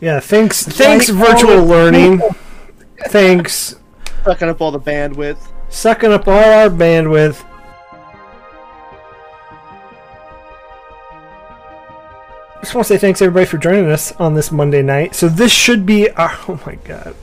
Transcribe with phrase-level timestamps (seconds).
[0.00, 2.20] Yeah, thanks, thanks, virtual learning.
[3.06, 3.76] Thanks,
[4.24, 5.38] Sucking up all the bandwidth.
[5.68, 7.44] sucking up all our bandwidth.
[12.60, 15.14] Just want to say thanks everybody for joining us on this Monday night.
[15.14, 16.30] So this should be our.
[16.30, 17.14] Uh, oh my god.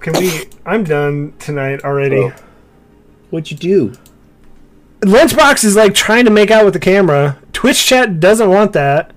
[0.00, 0.44] Can we?
[0.66, 2.18] I'm done tonight already.
[2.18, 2.34] Oh.
[3.30, 3.92] What'd you do?
[5.00, 7.38] Lunchbox is like trying to make out with the camera.
[7.52, 9.12] Twitch chat doesn't want that.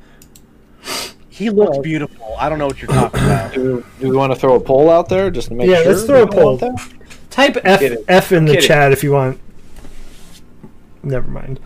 [1.36, 2.36] He looks beautiful.
[2.40, 3.54] I don't know what you're talking about.
[3.54, 5.92] Do, do we want to throw a poll out there just to make Yeah, sure?
[5.94, 6.58] let's throw a we don't poll.
[6.58, 6.90] that?
[7.30, 7.82] Type F.
[8.08, 8.68] F in the kidding.
[8.68, 9.40] chat if you want.
[11.04, 11.60] Never mind.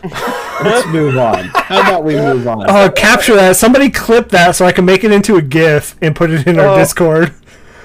[0.04, 1.46] Let's move on.
[1.54, 2.70] How about we move on?
[2.70, 3.56] Oh, capture that.
[3.56, 6.58] Somebody clip that so I can make it into a GIF and put it in
[6.60, 6.78] our Oh.
[6.78, 7.34] Discord.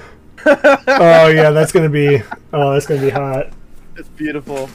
[0.46, 2.22] oh yeah, that's gonna be.
[2.52, 3.48] Oh, that's gonna be hot.
[3.96, 4.70] It's beautiful.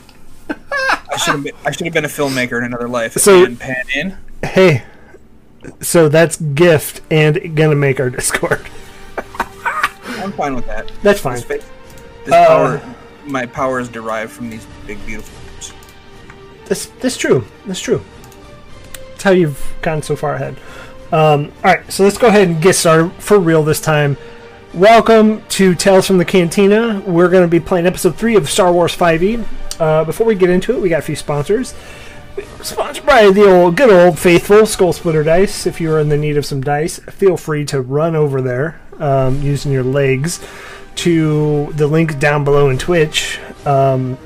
[0.49, 3.13] I should have been, I should have been a filmmaker in another life.
[3.13, 4.17] So- and pan in.
[4.43, 4.83] Hey,
[5.81, 8.65] so that's gift and gonna make our Discord.
[10.05, 10.91] I'm fine with that.
[11.01, 11.35] That's fine.
[11.35, 11.65] This,
[12.25, 15.37] this Uh, power, my power is derived from these big, beautiful.
[15.53, 15.73] boobs.
[16.67, 17.45] That's that's true.
[17.65, 18.03] That's true.
[19.11, 20.57] That's how you've gotten so far ahead.
[21.11, 24.15] Um, all right, so let's go ahead and get started for real this time.
[24.73, 27.01] Welcome to Tales from the Cantina.
[27.05, 29.43] We're going to be playing episode three of Star Wars 5e.
[29.79, 31.73] Uh, before we get into it, we got a few sponsors.
[32.61, 35.65] Sponsored by the old, good old faithful Skull Splitter Dice.
[35.65, 38.79] If you are in the need of some dice, feel free to run over there
[38.99, 40.39] um, using your legs
[40.95, 43.39] to the link down below in Twitch.
[43.65, 44.17] Um,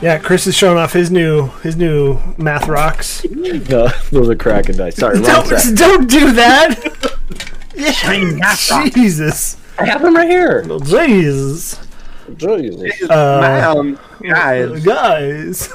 [0.00, 3.24] yeah, Chris is showing off his new his new math rocks.
[3.30, 4.96] No, those are cracking dice.
[4.96, 5.76] Sorry, wrong Don't, set.
[5.78, 7.14] don't do that.
[7.74, 10.62] yeah, Jesus, I have them right here.
[10.84, 11.80] Jesus,
[12.36, 13.10] Jesus.
[13.10, 14.84] uh, Man, guys.
[14.84, 15.72] guys.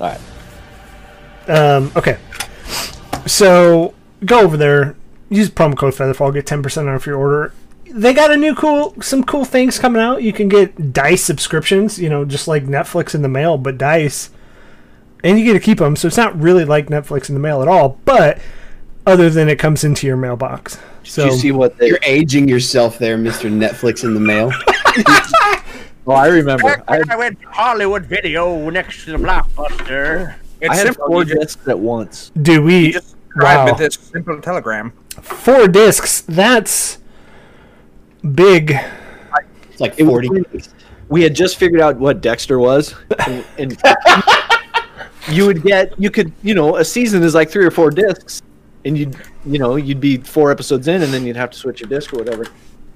[0.00, 0.20] All right.
[1.48, 2.18] Um, okay,
[3.26, 4.96] so go over there.
[5.30, 6.32] Use promo code Featherfall.
[6.32, 7.52] Get ten percent off your order.
[7.90, 10.22] They got a new cool, some cool things coming out.
[10.22, 11.98] You can get Dice subscriptions.
[11.98, 14.30] You know, just like Netflix in the mail, but Dice,
[15.24, 15.96] and you get to keep them.
[15.96, 17.98] So it's not really like Netflix in the mail at all.
[18.04, 18.38] But
[19.06, 20.78] other than it comes into your mailbox.
[21.02, 21.88] So Did you see what they?
[21.88, 23.50] You're aging yourself there, Mr.
[23.50, 24.52] Netflix in the mail.
[26.10, 26.82] Oh, I remember.
[26.88, 30.36] I, I went to Hollywood Video next to the Blockbuster.
[30.60, 31.06] It's I had simple.
[31.06, 32.32] four discs at once.
[32.40, 32.92] do we?
[32.92, 33.74] just subscribe Wow.
[33.74, 34.92] to this simple telegram.
[35.20, 36.22] Four discs.
[36.22, 36.98] That's
[38.34, 38.72] big.
[39.70, 40.28] It's like It was 40.
[40.30, 40.68] weird.
[41.10, 42.94] We had just figured out what Dexter was,
[43.26, 43.78] and, and
[45.30, 48.42] you would get you could you know a season is like three or four discs,
[48.84, 51.80] and you'd you know you'd be four episodes in, and then you'd have to switch
[51.80, 52.46] your disc or whatever.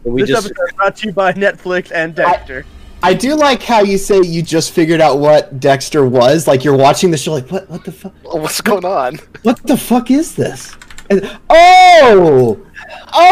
[0.04, 2.66] And we This just episode is brought to you by Netflix and Dexter.
[2.66, 2.81] I
[3.12, 6.46] do like how you say you just figured out what Dexter was.
[6.46, 7.68] Like you're watching the show, like what?
[7.68, 8.12] What the fuck?
[8.22, 9.18] What's going on?
[9.42, 10.76] What the fuck is this?
[11.10, 12.64] And, oh,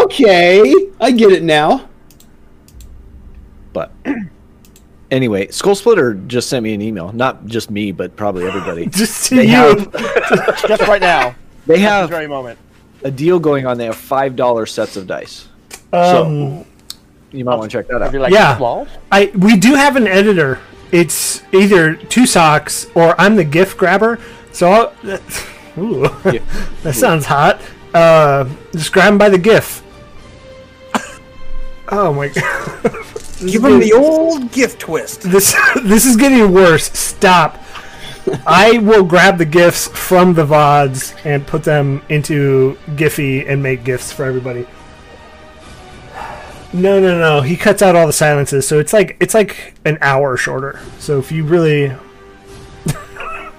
[0.02, 1.88] okay, I get it now.
[3.72, 3.92] but
[5.10, 7.12] anyway, Skull Splitter just sent me an email.
[7.12, 8.86] Not just me, but probably everybody.
[8.90, 9.50] Just to They you.
[9.50, 9.92] have-
[10.68, 11.34] Just right now.
[11.66, 12.58] They have very moment.
[13.04, 13.78] a deal going on.
[13.78, 15.46] They have five dollar sets of dice.
[15.92, 16.64] Um,
[17.32, 18.12] You might want to check that out.
[18.14, 18.56] Like, Yeah.
[18.56, 18.86] small?
[19.12, 20.58] I we do have an editor.
[20.92, 24.18] It's either two socks or I'm the gift grabber.
[24.52, 24.92] So I'll,
[25.78, 26.08] ooh,
[26.82, 27.60] that sounds hot.
[27.94, 29.82] Uh, just grab 'em by the gif.
[31.92, 32.82] Oh my god!
[33.40, 35.22] Give is him the old gift twist.
[35.22, 36.84] This this is getting worse.
[36.92, 37.58] Stop.
[38.46, 43.82] I will grab the gifts from the vods and put them into Giphy and make
[43.82, 44.66] gifts for everybody.
[46.72, 47.40] No, no, no.
[47.42, 50.78] He cuts out all the silences, so it's like it's like an hour shorter.
[50.98, 51.92] So if you really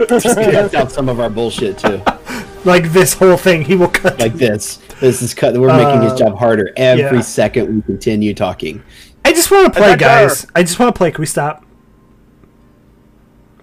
[0.07, 2.01] Just cut out some of our bullshit too,
[2.65, 4.17] like this whole thing, he will cut.
[4.19, 4.77] like this.
[4.99, 5.55] This is cut.
[5.57, 7.21] We're making his Uh, job harder every yeah.
[7.21, 8.81] second we continue talking.
[9.23, 10.27] I just want to play, Attacker!
[10.29, 10.47] guys.
[10.55, 11.11] I just want to play.
[11.11, 11.63] Can we stop?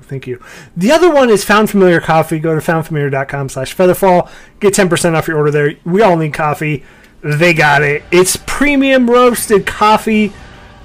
[0.02, 0.42] Thank you.
[0.76, 2.38] The other one is Found Familiar Coffee.
[2.38, 4.30] Go to foundfamiliar.com slash featherfall.
[4.60, 5.74] Get 10% off your order there.
[5.84, 6.82] We all need coffee.
[7.20, 8.04] They got it.
[8.10, 10.32] It's premium roasted coffee,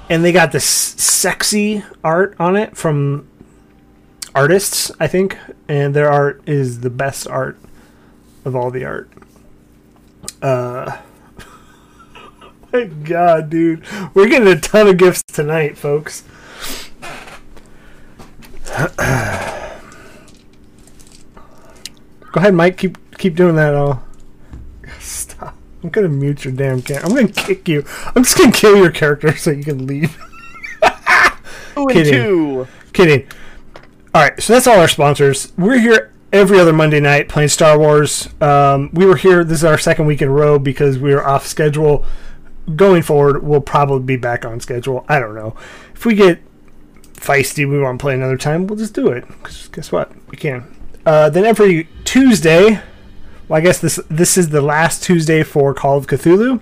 [0.08, 3.28] and they got this sexy art on it from
[4.34, 5.38] artists, I think.
[5.68, 7.56] And their art is the best art
[8.44, 9.10] of all the art.
[10.42, 10.98] Uh,
[12.72, 13.84] my God, dude.
[14.12, 16.24] We're getting a ton of gifts tonight, folks.
[22.32, 22.76] Go ahead, Mike.
[22.76, 23.76] Keep keep doing that.
[23.76, 24.03] I'll.
[25.84, 27.04] I'm gonna mute your damn camera.
[27.04, 27.84] I'm gonna kick you.
[28.16, 30.16] I'm just gonna kill your character so you can leave.
[31.74, 32.12] Two and Kidding.
[32.14, 32.66] two.
[32.92, 33.26] Kidding.
[34.14, 35.52] All right, so that's all our sponsors.
[35.58, 38.28] We're here every other Monday night playing Star Wars.
[38.40, 39.44] Um, we were here.
[39.44, 42.04] This is our second week in a row because we were off schedule.
[42.76, 45.04] Going forward, we'll probably be back on schedule.
[45.08, 45.54] I don't know
[45.94, 46.40] if we get
[47.14, 47.68] feisty.
[47.68, 48.66] We want to play another time.
[48.66, 49.26] We'll just do it.
[49.42, 50.12] 'Cause guess what?
[50.30, 50.64] We can.
[51.04, 52.80] Uh, then every Tuesday.
[53.48, 56.60] Well, I guess this this is the last Tuesday for Call of Cthulhu.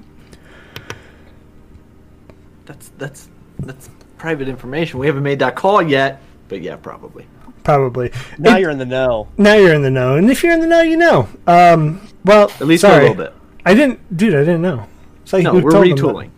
[2.66, 3.28] That's that's
[3.60, 4.98] that's private information.
[4.98, 7.26] We haven't made that call yet, but yeah, probably.
[7.64, 8.10] Probably.
[8.38, 9.28] Now It- you're in the know.
[9.38, 11.28] now you're in the know, and if you're in the know, you know.
[11.46, 12.94] Um, well, At least sorry.
[12.94, 13.34] for a little bit.
[13.64, 14.34] I didn't, dude.
[14.34, 14.86] I didn't know.
[15.24, 16.30] So No, you we're told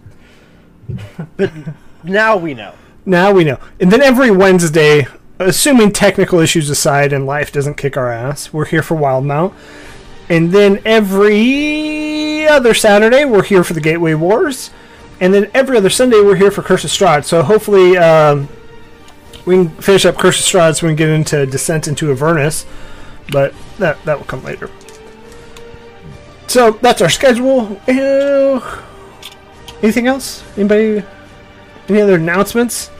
[1.39, 1.51] but
[2.03, 2.75] Now we know.
[3.07, 3.59] Now we know.
[3.81, 5.07] And then every Wednesday,
[5.39, 9.55] assuming technical issues aside and life doesn't kick our ass, we're here for Wildemount.
[10.29, 14.71] And then every other Saturday, we're here for the Gateway Wars.
[15.21, 17.25] And then every other Sunday, we're here for Curse of Strahd.
[17.25, 18.49] So hopefully, um,
[19.45, 22.67] we can finish up Curse of Strahd so we can get into Descent into Avernus.
[23.31, 24.71] But that, that will come later.
[26.47, 27.81] So that's our schedule.
[27.89, 28.83] Uh,
[29.83, 30.45] anything else?
[30.57, 31.05] Anybody?
[31.89, 32.91] Any other announcements?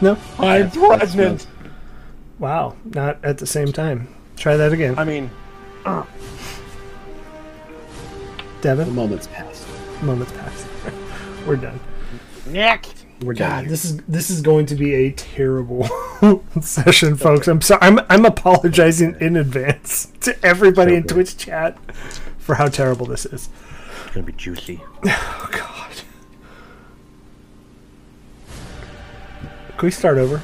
[0.00, 0.18] No?
[0.38, 1.46] I'm pregnant.
[2.38, 4.08] Wow, not at the same time.
[4.36, 4.98] Try that again.
[4.98, 5.30] I mean,
[5.84, 6.06] The
[8.60, 9.66] Devin, The moment's passed.
[10.02, 10.66] moments past.
[11.46, 11.78] We're done.
[12.46, 13.04] next.
[13.22, 13.68] We're God, done.
[13.68, 15.88] this is this is going to be a terrible
[16.60, 17.46] session, folks.
[17.46, 17.78] I'm sorry.
[17.82, 21.78] I'm I'm apologizing in advance to everybody in Twitch chat
[22.38, 23.48] for how terrible this is.
[24.06, 24.80] It's gonna be juicy.
[25.06, 25.90] Oh God.
[29.78, 30.42] Can we start over?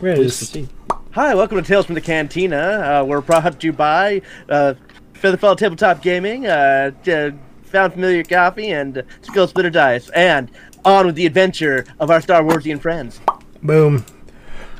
[0.00, 0.68] Where Please is proceed.
[1.12, 3.00] Hi, welcome to Tales from the Cantina.
[3.00, 4.74] Uh, we're brought to you by uh,
[5.14, 7.30] Featherfall Tabletop Gaming, uh, uh,
[7.64, 10.08] Found Familiar Coffee, and uh, Skull Splitter Dice.
[10.10, 10.50] And
[10.84, 13.20] on with the adventure of our Star Warsian friends.
[13.62, 14.04] boom?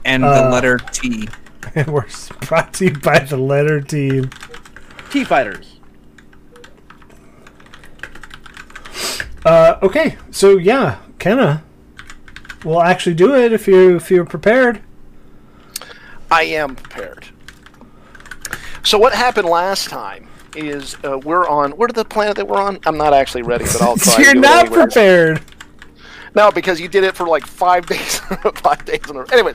[0.05, 1.29] And Uh, the letter T.
[1.89, 2.07] We're
[2.47, 4.23] brought to you by the letter T.
[5.11, 5.81] TIE Fighters.
[9.45, 11.65] Uh, okay, so yeah, Kenna,
[12.65, 14.81] we'll actually do it if you if you're prepared.
[16.31, 17.27] I am prepared.
[18.85, 21.73] So what happened last time is uh, we're on.
[21.73, 22.79] Where the planet that we're on?
[22.87, 24.23] I'm not actually ready, but I'll try.
[24.23, 25.41] you're not prepared.
[26.35, 28.19] No, because you did it for like five days.
[28.57, 29.01] five days.
[29.09, 29.27] In a row.
[29.33, 29.55] Anyway,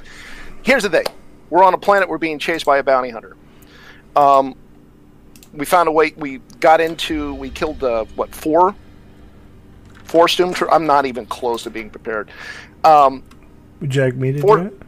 [0.64, 1.06] here's the thing:
[1.50, 2.10] we're on a planet.
[2.10, 3.36] We're being chased by a bounty hunter.
[4.16, 4.56] Um,
[5.54, 6.14] we found a way.
[6.18, 7.34] We got into.
[7.36, 8.76] We killed uh, what four?
[10.04, 10.70] Four stormtroopers.
[10.72, 12.30] I'm not even close to being prepared.
[12.84, 13.24] Um,
[13.82, 14.82] Would you like me to For- do it?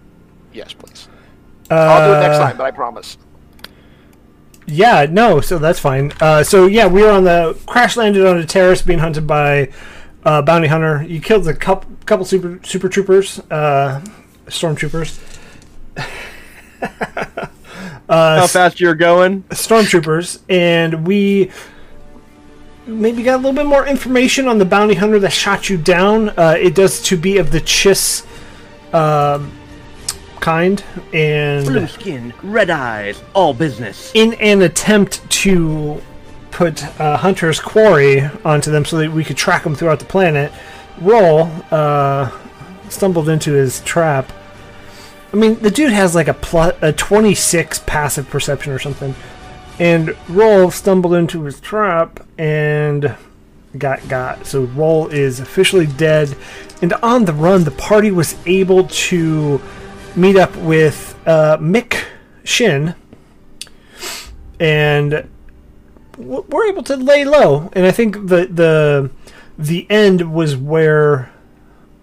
[0.54, 1.08] yes, please.
[1.70, 3.18] Uh, I'll do it next time, but I promise.
[4.68, 6.12] Yeah, no, so that's fine.
[6.20, 9.72] Uh, so yeah, we were on the crash landed on a terrace being hunted by
[10.24, 11.04] uh, bounty hunter.
[11.04, 14.04] You killed a couple couple super super troopers, uh,
[14.48, 15.20] stormtroopers.
[16.82, 17.48] uh,
[18.10, 19.44] How fast you're going?
[19.44, 21.52] stormtroopers, and we
[22.88, 26.30] maybe got a little bit more information on the bounty hunter that shot you down.
[26.30, 28.26] Uh, it does to be of the Chiss
[28.94, 29.52] um,
[30.46, 34.12] kind, and Blue skin, red eyes, all business.
[34.14, 36.00] in an attempt to
[36.52, 40.52] put uh, Hunter's quarry onto them so that we could track them throughout the planet,
[41.02, 42.30] Roll uh,
[42.90, 44.32] stumbled into his trap.
[45.34, 49.16] I mean, the dude has like a plus a 26 passive perception or something,
[49.80, 53.16] and Roll stumbled into his trap and
[53.80, 54.46] got got.
[54.46, 56.38] So Roll is officially dead,
[56.84, 59.60] and on the run, the party was able to
[60.16, 62.04] meet up with uh, Mick
[62.44, 62.96] Shin,
[64.60, 65.30] and
[66.18, 67.70] we're able to lay low.
[67.74, 69.10] And I think the the
[69.58, 71.32] the end was where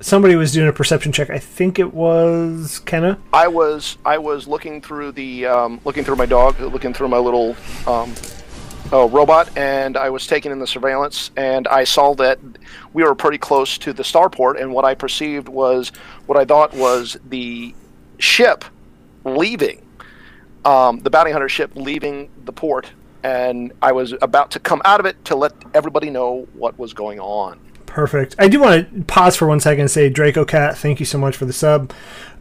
[0.00, 1.30] somebody was doing a perception check.
[1.30, 3.18] I think it was Kenna.
[3.32, 7.18] I was I was looking through the um, looking through my dog, looking through my
[7.18, 8.14] little um,
[8.92, 12.38] oh, robot, and I was taking in the surveillance, and I saw that
[12.92, 15.88] we were pretty close to the starport, and what I perceived was
[16.26, 17.74] what I thought was the
[18.22, 18.64] ship
[19.24, 19.84] leaving,
[20.64, 22.90] um, the bounty hunter ship leaving the port,
[23.22, 26.94] and I was about to come out of it to let everybody know what was
[26.94, 27.58] going on.
[27.86, 28.36] Perfect.
[28.38, 31.18] I do want to pause for one second and say, Draco Cat, thank you so
[31.18, 31.92] much for the sub.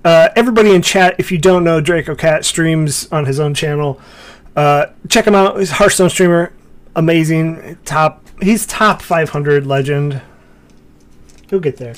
[0.05, 3.99] Uh, everybody in chat, if you don't know, Draco Cat streams on his own channel.
[4.55, 5.59] Uh, check him out.
[5.59, 6.53] He's a Hearthstone streamer.
[6.95, 7.77] Amazing.
[7.85, 8.25] Top.
[8.41, 10.21] He's top 500 legend.
[11.49, 11.95] He'll get there.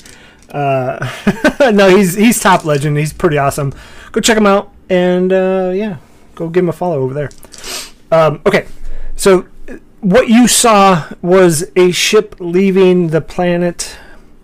[0.54, 2.96] Uh, no, he's he's top legend.
[2.96, 3.74] He's pretty awesome.
[4.12, 5.96] Go check him out, and uh, yeah,
[6.36, 7.30] go give him a follow over there.
[8.12, 8.66] Um, okay,
[9.16, 9.48] so
[10.00, 13.96] what you saw was a ship leaving the planet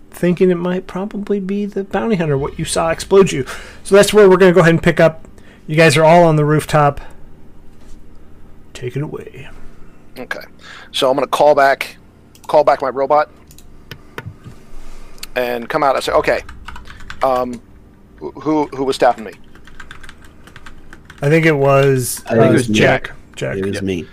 [0.09, 3.45] thinking it might probably be the bounty hunter, what you saw explode you.
[3.83, 5.25] So that's where we're to go ahead and pick up.
[5.65, 7.01] You guys are all on the rooftop.
[8.73, 9.49] Take it away.
[10.17, 10.43] Okay.
[10.91, 11.97] So I'm to call back,
[12.47, 13.31] call back my robot,
[15.35, 15.95] and come out.
[15.95, 16.41] I say, okay.
[17.23, 17.61] Um,
[18.17, 19.33] who who was staffing me?
[21.21, 22.75] I think it was, I think uh, it was me.
[22.75, 23.11] Jack.
[23.35, 23.57] Jack.
[23.57, 24.07] It was me.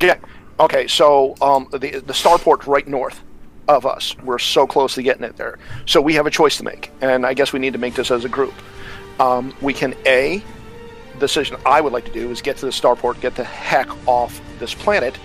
[0.00, 0.16] Yeah.
[0.58, 0.86] Okay.
[0.86, 3.22] So um, the the starport's right north
[3.68, 4.16] of us.
[4.24, 5.58] We're so close to getting it there.
[5.86, 8.10] So we have a choice to make, and I guess we need to make this
[8.10, 8.54] as a group.
[9.20, 10.42] Um, we can a
[11.18, 14.40] decision I would like to do is get to the starport, get the heck off
[14.58, 15.16] this planet,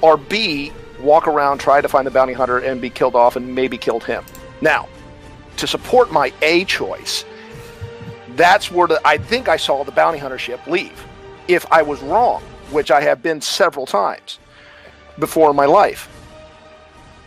[0.00, 0.72] or B
[1.04, 4.04] walk around, try to find the bounty hunter, and be killed off, and maybe killed
[4.04, 4.24] him.
[4.60, 4.88] Now,
[5.58, 7.24] to support my A choice,
[8.30, 11.04] that's where the, I think I saw the bounty hunter ship leave.
[11.46, 14.38] If I was wrong, which I have been several times
[15.18, 16.08] before in my life,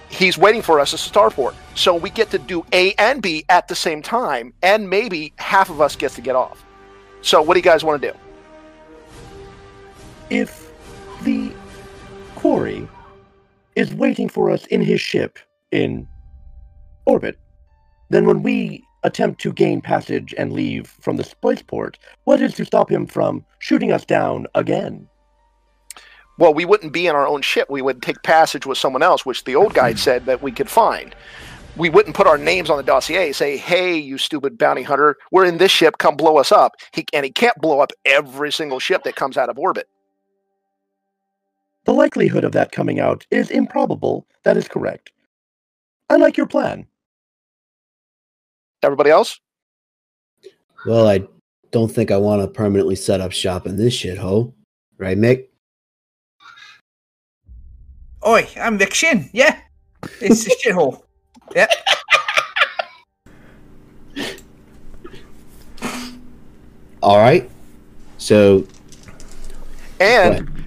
[0.10, 1.56] he's waiting for us at the starport.
[1.76, 5.70] So we get to do A and B at the same time, and maybe half
[5.70, 6.64] of us gets to get off.
[7.22, 8.18] So what do you guys want to do?
[10.30, 10.72] If
[11.24, 11.54] the
[12.36, 12.88] quarry
[13.78, 15.38] is waiting for us in his ship
[15.72, 16.08] in
[17.06, 17.38] orbit,
[18.10, 22.66] then when we attempt to gain passage and leave from the spaceport, what is to
[22.66, 25.08] stop him from shooting us down again?
[26.40, 27.70] Well, we wouldn't be in our own ship.
[27.70, 30.70] We would take passage with someone else, which the old guide said that we could
[30.70, 31.16] find.
[31.76, 35.46] We wouldn't put our names on the dossier, say, hey, you stupid bounty hunter, we're
[35.46, 36.74] in this ship, come blow us up.
[36.94, 39.88] He, and he can't blow up every single ship that comes out of orbit.
[41.88, 44.28] The likelihood of that coming out is improbable.
[44.44, 45.14] That is correct.
[46.10, 46.86] I like your plan.
[48.84, 49.40] Everybody else?
[50.86, 51.26] Well, I
[51.72, 54.54] don't think I want to permanently set up shop in this shithole.
[54.98, 55.48] Right, Mick?
[58.28, 59.30] Oi, I'm Vic Shin.
[59.32, 59.58] Yeah,
[60.20, 61.04] it's a shithole.
[61.56, 61.72] Yep.
[67.02, 67.50] All right.
[68.18, 68.68] So,
[70.02, 70.67] And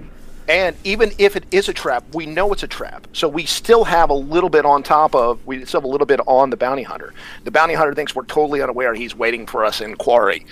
[0.51, 3.07] and even if it is a trap, we know it's a trap.
[3.13, 6.09] So we still have a little bit on top of we still have a little
[6.09, 7.15] bit on the bounty hunter.
[7.45, 10.45] The bounty hunter thinks we're totally unaware he's waiting for us in quarry.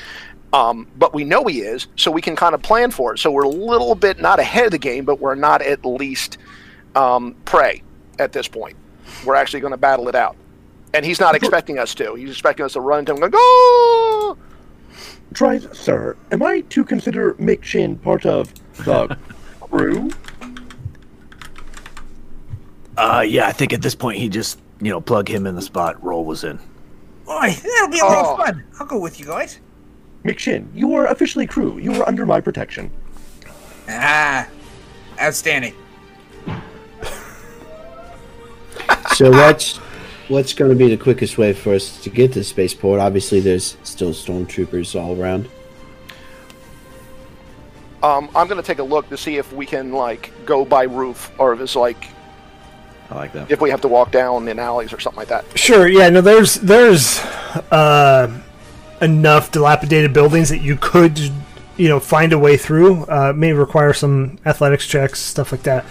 [0.53, 3.19] Um, but we know he is, so we can kind of plan for it.
[3.19, 6.39] So we're a little bit not ahead of the game, but we're not at least
[6.95, 7.83] um, prey
[8.21, 8.77] at this point.
[9.27, 10.37] We're actually going to battle it out.
[10.95, 12.15] And he's not expecting us to.
[12.15, 14.39] He's expecting us to run into him and go!
[15.35, 19.19] Try, sir, am I to consider Mick Shin part of the
[19.71, 20.11] crew?
[22.97, 25.63] Uh, yeah, I think at this point he just, you know, plug him in the
[25.63, 26.59] spot Roll was in.
[27.29, 28.33] Oi, that'll be a lot Oh.
[28.33, 28.65] of fun.
[28.81, 29.61] I'll go with you guys.
[30.25, 31.79] Mick Shin, you are officially crew.
[31.79, 32.91] You are under my protection.
[33.89, 34.49] Ah,
[35.21, 35.75] outstanding.
[39.15, 39.77] so what's
[40.29, 43.01] what's going to be the quickest way for us to get to the spaceport?
[43.01, 45.49] Obviously, there's still stormtroopers all around.
[48.03, 50.85] Um, I'm going to take a look to see if we can like go by
[50.85, 52.09] roof, or if it's like
[53.11, 53.51] I like that.
[53.51, 55.59] if we have to walk down in alleys or something like that.
[55.59, 55.89] Sure.
[55.89, 56.09] Yeah.
[56.11, 56.21] No.
[56.21, 57.19] There's there's
[57.71, 58.41] uh,
[59.01, 61.19] enough dilapidated buildings that you could
[61.77, 63.05] you know find a way through.
[63.05, 65.85] Uh, may require some athletics checks, stuff like that.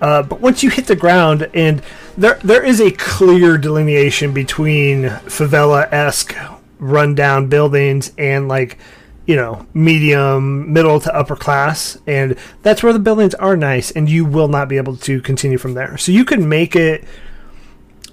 [0.00, 1.80] Uh, but once you hit the ground, and
[2.18, 6.34] there there is a clear delineation between favela esque
[6.80, 8.76] rundown buildings and like
[9.26, 14.10] you know medium middle to upper class and that's where the buildings are nice and
[14.10, 15.96] you will not be able to continue from there.
[15.96, 17.04] So you can make it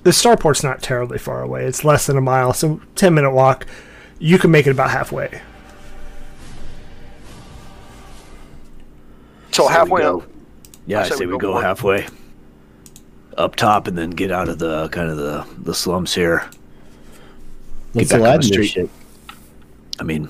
[0.04, 1.66] the starport's not terribly far away.
[1.66, 3.66] It's less than a mile so 10 minute walk
[4.20, 5.42] you can make it about halfway.
[9.52, 10.24] So Say we halfway up.
[10.86, 12.08] Yeah, I I say say we we go go halfway.
[13.38, 16.50] Up top and then get out of the kind of the the slums here.
[17.94, 18.90] Let's back on the street.
[20.00, 20.30] I mean,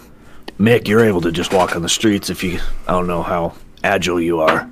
[0.59, 2.59] Mick, you're able to just walk on the streets if you.
[2.87, 4.69] I don't know how agile you are.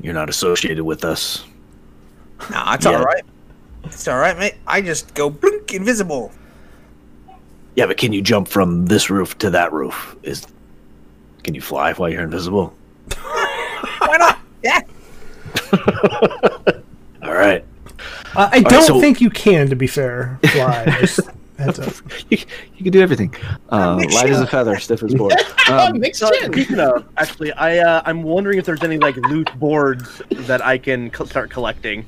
[0.00, 1.44] You're not associated with us.
[2.50, 2.92] Nah, it's Yeah.
[2.98, 3.22] all right.
[3.84, 4.54] It's all right, mate.
[4.66, 6.32] I just go blink invisible.
[7.76, 10.16] Yeah, but can you jump from this roof to that roof?
[10.22, 10.46] Is
[11.44, 12.74] can you fly while you're invisible?
[13.20, 14.38] Why not?
[14.64, 14.80] Yeah.
[17.22, 17.64] All right.
[18.34, 21.20] uh, i right, don't so- think you can to be fair fly just
[21.60, 21.94] heads up
[22.30, 22.38] You,
[22.76, 23.34] you can do everything.
[23.70, 25.32] Uh, light as a feather, stiff as board.
[25.68, 30.20] Um, So, speaking of, actually, I uh, I'm wondering if there's any like loose boards
[30.30, 32.04] that I can co- start collecting.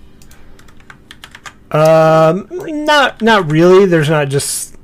[1.70, 2.48] Um,
[2.84, 3.86] not not really.
[3.86, 4.76] There's not just.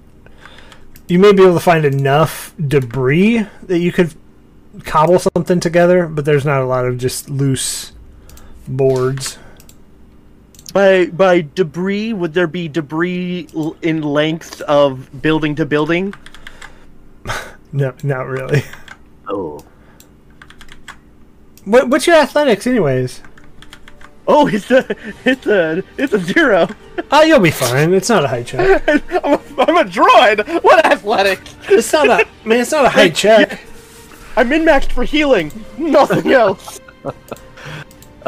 [1.08, 4.14] You may be able to find enough debris that you could
[4.84, 7.92] cobble something together, but there's not a lot of just loose
[8.68, 9.38] boards.
[10.72, 13.48] By by debris, would there be debris
[13.82, 16.14] in length of building to building?
[17.70, 18.62] No, not really.
[19.26, 19.62] Oh.
[21.66, 23.20] What, what's your athletics, anyways?
[24.26, 26.68] Oh, it's a it's a it's a zero.
[27.12, 27.94] Oh, you'll be fine.
[27.94, 28.82] It's not a high check.
[28.88, 30.62] I'm a, I'm a droid.
[30.64, 31.38] What athletic?
[31.68, 32.60] It's not a man.
[32.60, 33.60] It's not a high check.
[34.37, 35.52] I'm min maxed for healing.
[35.78, 36.80] Nothing else.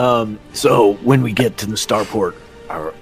[0.00, 2.34] Um, so when we get to the starport,
[2.70, 2.94] are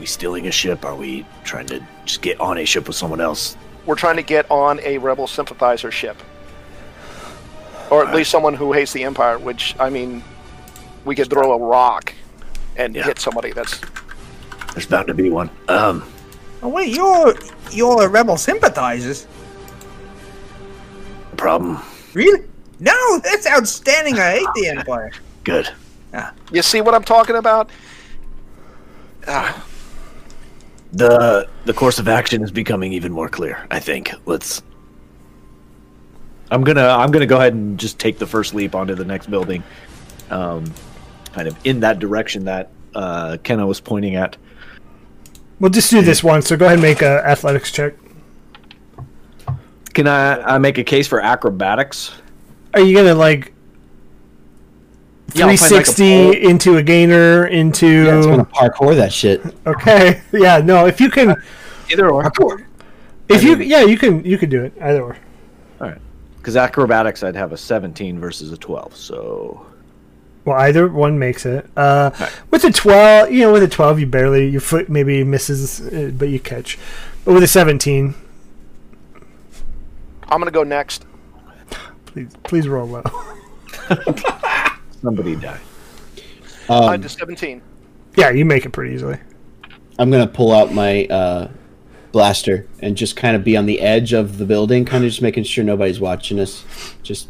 [0.00, 0.84] we stealing a ship?
[0.84, 3.56] Are we trying to just get on a ship with someone else?
[3.86, 6.16] We're trying to get on a rebel sympathizer ship,
[7.88, 9.38] or at least someone who hates the Empire.
[9.38, 10.24] Which I mean,
[11.04, 12.12] we could throw a rock
[12.76, 13.04] and Yeah.
[13.04, 13.52] hit somebody.
[13.52, 13.80] That's
[14.74, 15.50] There's bound to be one.
[15.68, 16.02] Um,
[16.64, 17.34] Oh wait, you're
[17.70, 19.28] you're a rebel sympathizers.
[21.36, 21.78] problem.
[22.12, 22.42] Really?
[22.80, 24.18] No, that's outstanding.
[24.18, 25.12] I hate the Empire.
[25.44, 25.70] Good.
[26.52, 27.70] You see what I'm talking about.
[29.26, 29.64] Ah,
[30.92, 33.66] The the course of action is becoming even more clear.
[33.70, 34.12] I think.
[34.26, 34.62] Let's.
[36.50, 39.30] I'm gonna I'm gonna go ahead and just take the first leap onto the next
[39.30, 39.62] building,
[40.30, 40.64] um,
[41.32, 44.36] kind of in that direction that uh, Kenna was pointing at.
[45.60, 46.48] We'll just do this once.
[46.48, 47.94] So go ahead and make a athletics check.
[49.92, 52.12] Can I, I make a case for acrobatics?
[52.74, 53.52] Are you gonna like
[55.34, 57.86] Yeah, like, a 360 into a gainer into?
[58.04, 59.42] Yeah, it's gonna parkour that shit.
[59.66, 60.86] okay, yeah, no.
[60.86, 61.34] If you can,
[61.90, 62.24] Either or.
[62.24, 62.64] parkour.
[63.28, 65.16] if you, yeah, you can, you can do it either or.
[65.80, 65.98] All right
[66.40, 68.96] because acrobatics, I'd have a 17 versus a 12.
[68.96, 69.66] So
[70.46, 71.68] Well, either one makes it.
[71.76, 72.10] Uh,
[72.50, 76.10] With a 12, you know, with a 12, you barely, your foot maybe misses, uh,
[76.16, 76.78] but you catch.
[77.24, 78.14] But with a 17,
[80.28, 81.04] I'm gonna go next.
[82.06, 83.02] please, please roll low.
[85.02, 85.60] somebody died.
[86.68, 87.60] I Um, did 17.
[88.16, 89.18] yeah, you make it pretty easily.
[89.98, 91.48] I'm gonna pull out my uh,
[92.12, 95.20] blaster and just kind of be on the edge of the building, kind of just
[95.22, 96.64] making sure nobody's watching us.
[97.02, 97.28] Just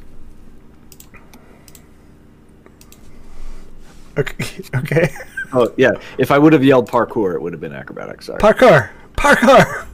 [4.19, 4.45] Okay.
[4.75, 5.11] okay.
[5.53, 8.27] Oh yeah, if I would have yelled parkour, it would have been acrobatics.
[8.27, 8.39] Sorry.
[8.39, 8.91] Parkour!
[9.17, 9.87] Parkour!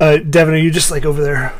[0.00, 1.52] Uh, Devin, are you just like over there?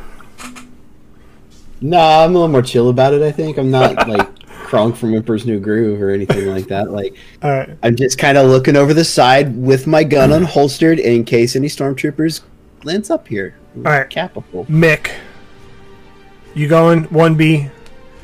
[1.81, 3.21] no, I'm a little more chill about it.
[3.21, 4.27] I think I'm not like
[4.75, 6.91] Kronk from Emperor's New Groove or anything like that.
[6.91, 7.77] Like Alright.
[7.81, 11.67] I'm just kind of looking over the side with my gun unholstered in case any
[11.69, 12.41] stormtroopers
[12.83, 13.55] lands up here.
[13.77, 14.09] Alright.
[14.09, 14.65] Capital.
[14.65, 15.11] Mick.
[16.55, 17.71] You going 1B.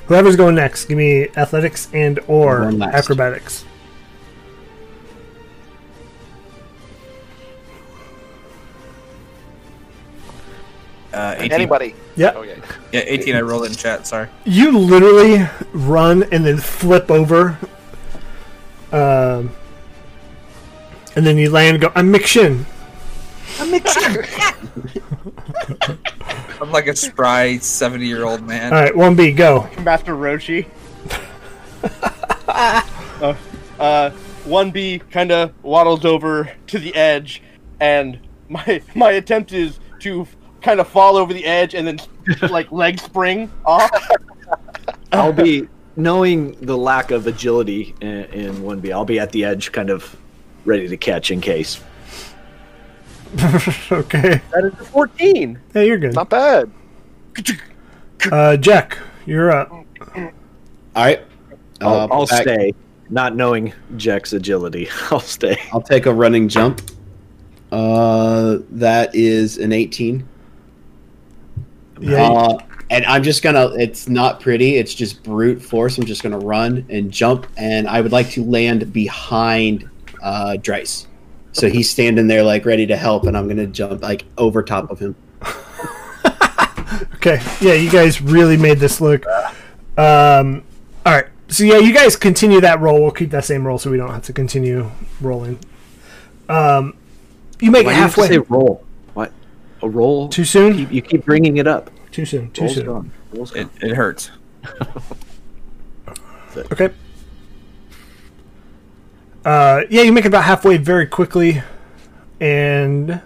[0.08, 3.64] Whoever's going next, give me athletics and or acrobatics.
[11.14, 11.96] Uh, Anybody?
[12.22, 12.36] Yep.
[12.36, 12.62] Okay.
[12.92, 13.36] Yeah, 18.
[13.36, 14.06] I rolled it in chat.
[14.06, 14.30] Sorry.
[14.46, 17.58] You literally run and then flip over.
[18.92, 19.52] Um,
[21.16, 22.68] and then you land and go, I'm Mick Shin.
[26.62, 28.72] I'm like a spry 70 year old man.
[28.72, 29.68] Alright, 1B, go.
[29.82, 30.68] Master Roshi.
[32.48, 33.36] uh,
[33.80, 34.10] uh,
[34.46, 37.42] one B kind of waddles over to the edge,
[37.80, 40.28] and my my attempt is to
[40.62, 42.00] kind of fall over the edge and then
[42.50, 43.90] like leg spring off.
[45.12, 48.92] I'll be knowing the lack of agility in, in 1B.
[48.92, 50.16] I'll be at the edge, kind of
[50.66, 51.82] ready to catch in case.
[53.92, 54.42] okay.
[54.52, 55.58] That is a fourteen.
[55.74, 56.14] Yeah, you're good.
[56.14, 56.70] Not bad.
[58.30, 59.72] Uh, Jack, you're up.
[59.72, 59.86] All
[60.96, 61.22] right.
[61.80, 62.74] I'll, Uh, I'll stay,
[63.10, 64.90] not knowing Jack's agility.
[65.12, 65.58] I'll stay.
[65.72, 66.82] I'll take a running jump.
[67.72, 70.28] Uh, that is an 18.
[72.02, 72.58] Yeah, Uh,
[72.90, 73.68] and I'm just gonna.
[73.78, 74.76] It's not pretty.
[74.78, 75.98] It's just brute force.
[75.98, 79.90] I'm just gonna run and jump, and I would like to land behind
[80.22, 81.08] uh, Dryce.
[81.54, 84.90] So he's standing there like ready to help, and I'm gonna jump like over top
[84.92, 85.16] of him.
[87.16, 87.40] Okay.
[87.62, 89.26] Yeah, you guys really made this look.
[89.98, 90.64] Um,
[91.06, 91.26] all right.
[91.50, 93.02] So yeah, you guys continue that roll.
[93.02, 94.90] We'll keep that same roll, so we don't have to continue
[95.22, 95.60] rolling.
[96.50, 96.96] Um,
[97.60, 98.36] you make Why it do you have to halfway.
[98.38, 98.84] say roll?
[99.82, 99.88] What?
[99.88, 100.30] A roll?
[100.30, 100.78] Too soon.
[100.78, 101.90] You, you keep bringing it up.
[102.12, 102.52] Too soon.
[102.52, 102.86] Too Roll's soon.
[102.86, 103.12] gone.
[103.34, 103.90] Roll's It, gone.
[103.90, 104.32] it hurts.
[106.74, 106.90] Okay.
[109.46, 111.64] Uh, yeah, you make it about halfway very quickly,
[112.42, 113.22] and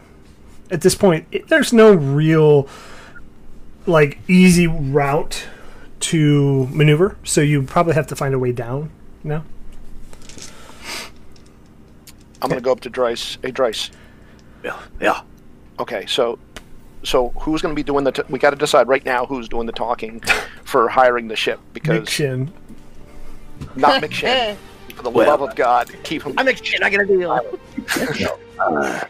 [0.70, 2.68] at this point, it, there's no real
[3.88, 5.48] like easy route
[6.02, 7.18] to maneuver.
[7.24, 8.92] So you probably have to find a way down.
[9.24, 9.44] No.
[12.44, 13.40] I'm gonna go up to Dryce.
[13.42, 13.90] Hey, Dryce.
[14.64, 15.22] Yeah, yeah.
[15.80, 16.38] Okay, so
[17.06, 18.12] so who's gonna be doing the?
[18.12, 20.22] T- we got to decide right now who's doing the talking
[20.64, 22.52] for hiring the ship because Shin.
[23.76, 24.56] not McShin.
[24.96, 26.34] For the Well- love of God, keep him.
[26.38, 26.82] I make shit.
[26.82, 27.32] I get a deal.
[27.32, 29.02] Uh,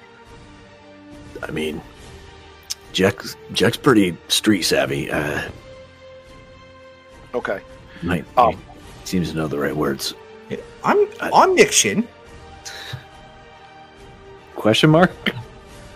[1.44, 1.80] I mean,
[2.92, 5.12] Jack's Jack's pretty street savvy.
[5.12, 5.42] Uh,
[7.36, 7.60] Okay.
[8.02, 8.58] might Um, he
[9.06, 10.14] seems to know the right words.
[10.84, 12.08] I'm I- I'm Mick Shin.
[14.56, 15.12] Question mark?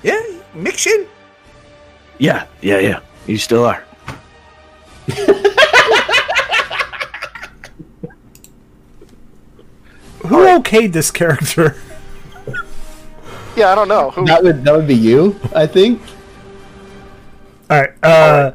[0.03, 0.21] Yeah,
[0.53, 1.07] Mick Shin.
[2.19, 2.99] Yeah, yeah, yeah.
[3.25, 3.84] You still are.
[10.23, 11.75] Who okayed this character?
[13.55, 14.12] Yeah, I don't know.
[14.12, 16.01] Who, That would that would be you, I think.
[17.69, 17.91] All right.
[18.03, 18.51] Uh,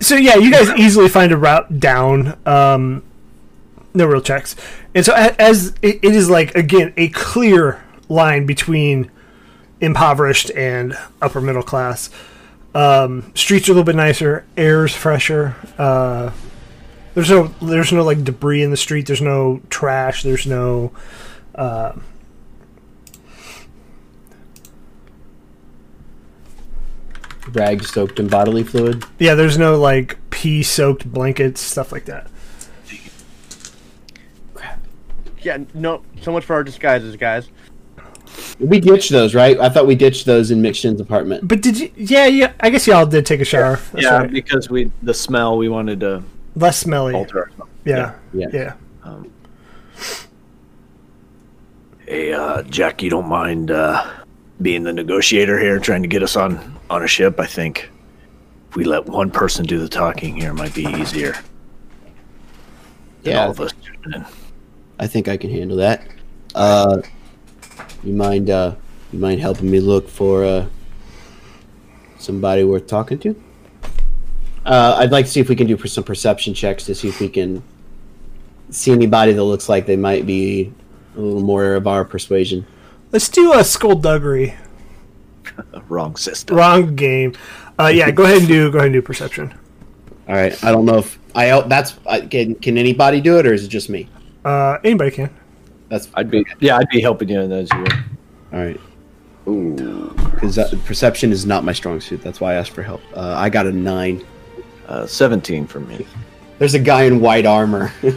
[0.00, 2.38] So yeah, you guys easily find a route down.
[2.46, 3.02] Um,
[3.94, 4.54] no real checks,
[4.94, 9.10] and so a- as it, it is like again a clear line between
[9.80, 12.10] impoverished and upper middle class.
[12.78, 15.56] Um, streets are a little bit nicer, air's fresher.
[15.76, 16.30] Uh,
[17.14, 19.04] there's no there's no like debris in the street.
[19.06, 20.22] There's no trash.
[20.22, 20.92] There's no.
[21.56, 21.94] Uh,
[27.48, 29.02] Rags soaked in bodily fluid.
[29.18, 32.28] yeah, there's no like pee soaked blankets, stuff like that.
[34.54, 34.78] Crap.
[35.42, 36.04] Yeah, no.
[36.22, 37.48] So much for our disguises, guys.
[38.60, 39.58] We ditched those, right?
[39.58, 41.46] I thought we ditched those in Mick Shin's apartment.
[41.46, 41.90] But did you?
[41.96, 42.52] Yeah, yeah.
[42.60, 43.76] I guess y'all did take a shower.
[43.92, 44.30] That's yeah, right.
[44.30, 46.22] because we the smell we wanted to
[46.56, 47.14] less smelly.
[47.14, 47.68] alter our smell.
[47.84, 48.46] Yeah, Yeah.
[48.52, 48.72] yeah.
[49.04, 49.30] Um,
[52.06, 54.06] Hey, uh, Jack, you don't mind uh,
[54.62, 57.38] being the negotiator here, trying to get us on on a ship?
[57.38, 57.90] I think
[58.70, 61.32] if we let one person do the talking here, it might be easier.
[63.22, 63.44] than Yeah.
[63.44, 63.72] all of us.
[64.98, 66.06] I think I can handle that.
[66.54, 67.02] Uh,
[68.02, 68.50] you mind?
[68.50, 68.74] Uh,
[69.12, 70.66] you mind helping me look for uh,
[72.18, 73.42] somebody worth talking to?
[74.64, 77.08] Uh, I'd like to see if we can do per- some perception checks to see
[77.08, 77.62] if we can
[78.70, 80.72] see anybody that looks like they might be
[81.16, 82.66] a little more of our persuasion.
[83.10, 84.54] Let's do a skullduggery.
[85.88, 86.56] Wrong system.
[86.56, 87.34] Wrong game.
[87.78, 89.54] Uh, yeah, go ahead and do go ahead and do perception.
[90.28, 90.62] All right.
[90.62, 91.60] I don't know if I.
[91.62, 92.54] That's I, can.
[92.56, 94.08] Can anybody do it, or is it just me?
[94.44, 95.30] Uh, anybody can.
[95.88, 97.68] That's I'd be yeah, I'd be helping you in those.
[97.72, 97.92] You would.
[98.52, 98.80] all right.
[99.44, 102.22] Because perception is not my strong suit.
[102.22, 103.00] That's why I asked for help.
[103.16, 104.24] Uh, I got a nine.
[104.86, 106.06] Uh, Seventeen for me.
[106.58, 107.92] There's a guy in white armor.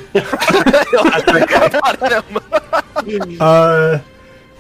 [3.40, 4.00] Uh,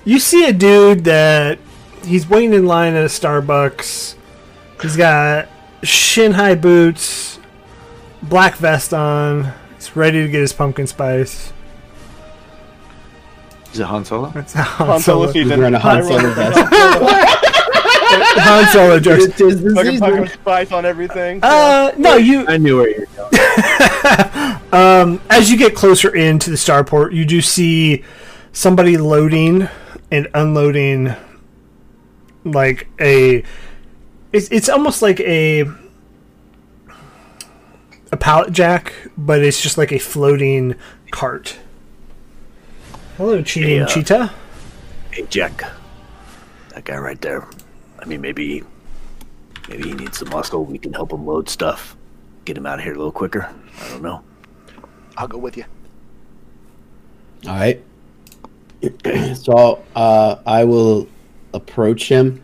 [0.03, 1.59] you see a dude that
[2.03, 4.15] he's waiting in line at a Starbucks.
[4.81, 5.47] He's got
[5.83, 7.39] shin high boots,
[8.23, 9.53] black vest on.
[9.75, 11.53] He's ready to get his pumpkin spice.
[13.73, 14.29] Is it Han Solo?
[14.29, 15.25] That's Han Han Solo.
[15.25, 15.49] Solo season.
[15.49, 16.57] He's wearing a Han Solo vest.
[18.13, 19.23] Han Solo jokes.
[19.25, 20.27] It is the Fucking season.
[20.27, 21.39] spice on everything.
[21.43, 22.45] Uh, no, you.
[22.47, 23.31] I knew where you were going.
[24.73, 28.05] Um, as you get closer into the starport, you do see
[28.53, 29.67] somebody loading
[30.11, 31.13] and unloading,
[32.45, 33.43] like a.
[34.31, 35.65] It's it's almost like a.
[38.13, 40.75] A pallet jack, but it's just like a floating
[41.11, 41.57] cart.
[43.21, 43.85] Hello, cheating Yeah.
[43.85, 44.33] cheetah.
[45.11, 45.63] Hey, Jack,
[46.69, 47.47] that guy right there.
[47.99, 48.63] I mean, maybe,
[49.69, 50.65] maybe he needs some muscle.
[50.65, 51.95] We can help him load stuff,
[52.45, 53.47] get him out of here a little quicker.
[53.79, 54.23] I don't know.
[55.17, 55.65] I'll go with you.
[57.45, 57.79] All right.
[59.35, 61.07] so uh, I will
[61.53, 62.41] approach him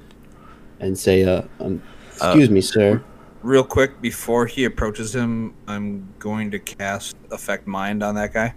[0.80, 1.82] and say, uh, um,
[2.18, 3.02] "Excuse me, sir."
[3.42, 8.54] Real quick, before he approaches him, I'm going to cast Affect Mind on that guy.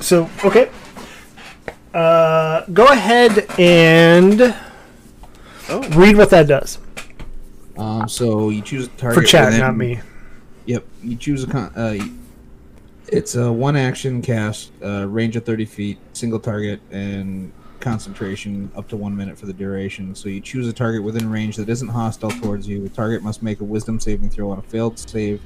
[0.00, 0.70] So okay.
[1.94, 4.54] Uh, go ahead and
[5.96, 6.78] read what that does
[7.78, 10.00] Um, so you choose a target for chat, within- not me.
[10.66, 11.72] Yep, you choose a con.
[11.76, 11.96] Uh,
[13.08, 18.88] it's a one action cast, uh, range of thirty feet, single target, and concentration up
[18.88, 20.14] to one minute for the duration.
[20.14, 22.82] So you choose a target within range that isn't hostile towards you.
[22.82, 25.40] The target must make a Wisdom saving throw on a failed save.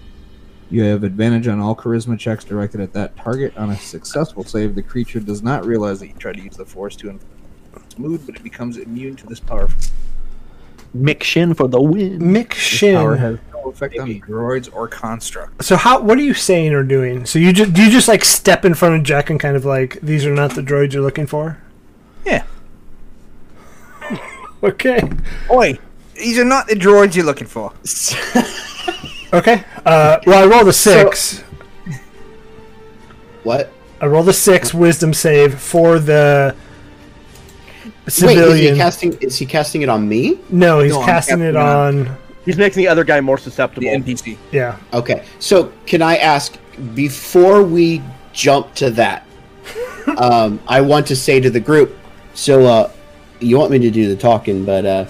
[0.70, 3.56] You have advantage on all charisma checks directed at that target.
[3.56, 6.64] On a successful save, the creature does not realize that you tried to use the
[6.64, 7.34] force to inflict
[7.76, 9.68] its mood, but it becomes immune to this power.
[10.96, 12.20] Mick Shin for the win.
[12.20, 12.94] Mick Shin.
[12.94, 13.22] This power Shin.
[13.22, 15.66] has no effect on droids or constructs.
[15.66, 16.00] So how?
[16.00, 17.26] What are you saying or doing?
[17.26, 19.64] So you just do you just like step in front of Jack and kind of
[19.64, 21.60] like these are not the droids you're looking for?
[22.24, 22.44] Yeah.
[24.62, 25.00] Okay.
[25.50, 25.78] Oi,
[26.14, 27.72] these are not the droids you're looking for.
[29.32, 29.64] Okay.
[29.86, 31.42] Uh, well, I rolled a six.
[33.42, 33.72] What?
[34.00, 36.54] I rolled a six wisdom save for the
[37.84, 38.74] Wait, is civilian.
[38.74, 39.12] he casting?
[39.20, 40.38] Is he casting it on me?
[40.50, 42.16] no, he's No, casting it casting on.
[42.44, 43.86] He's making the other guy more The susceptible.
[43.88, 44.36] NPC.
[44.50, 44.78] Yeah.
[44.92, 45.24] Okay.
[45.38, 46.58] So can I ask
[46.94, 49.26] before we jump to that.
[50.18, 51.96] um, I want to say to the group,
[52.34, 52.92] so uh,
[53.40, 55.04] you want me to do the talking, but uh,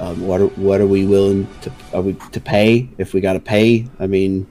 [0.00, 3.34] um, what are, what are we willing to are we to pay if we got
[3.34, 3.86] to pay?
[3.98, 4.46] I mean,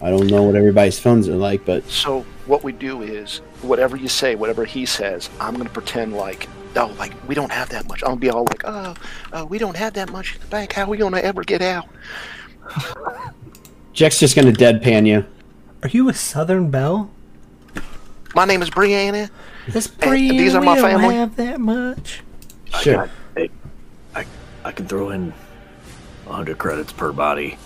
[0.00, 3.96] I don't know what everybody's phones are like, but So what we do is, whatever
[3.96, 7.88] you say, whatever he says, I'm gonna pretend like, oh, like we don't have that
[7.88, 8.02] much.
[8.02, 8.94] I'm gonna be all like, oh,
[9.32, 10.72] uh, we don't have that much in the bank.
[10.74, 11.88] How are we gonna ever get out?
[13.94, 15.24] Jack's just gonna deadpan you.
[15.82, 17.10] Are you a Southern Belle?
[18.34, 19.30] My name is Brianna.
[19.68, 22.22] This and these are my we don't have that much.
[22.80, 23.08] Sure.
[24.64, 25.32] Hey, I, I can throw in
[26.24, 27.56] 100 credits per body.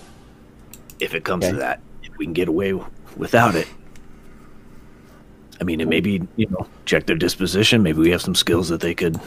[1.01, 1.53] If it comes Okay.
[1.53, 2.75] to that, if we can get away
[3.17, 3.69] without it.
[5.61, 7.83] I mean, and maybe, you know, check their disposition.
[7.83, 9.19] Maybe we have some skills that they could.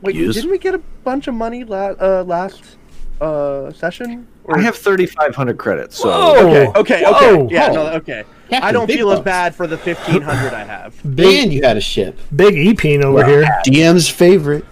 [0.00, 0.34] Wait, Use?
[0.36, 2.76] didn't we get a bunch of money la- uh, last
[3.20, 4.26] uh, session?
[4.50, 5.98] I have 3,500 credits.
[5.98, 6.72] So Whoa!
[6.76, 7.44] Okay, okay, Whoa!
[7.44, 7.54] okay.
[7.54, 8.24] Yeah, no, okay.
[8.48, 10.98] Captain I don't Big feel as bad for the 1500 I have.
[11.16, 12.18] Big, And you had a ship.
[12.34, 13.44] big E-Peen over here.
[13.66, 14.64] DM's favorite.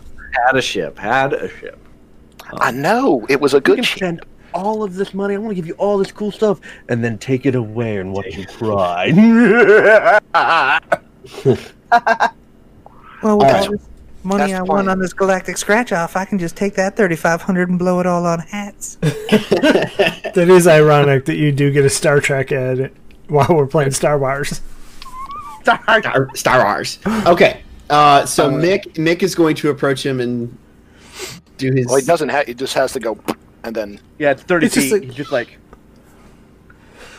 [0.46, 0.96] had a ship.
[0.98, 1.78] Had a ship.
[2.54, 3.98] I know it was a You good can ship.
[3.98, 5.34] spend all of this money.
[5.34, 8.12] I want to give you all this cool stuff, and then take it away and
[8.12, 9.10] watch you cry.
[13.22, 13.64] Well, with Alright.
[13.64, 13.88] all this
[14.22, 17.70] money That's I won on this galactic scratch off, I can just take that 3500
[17.70, 18.98] and blow it all on hats.
[19.02, 22.92] That is ironic that you do get a Star Trek ad
[23.28, 24.60] while we're playing Star Wars.
[25.62, 26.98] Star, Star Wars.
[27.26, 27.62] Okay.
[27.88, 30.56] Uh, so Mick Mick is going to approach him and
[31.56, 31.86] do his.
[31.86, 32.46] Well, he doesn't have.
[32.46, 33.18] He just has to go,
[33.64, 34.92] and then yeah, it's 30 It's just feet.
[34.92, 35.58] like- He's just like,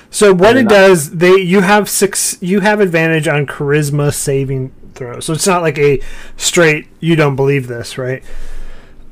[0.09, 5.19] So what it does, they you have six, you have advantage on charisma saving throw.
[5.19, 5.99] So it's not like a
[6.37, 8.23] straight you don't believe this, right?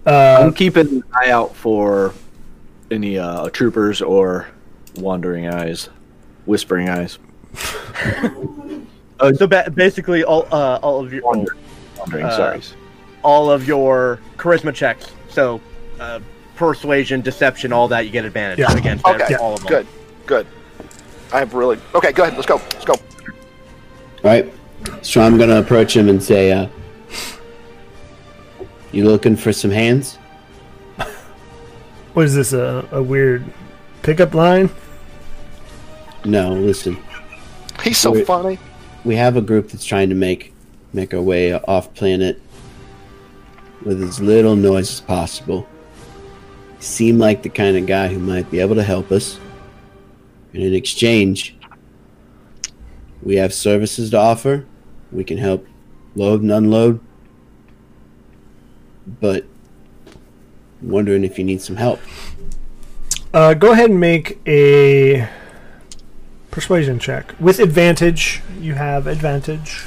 [0.06, 2.14] Uh, I'm keeping an eye out for
[2.92, 4.48] any uh, troopers or
[4.98, 5.90] wandering eyes,
[6.46, 7.18] whispering eyes.
[9.36, 11.58] so ba- basically all uh, all of your Wander-
[11.98, 12.62] Wandering, Uh, sorry.
[13.26, 15.12] All of your charisma checks.
[15.30, 15.60] So
[16.00, 16.20] uh,
[16.56, 18.72] persuasion, deception, all that you get advantage Yeah.
[18.78, 19.68] against okay, all of them.
[19.68, 19.88] good,
[20.28, 20.48] good.
[21.34, 22.12] I have really okay.
[22.12, 22.36] Go ahead.
[22.36, 22.58] Let's go.
[22.74, 22.94] Let's go.
[22.94, 23.00] All
[24.24, 24.54] right.
[25.02, 26.68] So I'm going to approach him and say, uh,
[28.92, 30.18] "You looking for some hands?"
[32.14, 33.44] what is this a, a weird
[34.04, 34.70] pickup line?
[36.24, 36.54] No.
[36.54, 36.98] Listen.
[37.84, 38.28] He's so Wait.
[38.28, 38.60] funny.
[39.04, 40.54] We have a group that's trying to make
[40.94, 42.40] make our way off planet
[43.86, 45.68] with as little noise as possible.
[46.80, 49.40] Seem like the kind of guy who might be able to help us.
[50.54, 51.56] And in exchange,
[53.22, 54.66] we have services to offer.
[55.12, 55.66] We can help
[56.16, 57.00] load and unload.
[59.22, 59.46] But
[60.82, 62.00] I'm wondering if you need some help.
[63.34, 65.30] Uh, go ahead and make a
[66.52, 68.42] persuasion check with advantage.
[68.60, 69.86] You have advantage.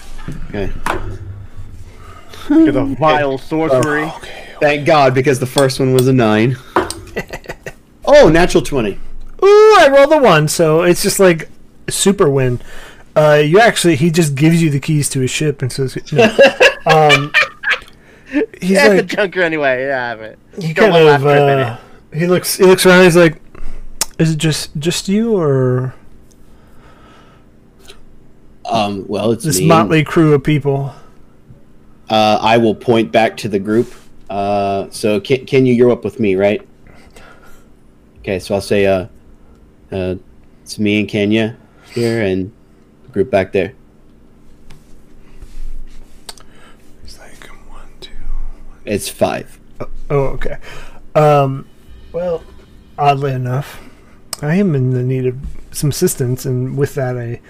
[0.48, 0.70] Okay.
[2.48, 4.10] Because of vile sorcery.
[4.60, 6.56] Thank God, because the first one was a nine.
[8.04, 8.98] oh, natural twenty.
[9.42, 11.48] Ooh, I rolled a one, so it's just like
[11.88, 12.60] super win.
[13.14, 16.24] Uh, you actually, he just gives you the keys to his ship and says, no.
[16.86, 17.32] um,
[18.60, 19.86] he's yeah, like, it's a junker anyway.
[19.86, 20.38] Yeah, I have it.
[20.60, 21.78] he kind of, uh,
[22.12, 23.04] he looks, he looks around.
[23.04, 23.40] He's like,
[24.18, 25.94] is it just, just you or
[28.64, 29.66] Um, well, it's this me.
[29.66, 30.94] motley crew of people?
[32.10, 33.92] Uh, I will point back to the group.
[34.30, 35.74] Uh, so can, can you?
[35.74, 36.66] You're up with me, right?
[38.20, 39.06] Okay, so I'll say, uh,
[39.90, 40.16] uh,
[40.62, 41.56] it's me and Kenna
[41.92, 42.52] here, and
[43.04, 43.72] the group back there.
[47.02, 48.10] He's like, one, two.
[48.84, 49.58] It's five.
[50.10, 50.58] Oh, okay.
[51.14, 51.66] Um,
[52.12, 52.42] well,
[52.98, 53.80] oddly enough,
[54.42, 55.38] I am in the need of
[55.72, 57.40] some assistance, and with that, I,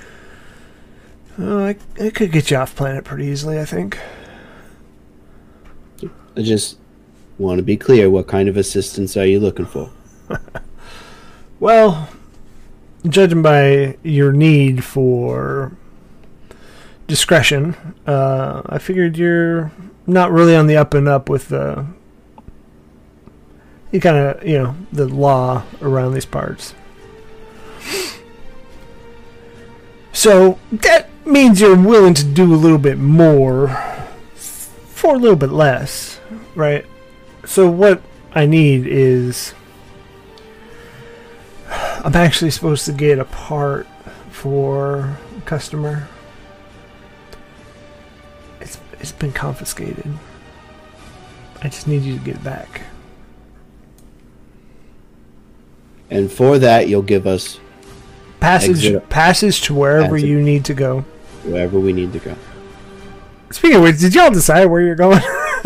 [1.41, 3.59] uh, I, I could get you off planet pretty easily.
[3.59, 3.99] I think.
[6.39, 6.79] I just
[7.37, 8.09] want to be clear.
[8.09, 9.91] What kind of assistance are you looking for?
[11.61, 12.09] Well,
[13.05, 15.73] judging by your need for
[17.09, 17.75] discretion,
[18.07, 19.73] uh, I figured you're
[20.07, 21.85] not really on the up and up with the.
[23.91, 26.75] You kind of, you know, the law around these parts.
[30.13, 33.69] So that means you're willing to do a little bit more
[34.99, 36.19] for a little bit less,
[36.57, 36.85] right?
[37.47, 38.03] So what
[38.35, 39.55] I need is
[41.71, 43.87] I'm actually supposed to get a part
[44.31, 46.09] for a customer.
[48.61, 50.07] It's it's been confiscated.
[51.63, 52.83] I just need you to get it back.
[56.11, 57.61] And for that, you'll give us
[58.41, 59.09] Passage Exit.
[59.11, 60.25] passage to wherever Passage.
[60.29, 61.01] you need to go.
[61.45, 62.35] Wherever we need to go.
[63.51, 65.21] Speaking of which, did y'all decide where you're going?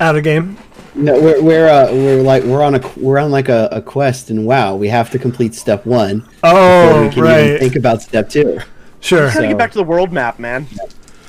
[0.00, 0.56] Out of game.
[0.96, 4.30] No, we're we're uh, we're like we're on a we're on like a, a quest,
[4.30, 8.02] and wow, we have to complete step one before Oh, we can even think about
[8.02, 8.60] step two.
[9.00, 9.26] Sure.
[9.28, 10.66] Gotta So- get back to the world map, man.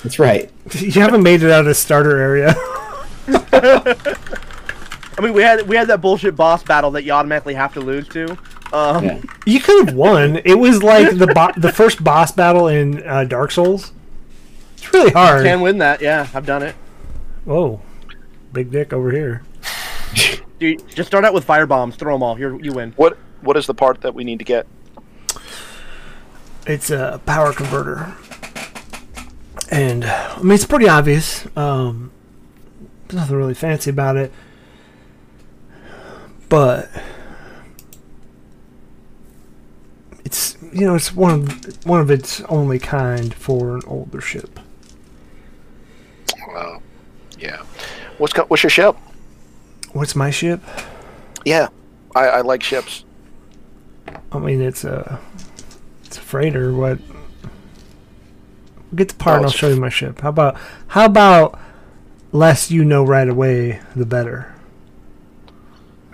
[0.04, 0.51] That's right.
[0.80, 2.54] You haven't made it out of the starter area.
[3.28, 7.80] I mean, we had we had that bullshit boss battle that you automatically have to
[7.80, 8.38] lose to.
[8.73, 9.21] Um, Yeah.
[9.45, 10.38] You could have won.
[10.43, 13.91] It was like the bo- the first boss battle in uh, Dark Souls.
[14.85, 15.43] It's really hard.
[15.43, 16.27] Can win that, yeah.
[16.33, 16.75] I've done it.
[17.45, 17.81] Whoa,
[18.53, 19.43] big dick over here.
[20.59, 21.95] Dude, just start out with fire bombs.
[21.95, 22.35] Throw them all.
[22.35, 22.93] Here, you win.
[22.95, 24.67] What What is the part that we need to get?
[26.65, 28.15] It's a power converter,
[29.69, 31.45] and I mean it's pretty obvious.
[31.55, 32.11] Um,
[33.07, 34.31] there's nothing really fancy about it,
[36.49, 36.89] but
[40.23, 44.59] it's you know it's one of one of its only kind for an older ship.
[46.55, 46.79] Uh,
[47.37, 47.63] yeah.
[48.17, 48.95] What's co- What's your ship?
[49.93, 50.62] What's my ship?
[51.45, 51.67] Yeah,
[52.15, 53.06] I, I like ships.
[54.32, 55.19] I mean, it's a
[56.06, 56.73] it's a freighter.
[56.73, 56.99] What?
[58.95, 60.21] Get the part, Oh, and I'll show you my ship.
[60.21, 61.60] How about how about
[62.32, 64.54] less you know right away, the better.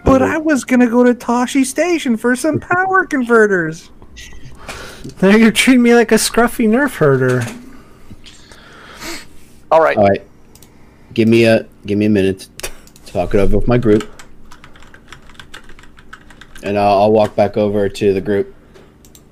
[0.04, 3.90] But I was gonna go to Tosche Station for some power converters.
[5.22, 7.42] Now you're treating me like a scruffy nerf herder.
[9.72, 9.98] All right.
[9.98, 10.22] All right.
[11.14, 12.72] Give me a give me a minute to
[13.12, 14.10] talk it over with my group,
[16.64, 18.56] and I'll, I'll walk back over to the group.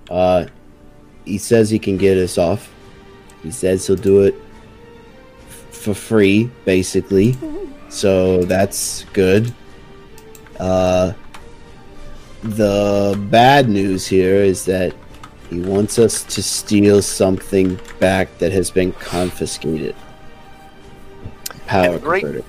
[0.10, 0.48] Uh,
[1.26, 2.72] he says he can get us off.
[3.44, 4.36] He says he'll do it
[5.48, 7.38] f- for free, basically.
[7.90, 9.54] So that's good.
[10.60, 11.14] Uh,
[12.44, 14.94] the bad news here is that
[15.50, 19.96] he wants us to steal something back that has been confiscated.
[21.70, 22.46] Power And the great- converter.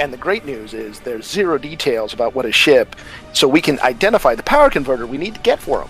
[0.00, 2.96] And the great news is there's zero details about what a ship,
[3.32, 5.88] so we can identify the power converter we need to get for him.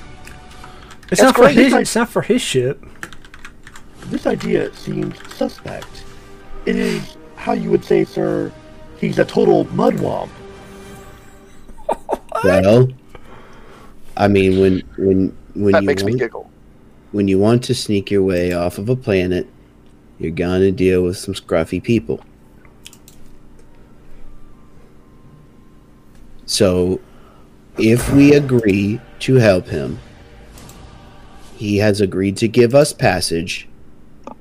[1.10, 1.56] It's That's not for great.
[1.56, 1.72] his.
[1.72, 2.84] It's not for his ship.
[4.08, 5.86] This idea seems suspect.
[6.66, 8.52] It is how you would say, sir,
[9.00, 10.28] he's a total mudwomp.
[12.44, 12.88] Well,
[14.18, 16.50] I mean, when when when That you makes me giggle.
[17.12, 19.46] when you want to sneak your way off of a planet,
[20.18, 22.20] you're gonna deal with some scruffy people.
[26.46, 27.00] So,
[27.78, 29.98] if we agree to help him,
[31.56, 33.68] he has agreed to give us passage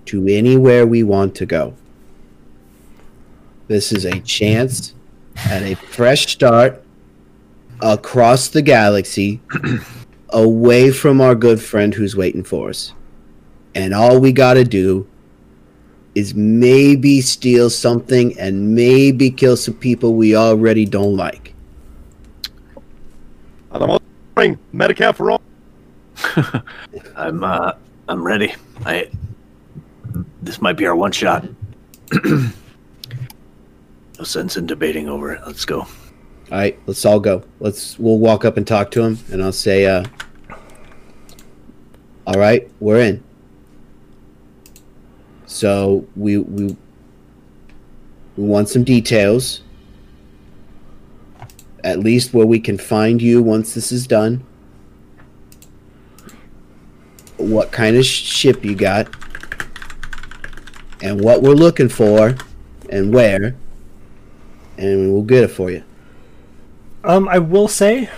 [0.05, 1.73] to anywhere we want to go.
[3.67, 4.93] This is a chance
[5.35, 6.83] at a fresh start
[7.81, 9.41] across the galaxy
[10.29, 12.93] away from our good friend who's waiting for us.
[13.75, 15.07] And all we got to do
[16.15, 21.42] is maybe steal something and maybe kill some people we already don't like.
[23.81, 25.41] I'm offering Medicare for all.
[27.15, 27.73] I'm uh
[28.07, 28.53] I'm ready.
[28.85, 29.09] I
[30.41, 31.47] this might be our one shot.
[32.23, 32.51] no
[34.23, 35.41] sense in debating over it.
[35.45, 35.79] Let's go.
[35.79, 35.87] All
[36.51, 37.43] right, let's all go.
[37.59, 40.05] Let's we'll walk up and talk to him and I'll say uh
[42.27, 43.23] All right, we're in.
[45.45, 46.75] So, we we
[48.37, 49.61] we want some details.
[51.83, 54.45] At least where we can find you once this is done.
[57.37, 59.13] What kind of ship you got?
[61.01, 62.37] And what we're looking for
[62.89, 63.55] and where.
[64.77, 65.83] And we'll get it for you.
[67.03, 68.09] Um, I will say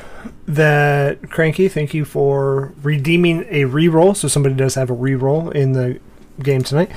[0.47, 4.15] that Cranky, thank you for redeeming a reroll.
[4.15, 5.99] So somebody does have a reroll in the
[6.41, 6.91] game tonight.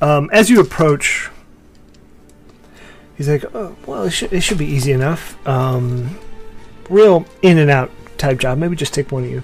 [0.00, 1.30] Um, as you approach,
[3.16, 5.36] he's like, oh, "Well, it should, it should be easy enough.
[5.46, 6.18] Um,
[6.90, 8.58] real in and out type job.
[8.58, 9.42] Maybe just take one of you,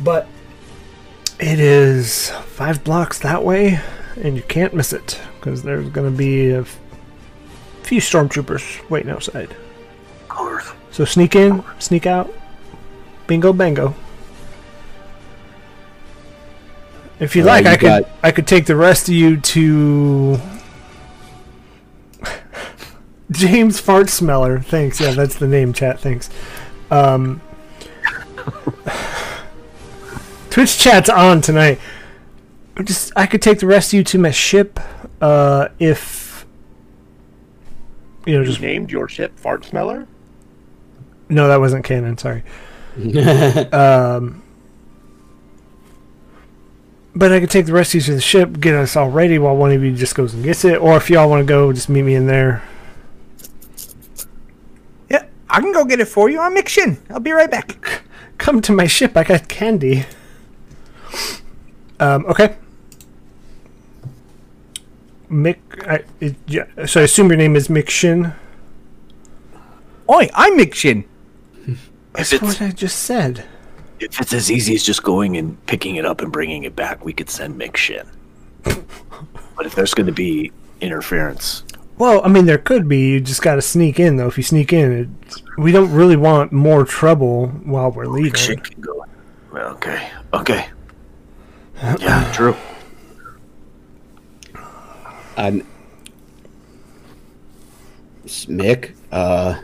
[0.00, 0.26] but
[1.40, 3.80] it is five blocks that way,
[4.22, 6.64] and you can't miss it because there's going to be a
[7.82, 9.54] few stormtroopers waiting outside."
[10.90, 12.30] So sneak in, sneak out,
[13.26, 13.94] bingo bango.
[17.20, 19.36] If you Uh, like, you I could got- I could take the rest of you
[19.38, 20.38] to
[23.38, 24.58] James Fart Smeller.
[24.60, 25.00] Thanks.
[25.00, 25.72] Yeah, that's the name.
[25.72, 26.00] Chat.
[26.00, 26.30] Thanks.
[26.90, 27.40] Um,
[30.50, 31.78] Twitch chat's on tonight.
[32.84, 34.78] Just I could take the rest of you to my ship.
[35.20, 36.46] Uh, if
[38.26, 40.06] you know, You just named your ship Fart Smeller?
[41.28, 42.18] no, that wasn't canon.
[42.18, 42.42] Sorry.
[43.72, 44.42] um,
[47.14, 49.38] but I could take the rest of you to the ship, get us all ready
[49.38, 50.78] while one of you just goes and gets it.
[50.80, 52.62] Or if y'all want to go, just meet me in there.
[55.52, 56.40] Yeah, I can go get it for you.
[56.40, 56.98] I'm Mick Shin.
[57.10, 58.02] I'll be right back.
[58.38, 59.16] Come to my ship.
[59.16, 60.04] I got candy.
[62.00, 62.56] Um, okay.
[65.30, 67.88] Mick, I, it, yeah, so I assume your name is Mick
[70.10, 71.04] Oi, I'm Mick Shin.
[72.12, 73.44] That's it's- what I just said.
[74.00, 77.04] If it's as easy as just going and picking it up and bringing it back,
[77.04, 77.76] we could send Mick
[78.64, 80.50] but if there's going to be
[80.80, 81.62] interference,
[81.98, 83.10] Well, I mean, there could be.
[83.10, 84.26] You just got to sneak in, though.
[84.26, 88.34] If you sneak in, it, we don't really want more trouble while we're leaving.
[88.34, 89.04] shit can go.
[89.52, 90.68] Well, okay, okay.
[91.76, 92.56] Yeah, true.
[95.36, 95.66] I'm
[98.26, 98.94] Mick.
[99.10, 99.60] Uh,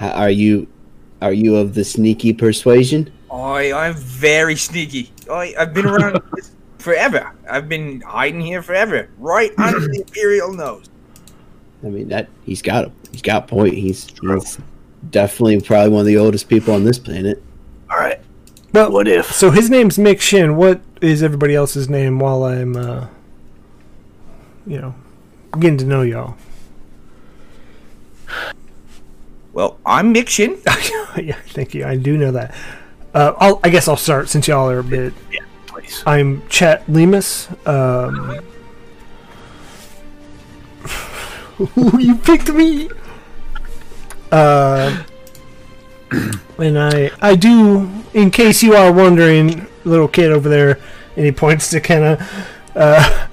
[0.00, 0.66] are you
[1.20, 3.12] are you of the sneaky persuasion?
[3.32, 5.12] Oi, I'm very sneaky.
[5.28, 7.32] Oi, I've been around this forever.
[7.50, 10.88] I've been hiding here forever, right under the Imperial nose.
[11.84, 13.74] I mean that he's got a he's got a point.
[13.74, 14.58] He's he's
[15.10, 17.42] definitely probably one of the oldest people on this planet.
[17.90, 18.20] All right.
[18.72, 19.32] But What if?
[19.32, 20.56] So his name's Mick Shin.
[20.56, 23.06] What is everybody else's name while I'm, uh,
[24.66, 24.94] you know,
[25.58, 26.36] getting to know y'all?
[29.52, 30.60] Well, I'm Mick Shin.
[31.16, 31.86] yeah, thank you.
[31.86, 32.54] I do know that.
[33.14, 35.14] Uh, I'll, I guess I'll start since y'all are a bit.
[35.32, 36.02] Yeah, please.
[36.06, 37.48] I'm Chet Lemus.
[37.66, 38.44] Um,
[41.98, 42.88] you picked me.
[44.30, 45.02] Uh,
[46.58, 47.90] and I, I do.
[48.14, 50.78] In case you are wondering, little kid over there,
[51.16, 52.26] and he points to Kenna.
[52.74, 53.28] Uh,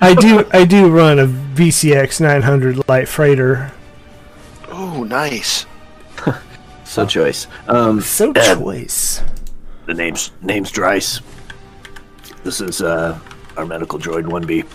[0.00, 3.72] I do, I do run a VCX 900 light freighter.
[4.68, 5.66] Oh, nice.
[6.84, 7.06] so oh.
[7.06, 7.46] choice.
[7.68, 9.22] Um, so uh, choice.
[9.86, 11.20] The name's name's Dryce.
[12.42, 13.18] This is uh,
[13.56, 14.66] our medical droid 1B.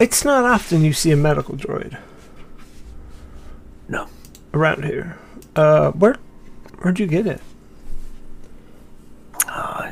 [0.00, 1.98] It's not often you see a medical droid
[3.88, 4.06] No,
[4.54, 5.16] around here.
[5.56, 6.16] Uh, where,
[6.80, 7.40] where'd you get it?
[9.48, 9.90] uh,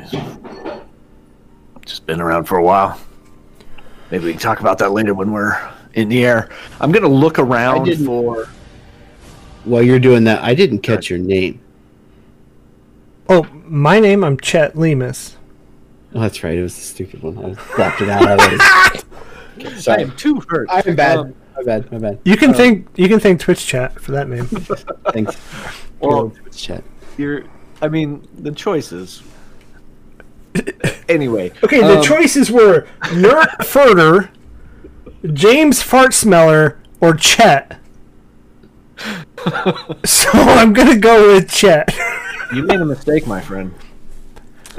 [1.85, 3.01] just been around for a while.
[4.11, 5.59] Maybe we can talk about that later when we're
[5.95, 6.51] in the air.
[6.81, 8.47] I'm gonna look around for.
[9.65, 11.59] While you're doing that, I didn't catch your name.
[13.29, 14.23] Oh, my name.
[14.23, 15.35] I'm Chet Lemus.
[16.15, 16.57] Oh, that's right.
[16.57, 17.37] It was the stupid one.
[17.39, 18.39] I blocked it out
[19.59, 19.77] already.
[19.79, 20.69] Okay, I am too hurt.
[20.71, 21.19] I'm bad.
[21.19, 21.93] Um, my bad.
[21.93, 22.19] My bad.
[22.25, 24.47] You can thank you can thank Twitch chat for that name.
[25.13, 25.37] Thanks.
[25.99, 26.85] Well, Let's chat.
[27.17, 27.45] you're.
[27.81, 29.23] I mean, the choices.
[31.09, 31.53] anyway.
[31.65, 34.29] Okay, the um, choices were Nert Furter,
[35.33, 37.81] James Fart Smeller, or Chet.
[40.05, 41.89] so I'm gonna go with Chet.
[42.55, 43.75] You made a mistake, my friend.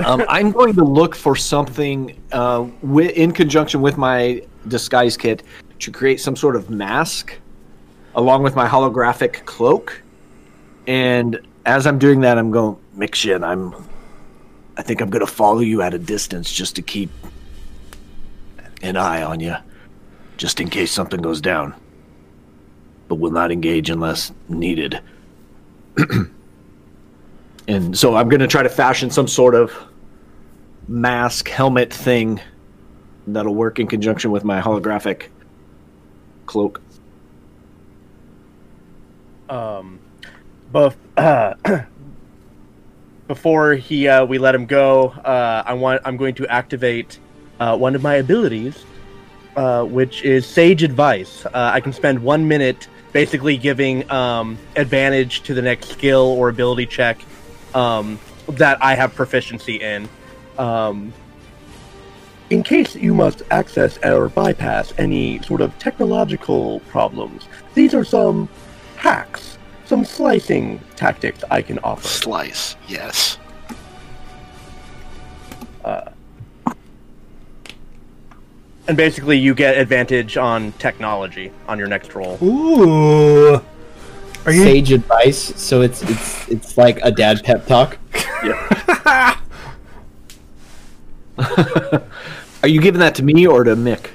[0.05, 5.43] Um, I'm going to look for something uh, wi- in conjunction with my disguise kit
[5.80, 7.38] to create some sort of mask
[8.15, 10.01] along with my holographic cloak.
[10.88, 13.74] And as I'm doing that, I'm going, Mick Shin, I'm.
[14.78, 17.09] I think I'm gonna follow you at a distance just to keep
[18.82, 19.55] an eye on you,
[20.38, 21.74] just in case something goes down.
[23.07, 25.01] But will not engage unless needed.
[27.68, 29.74] and so I'm going to try to fashion some sort of
[30.88, 32.39] mask helmet thing
[33.28, 35.28] that'll work in conjunction with my holographic
[36.45, 36.82] cloak.
[39.49, 39.99] um,
[40.71, 41.53] both uh,
[43.28, 47.19] before he uh, we let him go, uh, I want I'm going to activate
[47.59, 48.86] uh, one of my abilities,
[49.55, 51.45] uh, which is Sage Advice.
[51.45, 56.49] Uh, I can spend one minute basically giving um, advantage to the next skill or
[56.49, 57.19] ability check
[57.73, 58.19] um,
[58.49, 60.09] that I have proficiency in.
[60.57, 61.13] Um,
[62.49, 67.43] In case you must access or bypass any sort of technological problems,
[67.73, 68.47] these are some
[68.95, 72.07] hacks, some slicing tactics I can offer.
[72.07, 73.37] Slice, yes.
[75.83, 76.09] Uh,
[78.87, 82.37] and basically, you get advantage on technology on your next roll.
[82.41, 83.55] Ooh.
[84.45, 85.53] Are you Sage advice.
[85.61, 87.97] So it's it's it's like a dad pep talk.
[92.63, 94.09] Are you giving that to me or to Mick?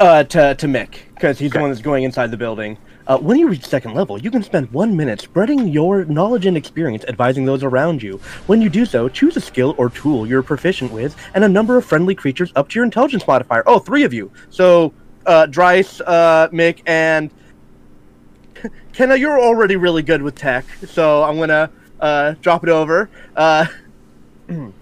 [0.00, 2.76] Uh, to, to Mick, because he's the one that's going inside the building.
[3.06, 6.56] Uh, when you reach second level, you can spend one minute spreading your knowledge and
[6.56, 8.18] experience advising those around you.
[8.46, 11.76] When you do so, choose a skill or tool you're proficient with, and a number
[11.76, 13.62] of friendly creatures up to your intelligence modifier.
[13.66, 14.32] Oh, three of you.
[14.50, 14.92] So,
[15.26, 17.30] uh, Dryce, uh, Mick, and
[18.92, 21.70] Kenna, you're already really good with tech, so I'm gonna
[22.00, 23.08] uh, drop it over.
[23.36, 23.66] Uh,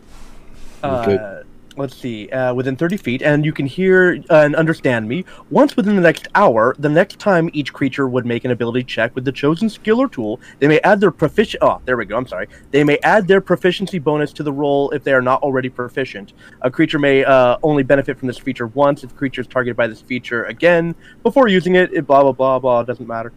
[0.83, 1.45] Uh,
[1.77, 5.25] let's see, uh, within 30 feet, and you can hear uh, and understand me.
[5.51, 9.15] Once within the next hour, the next time each creature would make an ability check
[9.15, 11.59] with the chosen skill or tool, they may add their proficiency.
[11.63, 12.17] Oh, there we go.
[12.17, 12.49] I'm sorry.
[12.71, 16.33] They may add their proficiency bonus to the roll if they are not already proficient.
[16.63, 19.87] A creature may uh, only benefit from this feature once if creature is targeted by
[19.87, 21.93] this feature again before using it.
[21.93, 22.81] It blah blah blah blah.
[22.81, 23.33] It doesn't matter.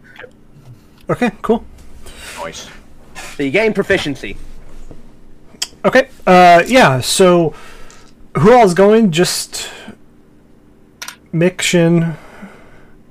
[1.08, 1.64] Okay, cool.
[2.38, 2.68] Nice.
[3.36, 4.36] So you gain proficiency.
[5.84, 6.08] Okay.
[6.26, 7.00] Uh, yeah.
[7.00, 7.54] So,
[8.38, 9.10] who all is going?
[9.10, 9.70] Just
[11.32, 12.16] Mick Shin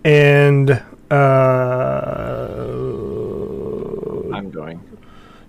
[0.04, 1.16] and uh,
[4.34, 4.82] I'm going.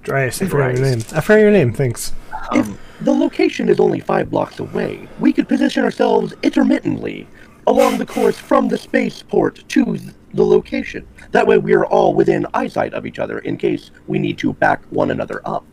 [0.02, 0.40] Dryce.
[0.40, 0.80] I forgot your Dryce.
[0.80, 1.18] name.
[1.18, 1.72] I forgot your name.
[1.72, 2.12] Thanks.
[2.52, 2.68] If
[3.00, 7.26] the location is only five blocks away, we could position ourselves intermittently
[7.66, 9.98] along the course from the spaceport to
[10.32, 11.06] the location.
[11.32, 14.52] That way we are all within eyesight of each other in case we need to
[14.52, 15.64] back one another up.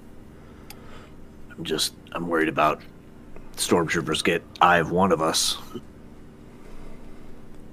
[1.52, 2.82] I'm just I'm worried about
[3.58, 5.58] stormtroopers get eye of one of us.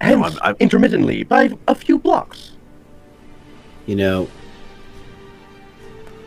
[0.00, 2.52] Hence, I'm- I'm- intermittently by a few blocks.
[3.86, 4.28] You know,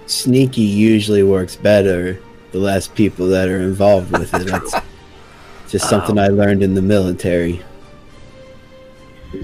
[0.05, 2.19] sneaky usually works better
[2.51, 4.47] the less people that are involved with it.
[4.47, 4.75] That's
[5.69, 7.61] just something I learned in the military.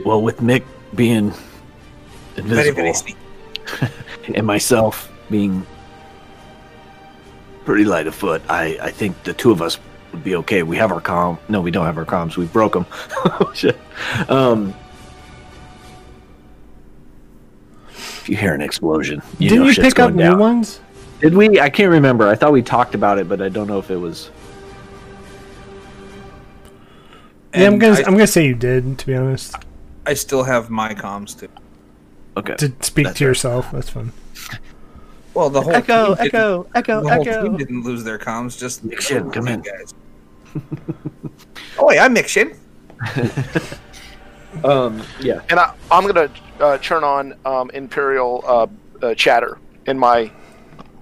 [0.05, 0.63] Well, with Mick
[0.95, 1.31] being
[2.35, 3.17] Very, invisible very sneaky.
[4.35, 5.65] and myself being
[7.65, 9.79] pretty light of foot, I, I think the two of us
[10.11, 10.63] would be okay.
[10.63, 11.37] We have our comm.
[11.49, 12.37] No, we don't have our comms.
[12.37, 12.85] We broke them.
[13.53, 13.77] Shit.
[14.27, 14.73] Um,
[17.89, 20.81] if you hear an explosion, you Didn't know you shit's pick up going new ones?
[21.21, 21.59] Did we?
[21.59, 22.27] I can't remember.
[22.27, 24.31] I thought we talked about it, but I don't know if it was.
[27.53, 27.95] Yeah, I'm gonna.
[27.95, 28.97] I, I, am gonna say you did.
[28.99, 29.55] To be honest,
[30.05, 31.49] I still have my comms too.
[32.37, 32.55] Okay.
[32.55, 33.29] to speak That's to right.
[33.29, 33.71] yourself.
[33.71, 34.13] That's fun.
[35.33, 37.43] Well, the whole Echo, team echo, echo, the whole echo.
[37.43, 38.57] team didn't lose their comms.
[38.57, 39.61] Just Mick Shin, come in.
[39.61, 39.93] guys.
[41.79, 42.57] Oh, yeah, I'm mixing.
[44.63, 45.03] Um.
[45.21, 45.41] Yeah.
[45.49, 46.29] And I, I'm gonna
[46.59, 48.67] uh, turn on um, Imperial uh,
[49.05, 50.31] uh, chatter in my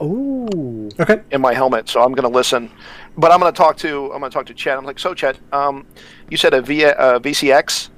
[0.02, 0.90] Ooh.
[1.00, 1.22] Okay.
[1.32, 2.70] in my helmet, so I'm gonna listen.
[3.18, 4.78] But I'm gonna talk to I'm gonna talk to Chet.
[4.78, 5.88] I'm like, so Chet, um,
[6.30, 7.90] you said a v, uh, VCX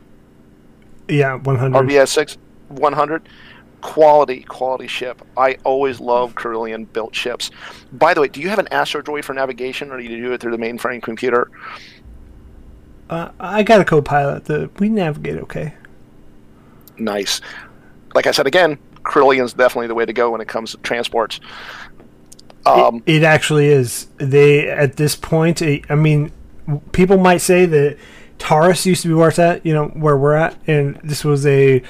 [1.09, 1.75] Yeah, 100.
[1.77, 2.37] or VS6
[2.69, 3.27] 100
[3.82, 5.21] quality quality ship.
[5.38, 7.51] I always love Corellian built ships.
[7.93, 10.41] By the way, do you have an Astrodroid for navigation, or do you do it
[10.41, 11.49] through the mainframe computer?
[13.09, 14.45] Uh, I got a co-pilot.
[14.45, 15.73] The we navigate okay.
[16.97, 17.41] Nice.
[18.13, 21.39] Like I said again, Corellian's definitely the way to go when it comes to transports.
[22.65, 24.07] Um, it, it actually is.
[24.17, 25.61] They at this point.
[25.61, 26.32] It, I mean,
[26.91, 27.97] people might say that
[28.38, 29.65] Taurus used to be where it's at.
[29.65, 31.82] You know where we're at, and this was a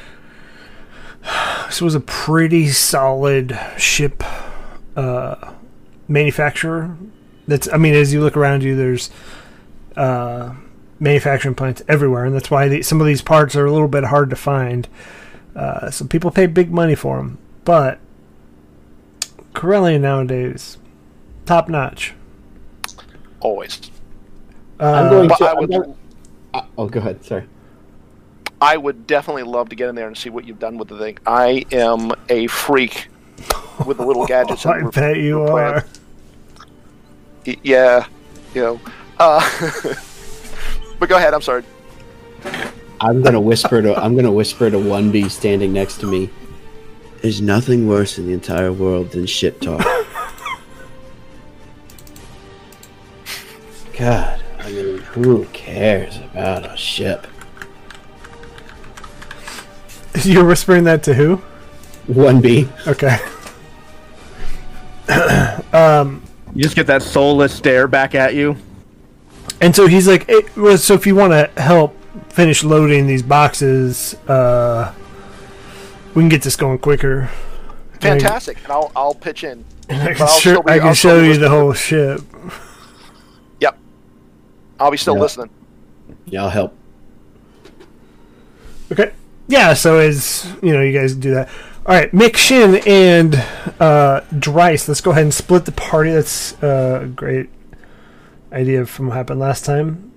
[1.67, 4.23] this was a pretty solid ship
[4.95, 5.53] uh,
[6.07, 6.95] manufacturer.
[7.47, 7.71] That's.
[7.71, 9.09] I mean, as you look around you, there's
[9.95, 10.53] uh,
[10.99, 14.05] manufacturing plants everywhere, and that's why the, some of these parts are a little bit
[14.05, 14.87] hard to find.
[15.55, 17.99] Uh, so people pay big money for them, but
[19.53, 20.77] Corellian nowadays,
[21.45, 22.13] top notch.
[23.39, 23.79] always.
[24.79, 25.35] Uh, I'm going to.
[25.45, 25.95] I I'm would- going-
[26.53, 27.23] uh, oh, go ahead.
[27.25, 27.43] Sorry.
[28.61, 30.97] I would definitely love to get in there and see what you've done with the
[30.97, 31.17] thing.
[31.25, 33.07] I am a freak
[33.85, 34.65] with the little gadgets.
[34.67, 35.83] I and bet you plans.
[35.83, 37.55] are.
[37.63, 38.05] Yeah,
[38.53, 38.79] you know.
[39.17, 39.39] Uh,
[40.99, 41.33] but go ahead.
[41.33, 41.63] I'm sorry.
[43.01, 43.95] I'm gonna whisper to.
[43.95, 46.29] I'm gonna whisper to one B standing next to me.
[47.21, 49.79] There's nothing worse in the entire world than shit talk.
[53.97, 57.27] God, I mean, who cares about a ship?
[60.23, 61.35] You're whispering that to who?
[62.07, 62.67] One B.
[62.87, 63.17] Okay.
[65.71, 66.23] Um,
[66.55, 68.55] you just get that soulless stare back at you.
[69.61, 71.95] And so he's like, hey, well, so if you want to help
[72.31, 74.93] finish loading these boxes, uh,
[76.15, 77.29] we can get this going quicker.
[78.01, 79.63] Fantastic, and I'll I'll pitch in.
[79.89, 82.21] I can, I'll show, be- I can show be you the whole ship.
[83.59, 83.77] Yep.
[84.79, 85.21] I'll be still Yeah.
[85.21, 85.49] listening.
[86.25, 86.75] Yeah, I'll help.
[88.91, 89.11] Okay.
[89.49, 91.49] Yeah, so as you know, you guys do that.
[91.87, 93.33] All right, Mick Shin and
[93.79, 94.87] uh, Dryce.
[94.87, 96.11] Let's go ahead and split the party.
[96.11, 97.49] That's uh, a great
[98.53, 100.11] idea from what happened last time.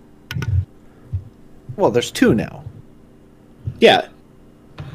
[1.77, 2.65] Well, there's two now.
[3.81, 4.09] Yeah.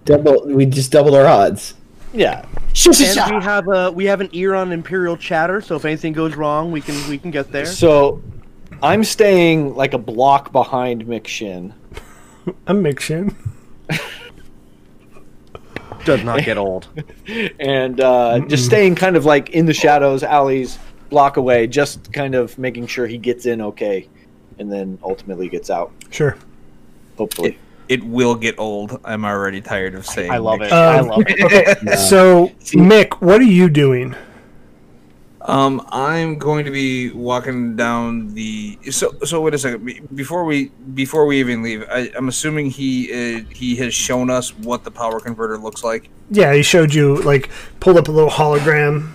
[0.05, 0.45] Double.
[0.45, 1.73] We just doubled our odds.
[2.13, 2.45] Yeah.
[2.85, 6.35] And we have a we have an ear on Imperial chatter, so if anything goes
[6.35, 7.65] wrong, we can we can get there.
[7.65, 8.21] So,
[8.83, 11.73] I'm staying like a block behind Mick Shin.
[12.67, 13.35] I'm Mick Shin.
[16.07, 16.87] Does not get old.
[17.59, 20.79] and uh, just staying kind of like in the shadows, alleys,
[21.09, 24.07] block away, just kind of making sure he gets in okay,
[24.57, 25.91] and then ultimately gets out.
[26.09, 26.37] Sure.
[27.17, 27.57] Hopefully.
[27.89, 28.99] It will get old.
[29.03, 30.31] I'm already tired of saying.
[30.31, 30.71] I love it.
[30.71, 31.77] Um, I love it.
[31.83, 31.95] Yeah.
[31.95, 34.15] So, Mick, what are you doing?
[35.47, 38.77] Um, I'm going to be walking down the.
[38.91, 40.07] So, so wait a second.
[40.13, 44.53] Before we before we even leave, I, I'm assuming he uh, he has shown us
[44.57, 48.29] what the power converter looks like, Yeah, he showed you like pulled up a little
[48.29, 49.13] hologram.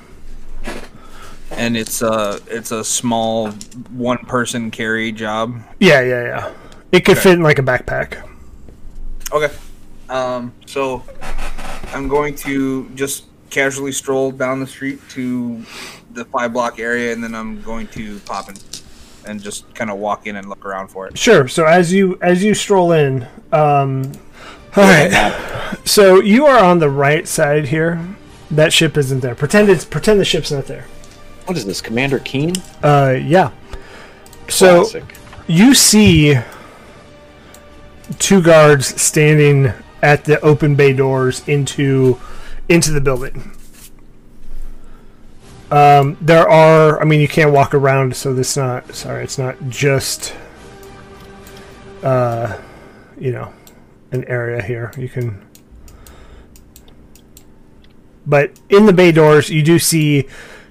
[1.51, 3.51] and it's a it's a small
[3.91, 5.61] one person carry job.
[5.81, 6.53] Yeah, yeah, yeah.
[6.93, 7.25] It could Okay.
[7.25, 8.27] fit in like a backpack.
[9.33, 9.53] Okay.
[10.09, 11.03] Um, so
[11.93, 15.63] I'm going to just casually stroll down the street to
[16.13, 18.57] the five block area, and then I'm going to pop in
[19.27, 21.17] and just kind of walk in and look around for it.
[21.17, 21.47] Sure.
[21.49, 24.13] So as you as you stroll in, um,
[24.77, 25.79] all right.
[25.85, 28.05] So you are on the right side here.
[28.51, 29.35] That ship isn't there.
[29.35, 30.87] Pretend it's pretend the ship's not there.
[31.47, 32.55] What is this, Commander Keen?
[32.83, 33.51] Uh, yeah.
[34.49, 35.15] So Classic.
[35.47, 36.39] you see
[38.19, 42.21] two guards standing at the open bay doors into
[42.69, 43.52] into the building.
[45.73, 47.01] Um, there are.
[47.01, 48.95] I mean, you can't walk around, so this not.
[48.95, 50.35] Sorry, it's not just.
[52.03, 52.61] Uh,
[53.19, 53.53] you know,
[54.11, 54.93] an area here.
[54.99, 55.43] You can.
[58.27, 60.29] But in the bay doors, you do see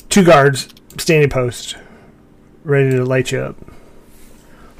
[0.09, 1.77] two guards standing post,
[2.63, 3.55] ready to light you up.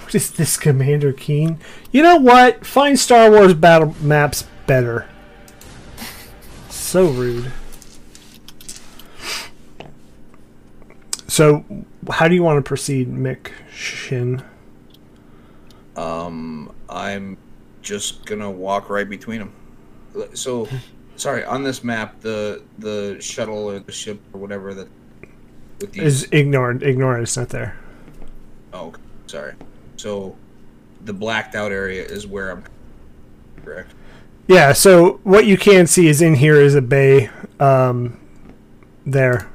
[0.02, 1.58] What is this, Commander Keen?
[1.92, 2.64] You know what?
[2.64, 5.10] Find Star Wars battle maps better.
[6.70, 7.52] So rude.
[11.32, 11.64] So,
[12.10, 14.44] how do you want to proceed, Mick Shin?
[15.96, 17.38] Um, I'm
[17.82, 19.54] just gonna walk right between them.
[20.34, 20.68] So,
[21.16, 21.46] sorry.
[21.46, 24.90] On this map, the the shuttle or the ship or whatever that
[25.80, 26.04] with these.
[26.04, 26.84] Is ignored.
[26.84, 27.22] Ignore it.
[27.22, 27.78] It's not there.
[28.74, 29.54] oh, okay, sorry.
[29.96, 30.36] So,
[31.06, 32.66] the blacked out area is where I'm.
[33.64, 33.94] Correct.
[34.50, 34.74] Yeah.
[34.74, 37.30] So what you can see is in here is a bay.
[37.58, 38.20] Um,
[39.06, 39.51] there.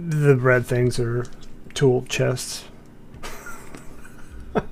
[0.00, 1.26] The red things are
[1.74, 2.66] tool chests
[4.52, 4.62] For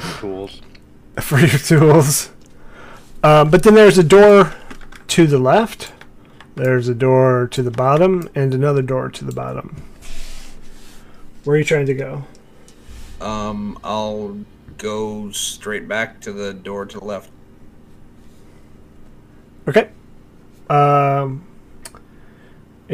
[0.00, 0.60] the tools.
[1.22, 2.30] for your tools.
[3.22, 4.52] Um, but then there's a door
[5.08, 5.90] to the left.
[6.56, 9.82] There's a door to the bottom and another door to the bottom.
[11.44, 12.24] Where are you trying to go?
[13.22, 14.36] Um, I'll
[14.76, 17.30] go straight back to the door to the left.
[19.66, 19.88] Okay.
[20.68, 21.46] Um,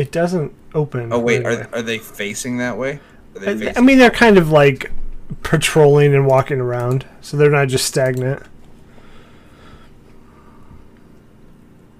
[0.01, 1.13] it doesn't open.
[1.13, 3.01] Oh wait, are are they facing that way?
[3.35, 3.77] Are they I, facing?
[3.77, 4.91] I mean, they're kind of like
[5.43, 8.43] patrolling and walking around, so they're not just stagnant.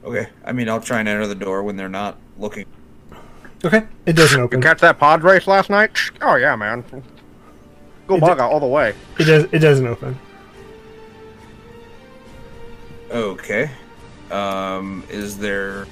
[0.03, 0.29] okay.
[0.47, 2.65] I mean, I'll try and enter the door when they're not looking.
[3.63, 4.57] Okay, it doesn't open.
[4.57, 4.63] You open.
[4.63, 5.91] catch that pod race last night?
[6.23, 6.83] Oh yeah, man.
[8.07, 8.95] Go It bug out all the way.
[9.19, 9.45] It does.
[9.53, 10.19] It doesn't open.
[13.11, 13.71] Okay.
[14.31, 15.87] Um, is there?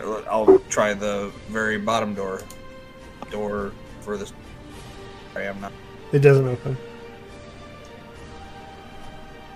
[0.00, 2.40] I'll try the very bottom door.
[3.30, 4.32] Door for this.
[5.36, 5.72] I am not.
[6.12, 6.76] It doesn't open.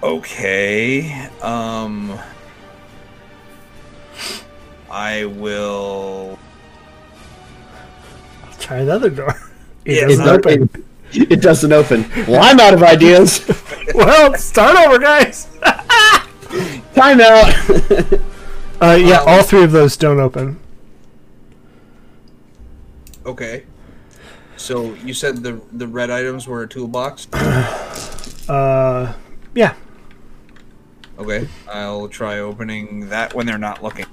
[0.03, 1.29] Okay.
[1.41, 2.19] Um.
[4.91, 6.39] I will.
[8.45, 9.35] I'll try another door.
[9.85, 10.85] It Yeah, doesn't It, open.
[11.13, 12.09] it, it doesn't open.
[12.29, 13.45] Well, I'm out of ideas.
[13.97, 15.49] well, start over, guys.
[16.95, 17.53] Time out.
[18.83, 20.59] Uh, yeah, all three of those don't open.
[23.25, 23.63] Okay.
[24.57, 27.29] So you said the the red items were a toolbox.
[28.49, 29.15] Uh,
[29.55, 29.75] yeah.
[31.17, 31.49] Okay.
[31.69, 34.07] I'll try opening that when they're not looking.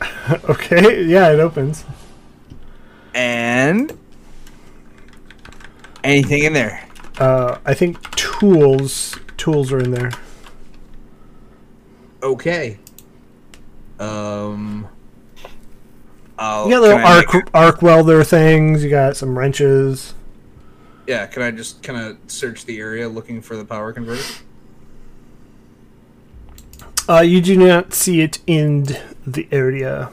[0.48, 1.02] Okay.
[1.02, 1.84] Yeah, it opens.
[3.12, 3.98] And
[6.04, 6.86] anything in there?
[7.18, 10.12] Uh, I think tools tools are in there.
[12.22, 12.78] Okay.
[13.98, 14.88] Um.
[16.38, 18.82] I'll, You got little arc make- arc welder things.
[18.82, 20.14] You got some wrenches.
[21.06, 24.22] yeah, can I just kind of search the area looking for the power converter?
[27.08, 28.86] Uh, you do not see it in
[29.26, 30.10] the area.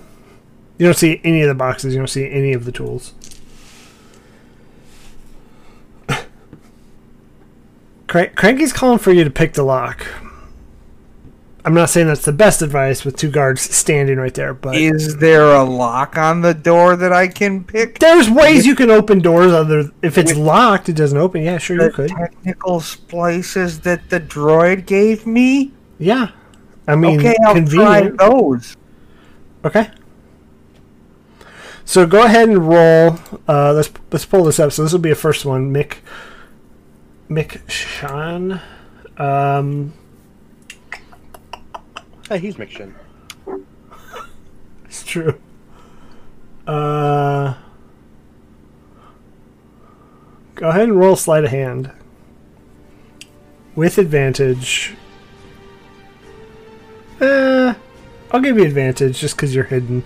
[0.78, 1.93] You don't see any of the boxes.
[1.93, 3.14] You don't see any of the tools.
[8.07, 10.05] Cranky's calling for you to pick the lock.
[11.70, 15.17] I'm not saying that's the best advice with two guards standing right there, but Is
[15.17, 17.99] there a lock on the door that I can pick?
[17.99, 19.51] there's ways you can open doors.
[19.53, 21.43] Other if it's locked, it doesn't open.
[21.43, 22.09] Yeah, sure you could.
[22.09, 25.72] technical splices that the droid gave me?
[25.99, 26.32] Yeah,
[26.88, 28.76] I mean, okay, I'll try those.
[29.63, 29.91] Okay.
[31.86, 33.20] So go ahead and roll.
[33.47, 34.72] Uh, let's let's pull this up.
[34.72, 35.72] So this will be a first one.
[35.72, 35.97] Mick.
[37.30, 38.59] Mick Shin.
[39.17, 39.93] Um,
[42.30, 42.93] Hey, he's Mick Shin.
[44.86, 45.39] it's true.
[46.67, 47.55] Uh,
[50.53, 51.91] go ahead and roll sleight of hand
[53.75, 54.93] with advantage.
[57.19, 57.73] Uh,
[58.30, 60.03] I'll give you advantage just because you're hidden.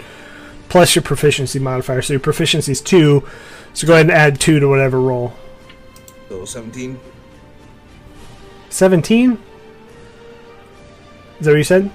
[0.69, 2.01] Plus your proficiency modifier.
[2.01, 3.27] So your proficiency is two.
[3.73, 5.33] So go ahead and add two to whatever roll.
[6.29, 6.97] So 17.
[8.69, 9.31] 17?
[9.33, 9.37] Is
[11.45, 11.91] that what you said?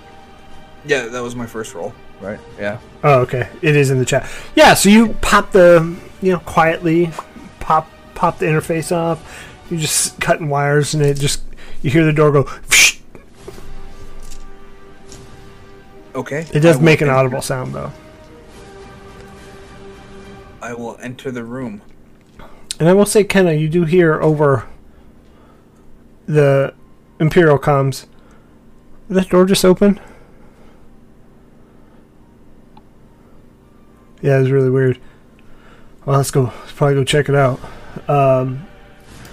[0.84, 1.92] Yeah, that was my first roll.
[2.20, 2.40] Right?
[2.58, 2.78] Yeah.
[3.04, 3.48] Oh, okay.
[3.62, 4.28] It is in the chat.
[4.56, 7.10] Yeah, so you pop the, you know, quietly
[7.60, 9.46] pop pop the interface off.
[9.70, 11.42] You're just cutting wires, and it just
[11.82, 12.44] you hear the door go.
[12.44, 13.00] Psh!
[16.14, 16.46] Okay.
[16.52, 17.92] It does make an audible sound though.
[20.60, 21.80] I will enter the room.
[22.80, 24.68] And I will say, Kenna, you do hear over
[26.26, 26.74] the
[27.20, 28.06] Imperial comms.
[29.08, 30.00] Did that door just open?
[34.20, 34.98] Yeah, it was really weird.
[36.04, 36.44] Well, let's go.
[36.44, 37.60] Let's probably go check it out.
[38.08, 38.66] Um,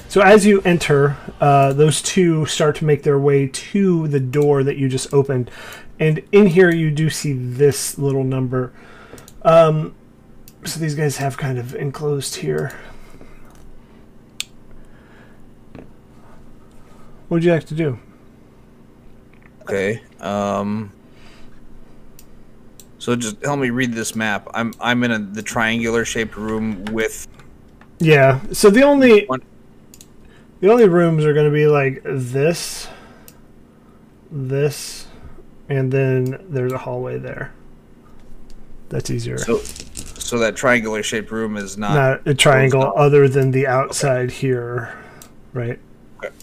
[0.08, 4.64] so as you enter, uh, those two start to make their way to the door
[4.64, 5.50] that you just opened,
[6.00, 8.72] and in here you do see this little number.
[9.42, 9.96] Um,
[10.64, 12.74] so these guys have kind of enclosed here.
[17.28, 18.00] What would you like to do?
[19.62, 20.02] Okay.
[20.20, 20.92] Um.
[23.06, 24.48] So just help me read this map.
[24.56, 27.28] I'm I'm in a, the triangular shaped room with
[28.00, 28.40] Yeah.
[28.52, 29.44] So the only One-
[30.60, 32.88] the only rooms are going to be like this,
[34.32, 35.06] this,
[35.70, 37.54] and then there's a hallway there.
[38.90, 39.38] That's easier.
[39.38, 44.32] so so that triangular shaped room is not, Not a triangle other than the outside
[44.32, 44.98] here,
[45.54, 45.78] right?
[46.24, 46.34] Okay.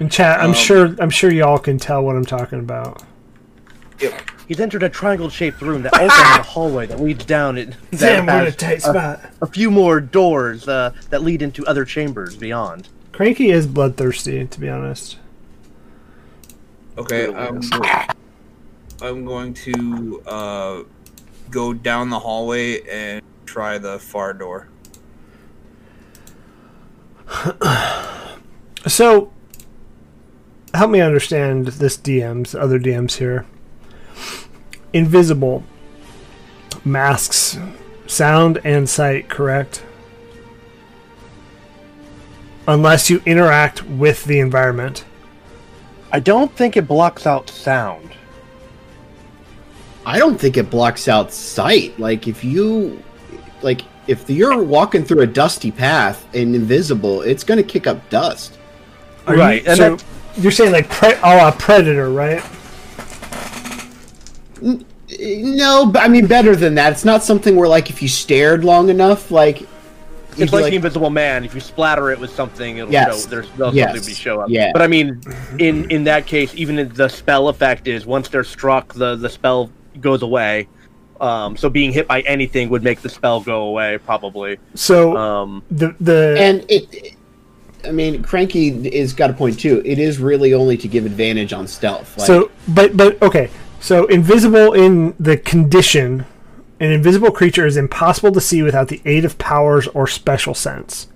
[0.00, 3.02] In chat, I'm Um, sure I'm sure y'all can tell what I'm talking about.
[3.98, 4.31] Yep.
[4.48, 7.74] He's entered a triangle-shaped room that also has a hallway that leads down it.
[7.92, 9.20] that Damn, we're in a tight spot.
[9.40, 12.88] a few more doors uh, that lead into other chambers beyond.
[13.12, 15.18] Cranky is bloodthirsty, to be honest.
[16.98, 17.60] Okay, I'm,
[19.00, 20.82] I'm going to uh,
[21.50, 24.68] go down the hallway and try the far door.
[28.86, 29.32] So,
[30.74, 33.46] help me understand this DMs, other DMs here.
[34.92, 35.62] Invisible
[36.84, 37.58] masks
[38.06, 39.84] sound and sight, correct?
[42.68, 45.04] Unless you interact with the environment.
[46.12, 48.10] I don't think it blocks out sound.
[50.04, 51.98] I don't think it blocks out sight.
[51.98, 53.02] Like if you,
[53.62, 58.08] like if you're walking through a dusty path and invisible, it's going to kick up
[58.10, 58.58] dust.
[59.26, 60.04] Are Right, You, and so that-
[60.36, 62.42] you're saying like pre- a la predator, right?
[65.20, 66.92] No, but I mean better than that.
[66.92, 69.62] It's not something where like if you stared long enough, like
[70.38, 71.44] It's be like, the Invisible Man.
[71.44, 73.24] If you splatter it with something, it'll Yes.
[73.24, 73.28] show.
[73.28, 73.90] There's there'll Yes.
[73.94, 74.48] something be show up.
[74.48, 74.70] Yeah.
[74.72, 75.20] But I mean,
[75.58, 79.28] in in that case, even if the spell effect is once they're struck, the the
[79.28, 80.68] spell goes away.
[81.20, 84.56] Um, so being hit by anything would make the spell go away, probably.
[84.74, 87.14] So Um, the the and it, it-
[87.84, 89.82] I mean, Cranky is got a point too.
[89.84, 92.16] It is really only to give advantage on stealth.
[92.16, 93.50] Like, so but but okay.
[93.82, 96.24] So invisible in the condition,
[96.78, 101.08] an invisible creature is impossible to see without the aid of powers or special sense.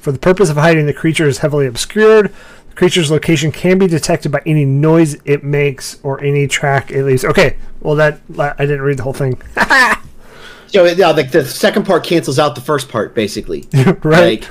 [0.00, 2.34] For the purpose of hiding, the creature is heavily obscured.
[2.70, 7.04] The creature's location can be detected by any noise it makes or any track it
[7.04, 7.24] leaves.
[7.24, 9.40] Okay, well that I didn't read the whole thing.
[10.66, 13.68] so yeah, like the second part cancels out the first part, basically.
[14.02, 14.40] right.
[14.40, 14.48] Like,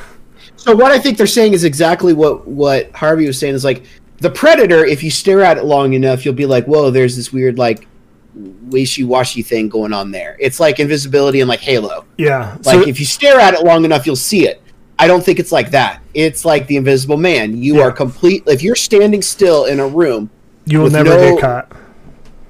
[0.56, 3.84] so what I think they're saying is exactly what what Harvey was saying is like
[4.20, 4.86] the predator.
[4.86, 7.88] If you stare at it long enough, you'll be like, "Whoa, there's this weird like
[8.34, 12.06] wishy-washy thing going on there." It's like invisibility and like Halo.
[12.18, 12.58] yeah.
[12.66, 14.62] Like so, if you stare at it long enough, you'll see it.
[14.98, 16.02] I don't think it's like that.
[16.14, 17.62] It's like the Invisible Man.
[17.62, 17.84] You Yeah.
[17.84, 18.44] are complete.
[18.48, 20.30] If you're standing still in a room,
[20.66, 21.72] you will never no- get caught.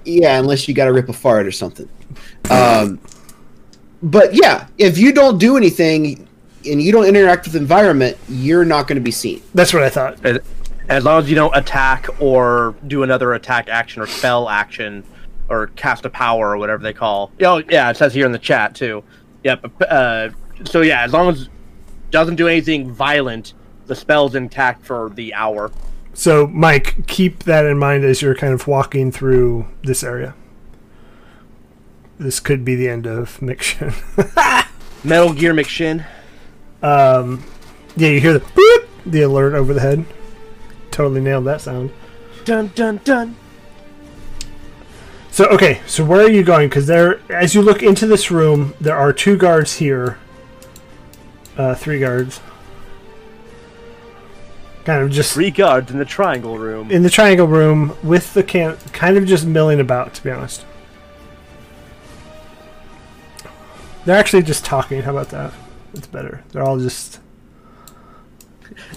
[0.05, 1.89] yeah, unless you got to rip a fart or something.
[2.51, 2.99] Um,
[4.03, 6.27] but yeah, if you don't do anything
[6.69, 9.41] and you don't interact with the environment, you're not going to be seen.
[9.55, 10.17] That's what I thought.
[10.87, 15.03] As, long as you don't attack or do another attack action or spell action
[15.49, 17.31] or cast a power or whatever they call.
[17.41, 19.03] Oh yeah, it says here in the chat too.
[19.43, 19.81] Yep.
[19.81, 20.29] Uh,
[20.63, 21.49] so yeah, as long as
[22.11, 23.53] doesn't do anything violent,
[23.87, 25.71] the spell's intact for the hour.
[26.13, 30.33] So, Mike, keep that in mind as you're kind of walking through this area.
[32.17, 33.93] this could be the end of Mick Shin.
[35.03, 36.05] Metal Gear Mick Shin.
[36.81, 37.43] um,
[37.97, 40.05] yeah, you hear the boop, the alert over the head.
[40.95, 41.91] Totally nailed that sound.
[42.45, 43.35] Dun dun dun.
[45.29, 46.69] So okay, so where are you going?
[46.69, 50.17] Because there, as you look into this room, there are two guards here.
[51.57, 52.39] Uh, three guards.
[54.85, 56.89] Kind of just Three guards in the triangle room.
[56.89, 60.13] in the triangle room with the can, kind of just milling about.
[60.13, 60.63] To be honest,
[64.05, 65.01] they're actually just talking.
[65.01, 65.51] How about that?
[65.93, 66.41] It's better.
[66.53, 67.19] They're all just.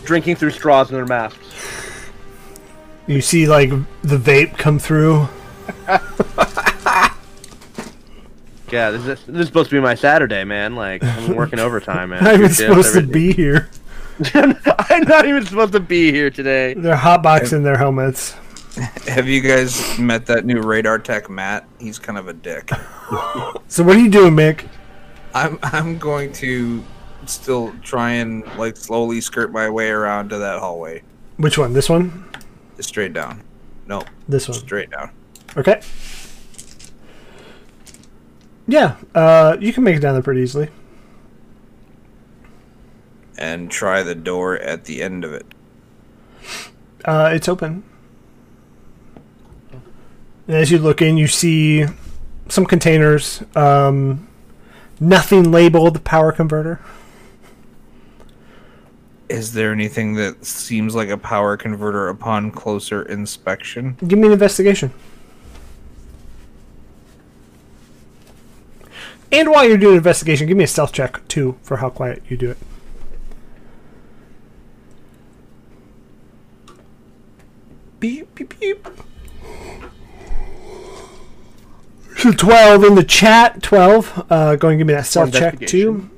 [0.05, 1.39] Drinking through straws in their masks.
[3.07, 3.71] You see, like
[4.03, 5.29] the vape come through.
[8.71, 10.75] Yeah, this is, this is supposed to be my Saturday, man.
[10.75, 12.19] Like I'm working overtime, man.
[12.19, 13.71] I'm not even Two shifts, supposed to be here.
[14.35, 16.75] I'm not even supposed to be here today.
[16.75, 18.35] They're hotboxing their helmets.
[19.07, 21.67] Have you guys met that new radar tech, Matt?
[21.79, 22.71] He's kind of a dick.
[23.69, 24.69] So what are you doing, Mick?
[25.35, 26.83] I'm I'm going to
[27.29, 31.03] still try and like slowly skirt my way around to that hallway.
[31.37, 31.73] Which one?
[31.73, 32.25] This one?
[32.81, 33.43] Straight down.
[33.87, 34.59] No, This one.
[34.59, 35.11] straight down.
[35.57, 35.81] Okay.
[38.67, 40.69] Yeah, uh, you can make it down there pretty easily.
[43.39, 45.47] And try the door at the end of it.
[47.05, 47.83] Uh, it's open.
[50.47, 51.87] And as you look in, you see
[52.49, 53.43] some containers.
[53.55, 54.29] Um,
[55.01, 56.81] nothing labeled power converter.
[59.29, 63.97] Is there anything that seems like a power converter upon closer inspection?
[64.07, 64.91] Give me an investigation.
[69.31, 72.23] And while you're doing an investigation, give me a stealth check too for how quiet
[72.29, 72.59] you do it.
[78.01, 78.89] Beep beep beep.
[82.17, 83.63] So twelve in the chat.
[83.63, 84.25] Twelve.
[84.31, 86.09] Uh, go and give me that stealth check too.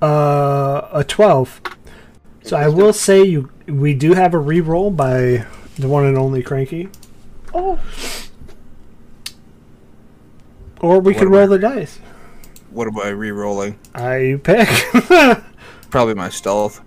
[0.00, 1.60] Uh, a twelve.
[2.42, 5.44] So I will say you we do have a re-roll by
[5.76, 6.88] the one and only Cranky.
[7.52, 7.78] Oh.
[10.80, 11.98] Or we What could am I- roll the dice.
[12.70, 13.78] What am I re-rolling?
[13.94, 14.68] I pick.
[15.90, 16.80] Probably my stealth.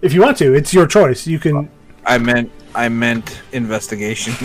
[0.00, 1.26] if you want to, it's your choice.
[1.26, 1.70] You can.
[2.06, 4.34] I meant I meant investigation.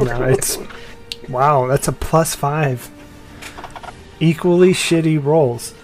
[0.00, 0.58] No, it's.
[1.28, 2.90] Wow, that's a plus five.
[4.20, 5.74] Equally shitty rolls.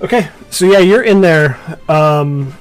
[0.00, 1.58] Okay, so yeah, you're in there.
[1.88, 2.54] Um,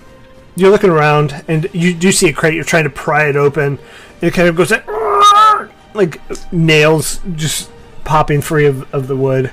[0.56, 2.54] you're looking around, and you do see a crate.
[2.54, 3.80] You're trying to pry it open.
[4.22, 4.88] It kind of goes like,
[5.96, 7.72] like nails just
[8.04, 9.52] popping free of, of the wood.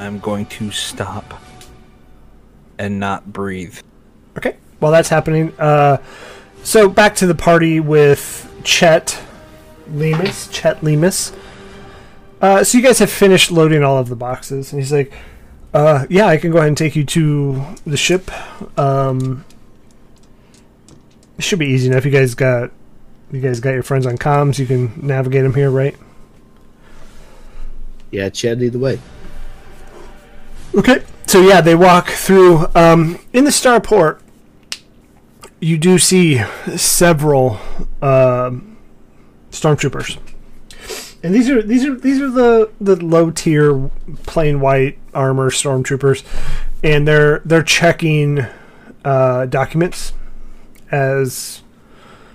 [0.00, 1.40] I'm going to stop
[2.78, 3.78] and not breathe.
[4.36, 4.56] Okay.
[4.80, 5.98] While that's happening, uh,
[6.64, 9.21] so back to the party with Chet
[9.92, 10.50] Lemus.
[10.50, 11.34] Chet Lemus.
[12.40, 15.12] Uh, so you guys have finished loading all of the boxes, and he's like,
[15.72, 18.30] uh, "Yeah, I can go ahead and take you to the ship.
[18.78, 19.44] Um,
[21.38, 22.04] it should be easy enough.
[22.04, 22.72] You guys got,
[23.30, 24.58] you guys got your friends on comms.
[24.58, 25.96] You can navigate them here, right?
[28.10, 29.00] Yeah, Chad, lead the way.
[30.74, 31.02] Okay.
[31.26, 32.66] So yeah, they walk through.
[32.74, 34.20] Um, in the starport,
[35.60, 36.42] you do see
[36.76, 37.60] several
[38.02, 38.71] um
[39.52, 40.18] stormtroopers,
[41.22, 43.90] and these are these are these are the the low tier
[44.24, 46.24] plain white armor stormtroopers,
[46.82, 48.44] and they're they're checking
[49.04, 50.12] uh, documents
[50.90, 51.62] as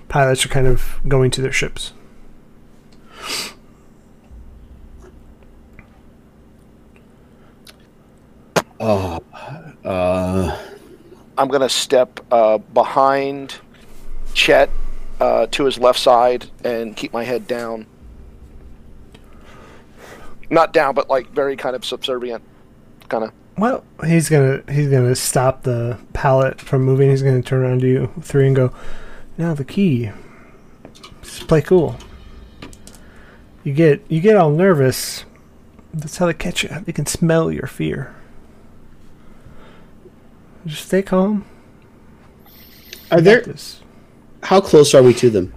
[0.08, 1.92] pilots are kind of going to their ships.
[8.80, 9.20] Oh,
[9.84, 10.58] uh,
[11.38, 13.56] I'm going to step uh, behind
[14.34, 14.70] Chet
[15.20, 17.86] uh, to his left side and keep my head down.
[20.50, 22.44] Not down, but like very kind of subservient,
[23.10, 23.32] kind of.
[23.58, 27.10] Well, he's gonna he's gonna stop the pallet from moving.
[27.10, 28.72] He's gonna turn around to you three and go,
[29.38, 30.12] "Now the key.
[31.22, 31.98] Just play cool.
[33.64, 35.26] You get you get all nervous.
[35.94, 36.70] That's how they catch you.
[36.86, 38.16] They can smell your fear.
[40.66, 41.46] Just stay calm.
[43.12, 43.44] are there?
[44.48, 45.54] How close are we to them?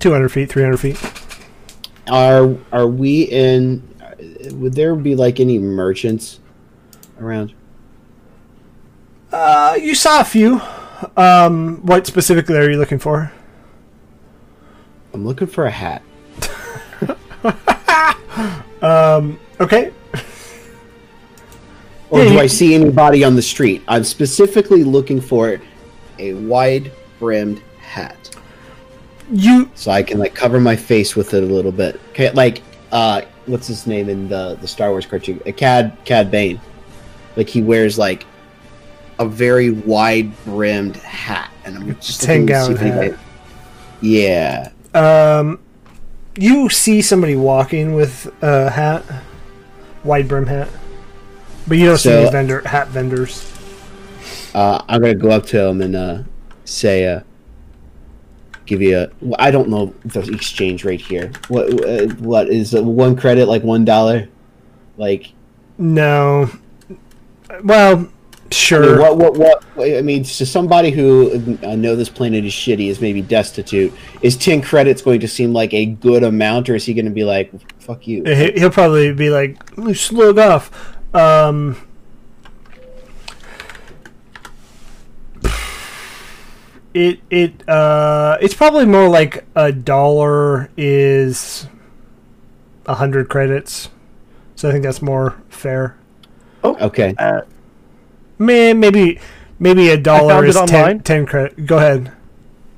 [0.00, 0.98] Two hundred feet, three hundred feet.
[2.08, 3.82] Are are we in?
[4.54, 6.40] Would there be like any merchants
[7.20, 7.52] around?
[9.30, 10.60] Uh, you saw a few.
[11.16, 13.30] Um, what specifically are you looking for?
[15.14, 16.02] I'm looking for a hat.
[18.80, 19.92] Um, okay.
[22.10, 23.82] Or do you- I see anybody on the street?
[23.88, 25.60] I'm specifically looking for
[26.20, 27.67] a wide brimmed hat.
[29.30, 32.00] You so I can like cover my face with it a little bit.
[32.10, 32.62] Okay, like
[32.92, 35.40] uh, what's his name in the the Star Wars cartoon?
[35.46, 36.60] Uh, Cad Cad Bane.
[37.36, 38.24] Like he wears like
[39.18, 43.22] a very wide brimmed hat, and I'm just Ten looking to see gallon if anybody-
[44.00, 44.68] Yeah.
[44.94, 45.58] um,
[46.36, 49.04] you see somebody walking with a hat,
[50.04, 50.68] wide brim hat,
[51.66, 53.44] but you don't see So- any vendor hat vendors.
[54.54, 56.18] Uh, I'm gonna go up to him and uh,
[56.64, 57.20] say, uh,
[58.68, 59.08] give you a
[59.38, 61.32] I don't know the exchange rate here.
[61.48, 64.28] What uh, what is uh, one credit like one dollar?
[64.96, 65.32] Like
[65.78, 66.50] No.
[67.64, 68.12] Well, I mean,
[68.50, 68.98] sure.
[69.00, 69.64] what what what?
[69.98, 73.92] I mean, to somebody who I know this planet is shitty, is maybe destitute.
[74.22, 77.10] Is ten credits going to seem like a good amount, or is he going to
[77.10, 77.50] be like,
[77.80, 78.22] "Fuck you"?
[78.24, 79.56] He- He'll probably be like,
[79.94, 80.70] slug off.
[81.14, 81.76] Um,
[86.98, 91.68] it it uh, it's probably more like a dollar is
[92.86, 93.90] a hundred credits,
[94.56, 95.96] so I think that's more fair.
[96.64, 97.14] Oh, okay.
[97.16, 97.42] Uh,
[98.38, 99.20] Man, maybe
[99.58, 101.66] maybe a dollar is it is ten, 10 credit.
[101.66, 102.12] Go ahead.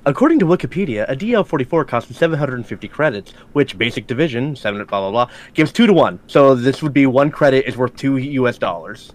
[0.07, 5.31] According to Wikipedia, a DL44 costs 750 credits, which basic division, 7 blah blah blah,
[5.53, 6.21] gives 2 to 1.
[6.27, 9.13] So this would be 1 credit is worth 2 US dollars.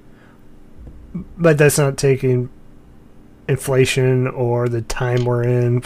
[1.14, 2.49] But that's not taking
[3.48, 5.84] inflation or the time we're in.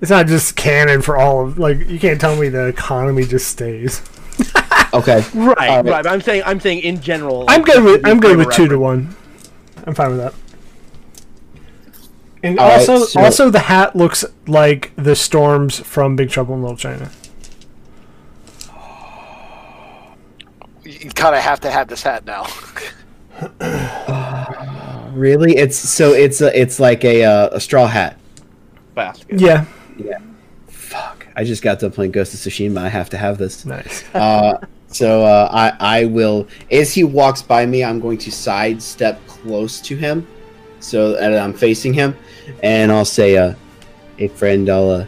[0.00, 3.48] It's not just canon for all of like you can't tell me the economy just
[3.48, 4.02] stays.
[4.94, 5.24] Okay.
[5.34, 5.84] Right, All right.
[5.84, 6.04] right.
[6.04, 7.46] but I'm saying I'm saying in general.
[7.48, 9.06] I'm good with I'm good with two to one.
[9.06, 9.16] one.
[9.88, 10.34] I'm fine with that.
[12.44, 16.54] And All right, also, so- also the hat looks like the storms from Big Trouble
[16.54, 17.10] in Little China.
[20.84, 22.46] You kind of have to have this hat now.
[25.14, 25.56] Really?
[25.56, 28.18] It's so it's a it's like a uh, a straw hat.
[28.94, 29.40] basket.
[29.40, 29.64] Yeah,
[29.96, 30.18] Yeah.
[30.68, 31.26] Fuck!
[31.36, 32.78] I just got done playing Ghost of Tsushima.
[32.78, 33.64] I have to have this.
[33.64, 34.04] nice.
[34.14, 34.58] Uh,
[34.88, 39.80] so uh, I I will as he walks by me, I'm going to sidestep close
[39.82, 40.26] to him,
[40.80, 42.16] so that I'm facing him,
[42.62, 43.54] and I'll say, uh,
[44.16, 45.06] "Hey friend, I'll uh,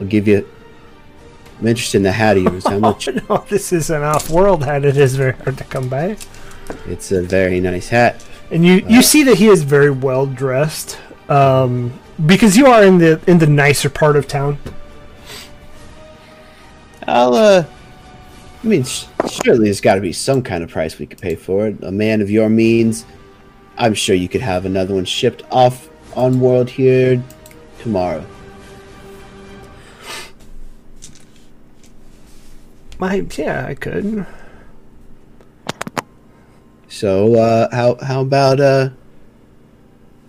[0.00, 0.48] I'll give you.
[1.60, 2.66] I'm interested in the hat of yours.
[2.66, 3.08] How much?
[3.28, 4.84] no, this is an off-world hat.
[4.84, 6.16] It is very hard to come by.
[6.88, 8.24] It's a very nice hat.
[8.52, 10.98] And you you see that he is very well dressed,
[11.30, 14.58] um, because you are in the in the nicer part of town.
[17.08, 17.64] I'll uh."
[18.62, 21.66] I mean, surely there's got to be some kind of price we could pay for
[21.66, 21.82] it.
[21.82, 23.04] A man of your means,
[23.76, 27.20] I'm sure you could have another one shipped off on world here
[27.80, 28.24] tomorrow.
[32.98, 34.26] My yeah, I could.
[36.92, 38.90] So uh, how how about uh,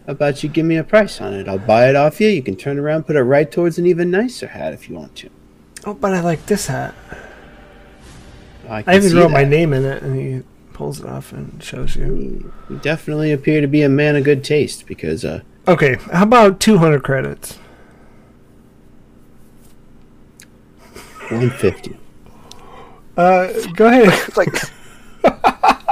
[0.05, 1.49] how about you give me a price on it?
[1.49, 2.29] I'll buy it off you.
[2.29, 5.13] You can turn around, put it right towards an even nicer hat if you want
[5.17, 5.29] to.
[5.85, 6.95] Oh, but I like this hat.
[8.69, 10.41] I, can I even see wrote my name in it, and he
[10.71, 12.53] pulls it off and shows you.
[12.69, 16.61] You definitely appear to be a man of good taste because uh, Okay, how about
[16.61, 17.57] 200 credits?
[21.27, 21.97] 150.
[23.17, 24.29] Uh, go ahead.
[24.37, 24.47] Like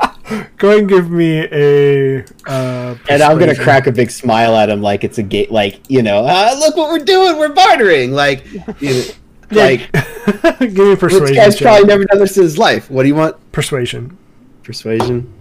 [0.57, 2.23] go ahead and give me a.
[2.47, 5.79] Uh, And I'm gonna crack a big smile at him, like it's a gate, like
[5.89, 8.45] you know, ah, look what we're doing, we're bartering, like,
[8.81, 9.03] you know,
[9.51, 9.91] like
[10.59, 11.61] give me a this guy's check.
[11.65, 12.89] probably never done this in his life.
[12.89, 13.35] What do you want?
[13.51, 14.17] Persuasion.
[14.63, 15.31] Persuasion.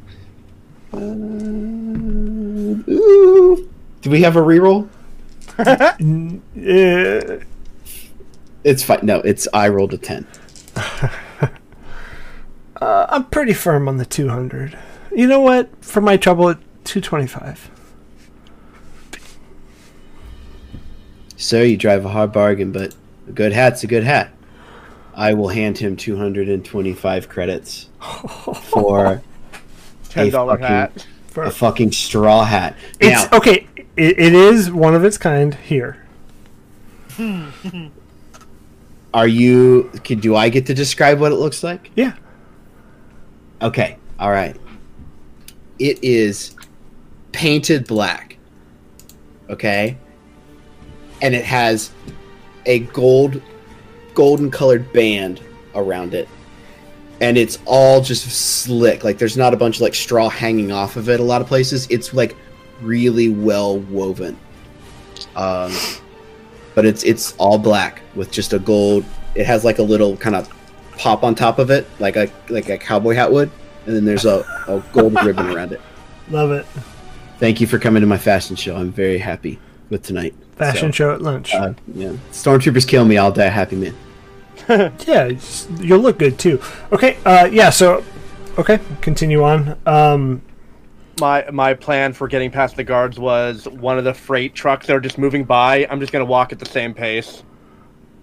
[0.92, 0.98] Uh,
[2.90, 3.68] ooh.
[4.02, 4.88] Do we have a reroll?
[5.58, 7.44] Uh,
[8.64, 9.00] It's fine.
[9.02, 10.26] No, it's I rolled a ten.
[12.80, 14.78] Uh, I'm pretty firm on the 200.
[15.12, 15.68] You know what?
[15.84, 17.70] For my trouble, at 225.
[21.36, 22.94] Sir, you drive a hard bargain, but
[23.28, 24.30] a good hat's a good hat.
[25.14, 27.88] I will hand him 225 credits
[28.62, 29.22] for
[30.08, 31.06] Ten dollar fucking- hat.
[31.36, 32.76] a fucking straw hat.
[33.00, 33.66] It's now, okay.
[33.96, 35.96] It, it is one of its kind here.
[39.12, 39.90] are you?
[40.04, 41.90] Can, do I get to describe what it looks like?
[41.96, 42.14] Yeah.
[43.62, 43.98] Okay.
[44.18, 44.56] All right.
[45.78, 46.54] It is
[47.32, 48.36] painted black.
[49.48, 49.96] Okay.
[51.22, 51.90] And it has
[52.66, 53.40] a gold,
[54.14, 55.40] golden colored band
[55.74, 56.28] around it.
[57.20, 59.04] And it's all just slick.
[59.04, 61.20] Like there's not a bunch of like straw hanging off of it.
[61.20, 62.36] A lot of places, it's like
[62.80, 64.38] really well woven.
[65.36, 65.72] Um,
[66.74, 69.04] but it's it's all black with just a gold.
[69.34, 70.48] It has like a little kind of
[71.00, 73.50] pop on top of it, like a like a cowboy hat would,
[73.86, 75.80] and then there's a, a gold ribbon around it.
[76.30, 76.66] Love it.
[77.38, 78.76] Thank you for coming to my fashion show.
[78.76, 79.58] I'm very happy.
[79.88, 80.34] with tonight.
[80.56, 81.54] Fashion So, show at lunch.
[81.54, 83.94] Uh, yeah, stormtroopers kill me, I'll die a happy man.
[85.06, 85.30] yeah,
[85.78, 86.60] you'll look good too.
[86.92, 87.70] Okay, uh, yeah.
[87.70, 88.04] So,
[88.58, 89.76] okay, continue on.
[89.86, 90.42] Um,
[91.18, 94.94] My my plan for getting past the guards was one of the freight trucks that
[94.94, 95.86] are just moving by.
[95.90, 97.42] I'm just gonna walk at the same pace.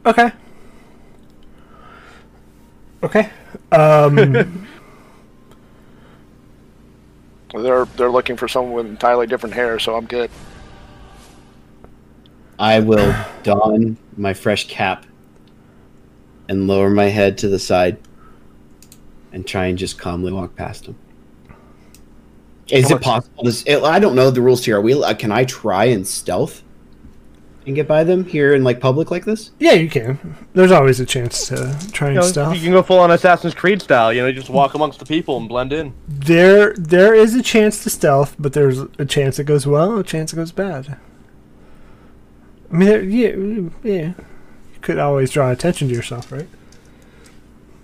[0.06, 0.32] okay,
[3.04, 3.30] okay.
[3.72, 4.68] Um,
[7.54, 10.30] They're they're looking for someone with entirely different hair, so I'm good.
[12.60, 15.06] I will don my fresh cap
[16.50, 17.98] and lower my head to the side
[19.32, 20.96] and try and just calmly walk past him.
[22.68, 23.44] Is it possible?
[23.44, 24.78] To, s- I don't know the rules here.
[24.78, 25.02] Are we?
[25.02, 26.64] uh, Can I try and stealth
[27.68, 29.52] and get by them here in like public like this?
[29.60, 30.36] yeah, you can.
[30.54, 32.56] There's always a chance to try and You, know, stuff.
[32.56, 34.12] you can go full on Assassin's Creed style.
[34.12, 35.94] You know, just walk amongst the people and blend in.
[36.08, 40.04] There, there is a chance to stealth, but there's a chance it goes well, a
[40.04, 40.98] chance it goes bad.
[42.72, 44.14] I mean, there, yeah, yeah.
[44.74, 46.48] You could always draw attention to yourself, right?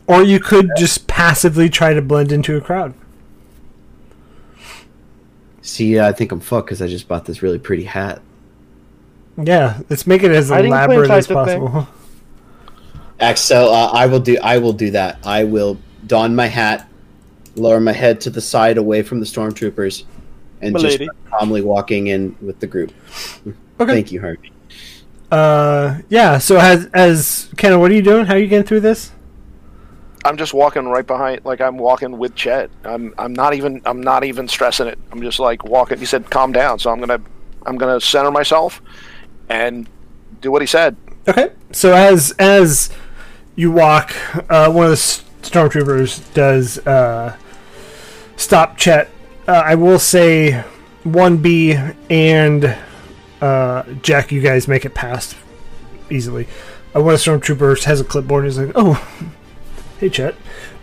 [0.08, 2.94] Or you could just passively try to blend into a crowd.
[5.62, 8.22] See, I think I'm fucked because I just bought this really pretty hat.
[9.38, 11.68] Yeah, let's make it as Hiding elaborate as sight's a thing.
[11.68, 11.88] possible.
[13.20, 14.38] Ax, so uh, I will do.
[14.44, 15.26] I will do that.
[15.26, 15.78] I will
[16.08, 16.88] don my hat,
[17.56, 20.04] lower my head to the side away from the stormtroopers,
[20.62, 22.92] and just calmly walking in with the group.
[23.80, 23.94] Okay.
[23.94, 24.52] Thank you, Harvey.
[25.32, 26.38] Uh, yeah.
[26.38, 28.26] So as as Kenna, what are you doing?
[28.26, 29.12] How are you getting through this?
[30.26, 32.70] I'm just walking right behind, like I'm walking with Chet.
[32.84, 35.00] I'm I'm not even I'm not even stressing it.
[35.12, 35.98] I'm just like walking.
[35.98, 37.20] He said, "Calm down," so I'm gonna
[37.66, 38.82] I'm gonna center myself
[39.54, 39.88] and
[40.42, 40.98] do what he said.
[41.28, 41.52] Okay.
[41.72, 42.90] So as as
[43.56, 44.14] you walk,
[44.50, 47.38] uh, one of the stormtroopers does uh,
[48.36, 49.10] stop Chet.
[49.48, 50.64] Uh, I will say,
[51.04, 51.78] one B
[52.10, 52.76] and
[53.42, 55.36] uh, Jack, you guys make it past
[56.10, 56.48] easily.
[56.96, 58.46] Uh, one of the stormtroopers has a clipboard.
[58.46, 58.94] He's like, "Oh,
[60.00, 60.36] hey Chet,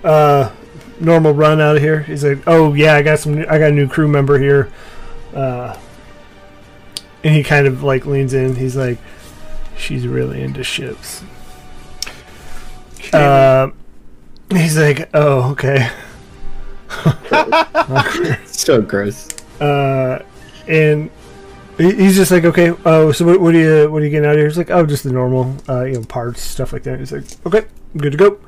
[0.05, 0.53] uh,
[1.01, 3.41] normal run out of here." He's like, "Oh yeah, I got some.
[3.41, 4.71] I got a new crew member here."
[7.23, 8.57] And he kind of like leans in.
[8.57, 8.99] He's like,
[9.77, 11.23] "She's really into ships."
[13.12, 13.71] Uh,
[14.51, 15.91] he's like, "Oh, okay."
[18.47, 19.29] So gross.
[19.61, 20.23] Uh,
[20.68, 21.11] and
[21.79, 24.33] he's just like, "Okay, oh, so what, what are you what are you getting out
[24.33, 26.99] of here?" He's like, "Oh, just the normal, uh, you know, parts, stuff like that."
[26.99, 27.66] He's like, "Okay,
[27.97, 28.39] good to go."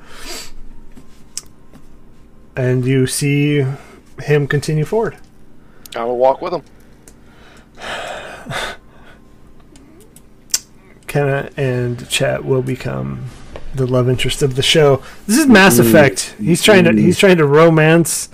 [2.56, 3.66] And you see
[4.20, 5.16] him continue forward.
[5.96, 6.62] I will walk with him.
[11.12, 13.26] Kenna and Chet will become
[13.74, 15.02] the love interest of the show.
[15.26, 16.34] This is Mass Effect.
[16.38, 18.30] He's trying to he's trying to romance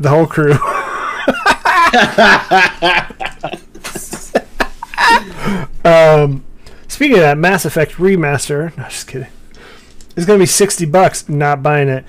[0.00, 0.52] the whole crew.
[5.84, 6.42] um,
[6.88, 8.74] speaking of that, Mass Effect remaster.
[8.78, 9.28] No, just kidding.
[10.16, 11.28] It's gonna be sixty bucks.
[11.28, 12.06] Not buying it.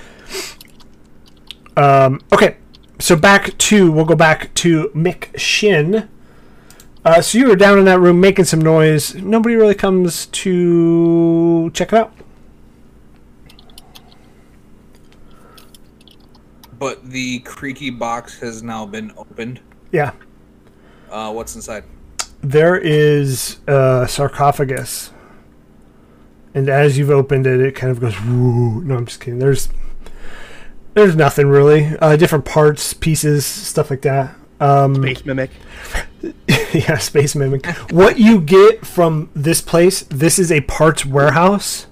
[1.76, 2.56] Um, okay,
[2.98, 6.08] so back to we'll go back to Mick Shin.
[7.06, 9.14] Uh, so you were down in that room making some noise.
[9.16, 12.14] Nobody really comes to check it out.
[16.80, 19.60] But the creaky box has now been opened.
[19.92, 20.12] Yeah,
[21.10, 21.84] Uh, what's inside?
[22.42, 25.12] there is a sarcophagus,
[26.56, 28.20] and as you've opened it, it kind of goes.
[28.22, 28.82] Woo.
[28.84, 29.40] No, I'm just kidding.
[29.40, 29.70] There's
[30.94, 31.96] there's nothing really.
[32.00, 34.36] Uh, different parts, pieces, stuff like that.
[34.64, 35.52] Um, Space mimic.
[36.74, 37.66] yeah, space mimic.
[37.92, 41.88] what you get from this place, this is a parts warehouse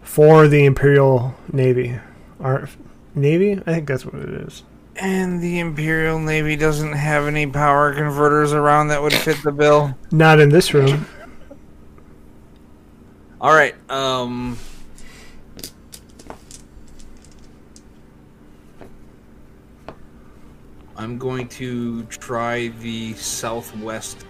[0.00, 2.00] for the Imperial Navy.
[2.40, 2.70] Our
[3.14, 3.52] Navy?
[3.66, 4.62] I think that's what it is.
[4.96, 9.94] And the Imperial Navy doesn't have any power converters around that would fit the bill.
[10.10, 11.06] Not in this room.
[13.42, 13.74] All right.
[13.90, 14.56] Um.
[20.96, 24.24] I'm going to try the southwest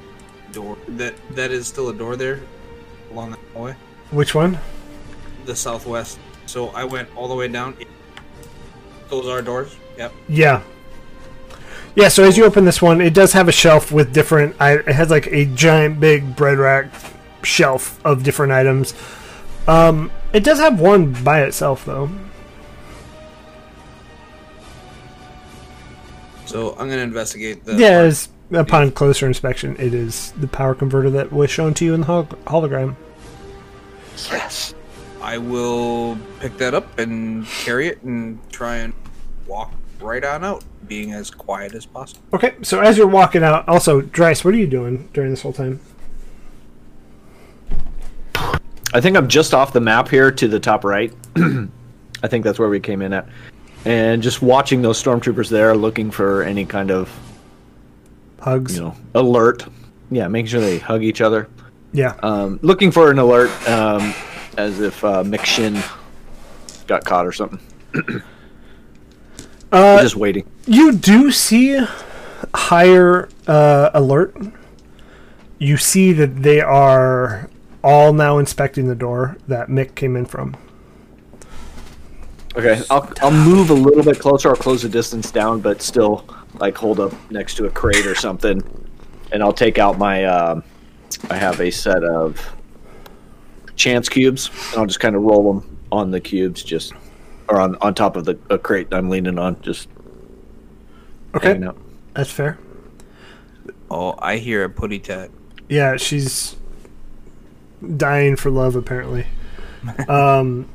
[0.53, 0.79] door.
[0.89, 2.41] That that is still a door there,
[3.11, 3.77] along the hallway.
[4.11, 4.59] Which one?
[5.45, 6.19] The southwest.
[6.47, 7.77] So I went all the way down.
[9.09, 9.77] Those are doors.
[9.99, 10.13] Yep.
[10.29, 10.63] Yeah.
[11.97, 14.57] Yeah, so as you open this one, it does have a shelf with different.
[14.61, 16.93] It has like a giant big bread rack
[17.45, 18.95] shelf of different items.
[19.69, 22.11] Um, it does have one by itself though.
[26.47, 27.75] So I'm gonna investigate the.
[27.75, 31.95] Yeah, as upon closer inspection, it is the power converter that was shown to you
[31.95, 32.97] in the hol- hologram.
[34.31, 34.75] Yes.
[35.21, 38.93] I will pick that up and carry it and try and
[39.47, 42.23] walk right on out, being as quiet as possible.
[42.35, 45.53] Okay, so as you're walking out, also, Dryce, what are you doing during this whole
[45.53, 45.81] time?
[48.93, 51.13] I think I'm just off the map here to the top right.
[51.37, 53.27] I think that's where we came in at.
[53.85, 57.11] And just watching those stormtroopers there, looking for any kind of,
[58.41, 58.77] Hugs.
[58.77, 59.67] you know, alert.
[60.11, 61.49] Yeah, making sure they hug each other.
[61.93, 62.15] Yeah.
[62.23, 64.15] Um, looking for an alert, um,
[64.57, 65.83] as if uh, Mick Shin
[66.87, 67.61] got caught or something.
[69.73, 70.49] Uh, just waiting.
[70.67, 71.85] You do see
[72.55, 74.37] higher uh, alert.
[75.59, 77.51] You see that they are
[77.83, 80.57] all now inspecting the door that Mick came in from.
[82.57, 84.49] Okay, I'll, I'll move a little bit closer.
[84.49, 86.25] I'll close the distance down, but still
[86.61, 88.63] like hold up next to a crate or something,
[89.33, 90.25] and I'll take out my.
[90.25, 90.63] Um,
[91.31, 92.55] I have a set of
[93.77, 96.93] chance cubes, and I'll just kind of roll them on the cubes, just
[97.49, 99.89] or on on top of the a crate I'm leaning on, just
[101.35, 101.77] Okay, hanging out.
[102.15, 102.59] that's fair.
[103.91, 105.31] Oh, I hear a putty tat.
[105.69, 106.55] Yeah, she's
[107.97, 109.27] dying for love, apparently.
[110.09, 110.69] um,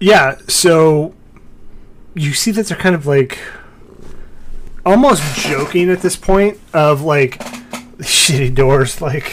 [0.00, 1.14] yeah, so
[2.14, 3.38] you see that they're kind of like
[4.86, 7.38] almost joking at this point of like
[7.98, 9.32] shitty doors, like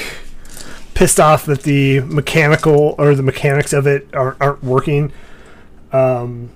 [0.94, 5.12] pissed off that the mechanical or the mechanics of it aren't, aren't working.
[5.92, 6.50] Um,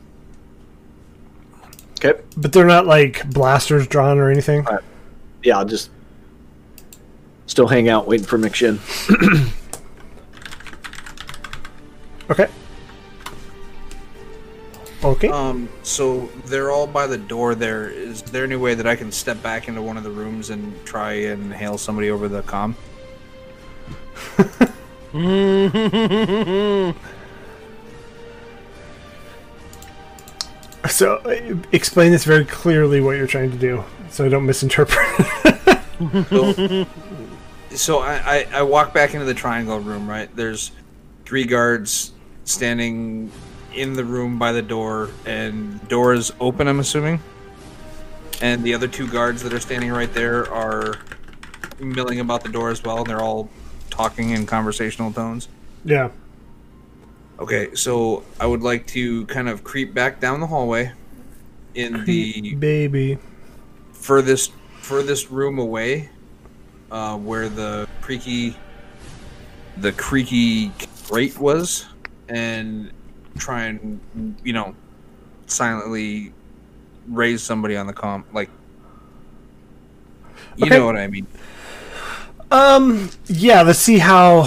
[2.01, 4.65] Okay, but they're not like blasters drawn or anything.
[5.43, 5.89] yeah, I'll just
[7.45, 8.79] still hang out waiting for Mick Shin.
[12.31, 12.47] Okay.
[15.03, 15.29] Okay.
[15.29, 17.89] Um, so they're all by the door there.
[17.89, 20.73] Is there any way that I can step back into one of the rooms and
[20.85, 22.75] try and hail somebody over the comm?
[30.87, 34.97] So, uh, explain this very clearly what you're trying to do, so I don't misinterpret.
[36.29, 36.85] So,
[37.71, 40.33] so I, I, I walk back into the triangle room, right?
[40.35, 40.71] There's
[41.25, 42.11] three guards
[42.45, 43.31] standing
[43.73, 47.19] in the room by the door, and door is open, I'm assuming.
[48.41, 50.95] And the other two guards that are standing right there are
[51.79, 53.49] milling about the door as well, and they're all
[53.89, 55.47] talking in conversational tones.
[55.83, 56.09] yeah.
[57.39, 60.91] Okay, so I would like to kind of creep back down the hallway
[61.73, 63.17] in the Baby.
[63.93, 64.51] furthest
[64.81, 66.09] furthest room away,
[66.91, 68.57] uh, where the creaky
[69.77, 70.73] the creaky
[71.07, 71.85] grate was,
[72.27, 72.91] and
[73.39, 73.99] try and
[74.43, 74.75] you know
[75.47, 76.31] silently
[77.07, 78.49] raise somebody on the com like
[80.57, 80.77] you Okay.
[80.77, 81.25] know what I mean.
[82.51, 83.09] Um.
[83.27, 83.61] Yeah.
[83.61, 84.41] Let's see how.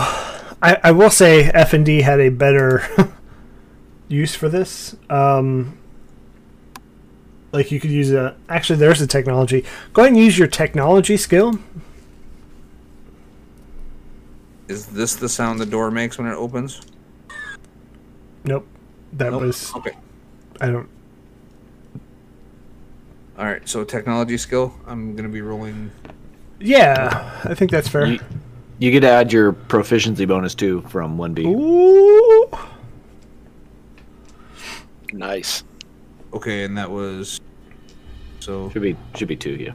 [0.61, 2.83] I, I will say F and D had a better
[4.09, 4.95] use for this.
[5.09, 5.79] Um.
[7.53, 8.37] Like you could use a.
[8.49, 9.65] Actually, there's a technology.
[9.93, 11.59] Go ahead and use your technology skill.
[14.69, 16.81] Is this the sound the door makes when it opens?
[18.45, 18.67] Nope.
[19.15, 19.43] That Nope.
[19.43, 19.75] was.
[19.77, 19.97] Okay.
[20.61, 20.89] I don't.
[23.39, 23.67] All right.
[23.69, 24.75] So technology skill.
[24.87, 25.91] I'm gonna be rolling.
[26.61, 28.07] Yeah, I think that's fair.
[28.07, 28.21] You,
[28.79, 31.45] you get to add your proficiency bonus too from one B.
[31.47, 32.49] Ooh.
[35.13, 35.65] Nice.
[36.33, 37.41] Okay, and that was.
[38.41, 39.57] So Should be should be two.
[39.57, 39.73] Yeah.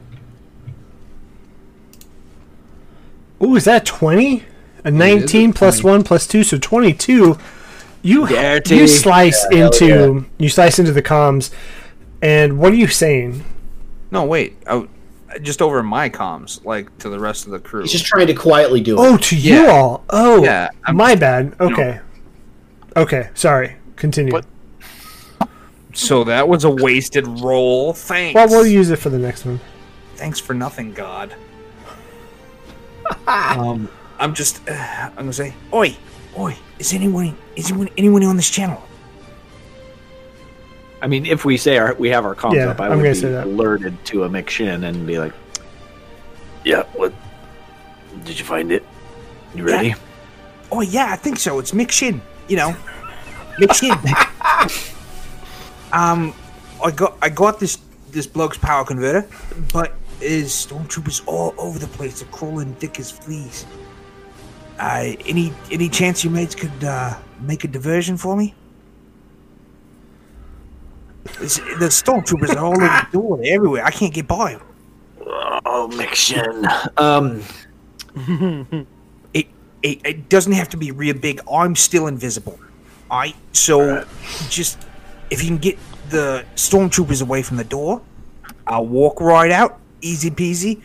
[3.42, 4.44] Ooh, is that 20?
[4.84, 5.98] A 19 a plus 20.
[5.98, 7.38] 1 plus 2, so 22.
[8.02, 8.76] You Dirty.
[8.76, 11.52] you slice Yeah, hell into you slice into the comms
[12.22, 13.44] and what are you saying?
[14.10, 14.56] no, wait.
[14.66, 14.86] I,
[15.42, 17.82] just over my comms, like to the rest of the crew.
[17.82, 19.00] He's just trying to quietly do it.
[19.00, 19.70] Oh, to you Yeah.
[19.70, 20.04] all.
[20.10, 20.42] Oh.
[20.42, 21.54] Yeah, I'm- my bad.
[21.60, 22.00] Okay.
[22.96, 23.76] Okay, sorry.
[23.96, 24.32] Continue.
[24.32, 24.46] What?
[25.92, 27.92] So that was a wasted roll.
[27.92, 28.34] Thanks.
[28.34, 29.60] Well, we'll use it for the next one.
[30.16, 31.34] Thanks for nothing, God.
[33.26, 33.88] um,
[34.18, 34.66] I'm just.
[34.68, 34.72] Uh,
[35.10, 35.96] I'm gonna say, oi,
[36.38, 36.56] oi.
[36.78, 38.82] Is anyone, is anyone, anyone on this channel?
[41.00, 43.04] I mean, if we say our, we have our comms Yeah, up, I I'm would
[43.04, 43.46] be say that.
[43.46, 45.32] alerted to a Mick Shin and be like,
[46.64, 46.82] Yeah.
[46.94, 47.12] What?
[48.24, 48.84] Did you find it?
[49.54, 49.94] You ready?
[50.72, 51.58] Oh yeah, I think so.
[51.58, 52.20] It's Mick Shin.
[52.48, 52.76] You know,
[53.60, 53.92] Mick Shin.
[55.92, 56.34] um,
[56.82, 57.78] I got I got this
[58.10, 59.26] this bloke's power converter,
[59.72, 62.20] but there's stormtroopers all over the place.
[62.20, 63.66] They're crawling thick as fleas.
[64.78, 68.54] Uh, any any chance your mates could uh, make a diversion for me?
[71.42, 73.36] It's- the stormtroopers are all over the door.
[73.38, 73.84] They're everywhere.
[73.84, 74.60] I can't get by 'em.
[75.66, 76.66] Oh, Mick Shin.
[76.96, 77.42] um,
[79.34, 79.46] it,
[79.82, 81.40] it, it doesn't have to be real big.
[81.52, 82.58] I'm still invisible.
[83.10, 84.06] Alright, so
[84.48, 84.78] just
[85.30, 85.78] if you can get
[86.10, 88.00] the stormtroopers away from the door,
[88.66, 90.80] I'll walk right out, easy peasy.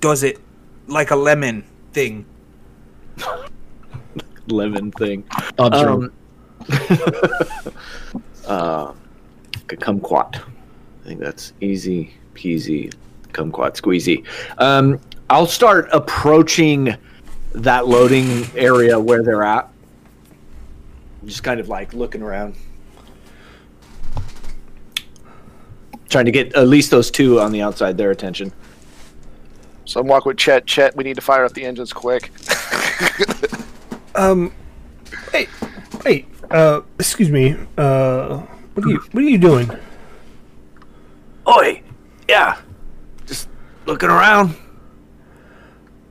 [0.00, 0.40] Does it
[0.88, 2.26] like a lemon thing.
[4.48, 5.24] Lemon thing.
[5.58, 5.88] Observe.
[5.88, 6.12] Um,
[8.46, 8.92] uh,
[9.68, 10.36] kumquat.
[10.36, 12.92] I think that's easy peasy,
[13.32, 14.24] kumquat squeezy.
[14.58, 15.00] Um,
[15.30, 16.96] I'll start approaching
[17.54, 19.70] that loading area where they're at.
[21.24, 22.56] Just kind of like looking around.
[26.10, 28.52] Trying to get at least those two on the outside their attention.
[29.86, 30.66] So I'm walking with Chet.
[30.66, 32.30] Chet, we need to fire up the engines quick.
[34.14, 34.52] Um,
[35.32, 35.48] wait,
[36.04, 36.26] wait.
[36.50, 37.56] Uh, excuse me.
[37.76, 38.38] Uh,
[38.74, 39.70] what are you what are you doing?
[41.48, 41.82] Oi,
[42.28, 42.58] yeah,
[43.26, 43.48] just
[43.86, 44.54] looking around.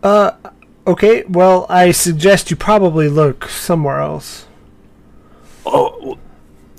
[0.01, 0.31] Uh,
[0.85, 1.23] okay.
[1.23, 4.47] Well, I suggest you probably look somewhere else.
[5.65, 6.17] Oh,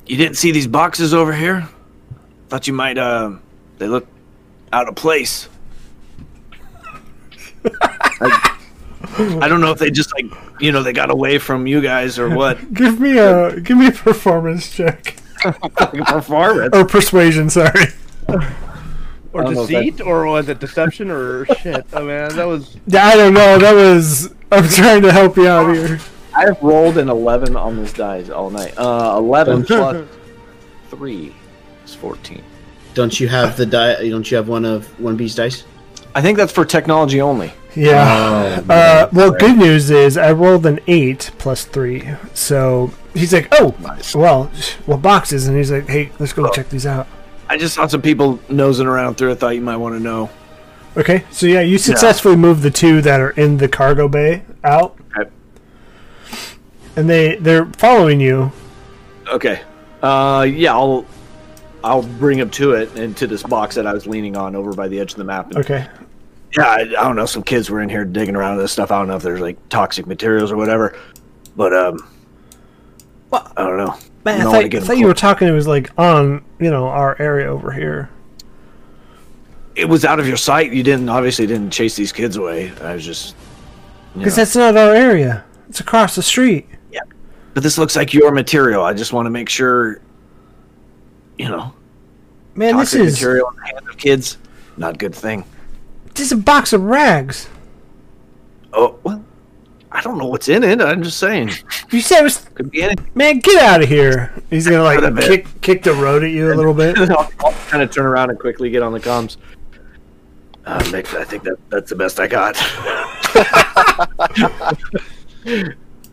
[0.07, 1.69] you didn't see these boxes over here?
[2.49, 2.99] Thought you might.
[2.99, 3.37] Uh,
[3.79, 4.07] they look
[4.73, 5.49] out of place.
[8.21, 8.55] I,
[9.19, 10.27] I don't know if they just like
[10.61, 12.75] you know they got away from you guys or what.
[12.75, 15.17] Give me a give me a performance check
[16.07, 16.75] Performance.
[16.75, 17.51] or persuasion.
[17.51, 17.87] Sorry.
[19.33, 21.85] Or I don't know if deceit, or was it deception, or shit?
[21.93, 23.59] Oh man, that was Yeah, I don't know.
[23.59, 24.33] That was.
[24.53, 25.99] I'm trying to help you out here.
[26.37, 28.75] I've rolled an 11 on this dice all night.
[28.77, 30.09] Uh, 11 plus
[30.91, 31.35] 3
[31.85, 32.43] is 14.
[32.95, 34.09] Don't you have the die?
[34.09, 35.65] Don't you have one of one piece dice?
[36.15, 37.53] I think that's for technology only.
[37.77, 38.63] Yeah.
[38.69, 42.09] Oh, Uh, well, good news is I rolled an eight plus three.
[42.33, 43.75] So he's like, "Oh,
[44.15, 44.45] well,
[44.87, 47.07] what boxes?" And he's like, "Hey, let's go check these out."
[47.49, 49.33] I just saw some people nosing around through.
[49.33, 50.31] I thought you might want to know.
[50.97, 54.97] Okay, so yeah, you successfully moved the two that are in the cargo bay out,
[55.19, 55.29] Okay.
[56.97, 58.53] and they they're following you.
[59.29, 59.61] Okay.
[60.03, 61.05] Uh, yeah, I'll
[61.83, 64.73] I'll bring him to it and to this box that I was leaning on over
[64.73, 65.47] by the edge of the map.
[65.49, 65.87] And, Okay,
[66.57, 67.27] Yeah, I, I don't know.
[67.27, 68.91] Some kids were in here digging around this stuff.
[68.93, 70.97] I don't know if there's like toxic materials or whatever,
[71.57, 72.09] but um,
[73.31, 73.97] Well, I don't know.
[74.25, 75.49] man, You I thought, I thought you were talking.
[75.49, 78.09] It was like on you know our area over here.
[79.75, 80.73] It was out of your sight.
[80.73, 82.71] You didn't obviously didn't chase these kids away.
[82.81, 83.35] I was just.
[84.17, 85.45] Because that's not our area.
[85.69, 86.69] It's across the street.
[86.93, 87.01] Yeah,
[87.53, 88.85] But this looks like your material.
[88.85, 90.01] I just want to make sure.
[91.37, 91.75] You know,
[92.55, 94.39] Man, this is material in the hands of kids,
[94.77, 95.45] not a good thing.
[96.15, 97.49] This is a box of rags.
[98.73, 99.25] Oh well,
[99.93, 100.81] I don't know what's in it.
[100.81, 101.51] I'm just saying,
[101.91, 103.09] You said it was could be anything.
[103.15, 104.33] Man, get out of here!
[104.51, 106.99] He's gonna like kick kick the road at you a little bit.
[107.11, 109.37] I'll, I'll kind of turn around and quickly get on the comms.
[110.67, 112.57] Uh, Mick, I think that that's the best I got.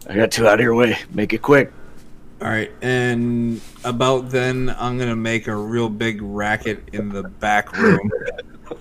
[0.09, 0.97] I got two out of your way.
[1.11, 1.71] Make it quick.
[2.41, 7.77] All right, and about then, I'm gonna make a real big racket in the back
[7.77, 8.09] room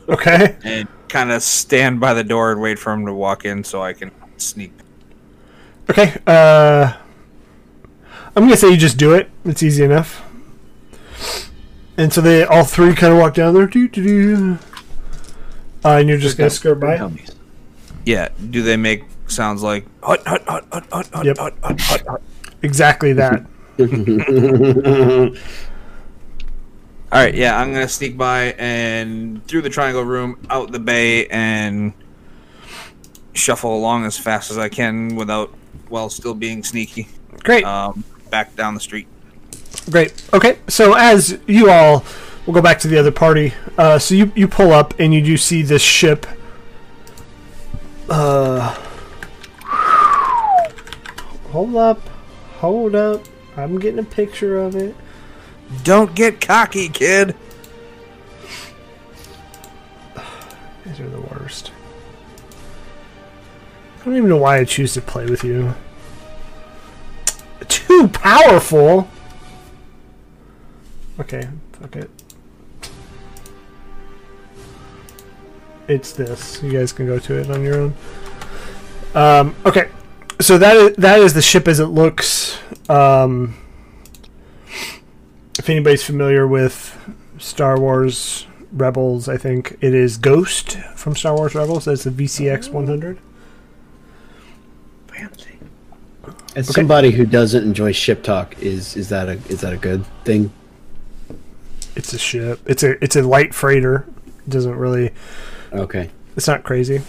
[0.08, 0.56] Okay.
[0.64, 3.82] and kind of stand by the door and wait for him to walk in so
[3.82, 4.72] I can sneak.
[5.90, 6.16] Okay.
[6.26, 6.94] Uh,
[8.36, 9.28] I'm gonna say you just do it.
[9.44, 10.22] It's easy enough.
[11.96, 13.66] And so they all three kind of walk down there.
[13.66, 14.58] Doo, doo, doo.
[15.84, 17.10] Uh, and you're just gonna skirt by.
[18.06, 18.28] Yeah.
[18.50, 21.38] Do they make sounds like hut hut hut hut hut hut Yep.
[21.38, 22.22] hut hut hut hut?
[22.62, 23.44] Exactly that.
[27.12, 27.34] All right.
[27.34, 31.92] Yeah, I'm gonna sneak by and through the triangle room, out the bay, and
[33.32, 35.52] shuffle along as fast as I can without,
[35.88, 37.08] while still being sneaky.
[37.42, 37.64] Great.
[37.64, 39.08] Um, back down the street.
[39.90, 40.22] Great.
[40.32, 40.58] Okay.
[40.68, 42.04] So as you all,
[42.46, 43.54] we'll go back to the other party.
[43.76, 46.26] Uh, so you you pull up and you do see this ship.
[48.08, 48.72] Uh,
[51.50, 52.08] hold up,
[52.58, 53.24] hold up.
[53.56, 54.94] I'm getting a picture of it.
[55.82, 57.34] Don't get cocky, kid.
[60.84, 61.70] These are the worst.
[64.00, 65.74] I don't even know why I choose to play with you.
[67.68, 69.08] Too powerful.
[71.20, 72.10] Okay, fuck it.
[75.86, 76.62] It's this.
[76.62, 77.94] You guys can go to it on your own.
[79.14, 79.88] Um, okay,
[80.40, 82.58] so that is, that is the ship as it looks.
[82.88, 83.59] Um,
[85.60, 86.98] if anybody's familiar with
[87.36, 91.84] Star Wars Rebels, I think it is Ghost from Star Wars Rebels.
[91.84, 93.18] That's the VCX 100.
[96.56, 100.06] As somebody who doesn't enjoy ship talk, is is that a is that a good
[100.24, 100.50] thing?
[101.94, 102.60] It's a ship.
[102.64, 104.06] It's a it's a light freighter.
[104.46, 105.12] It doesn't really.
[105.74, 106.08] Okay.
[106.36, 106.96] It's not crazy.
[106.96, 107.02] I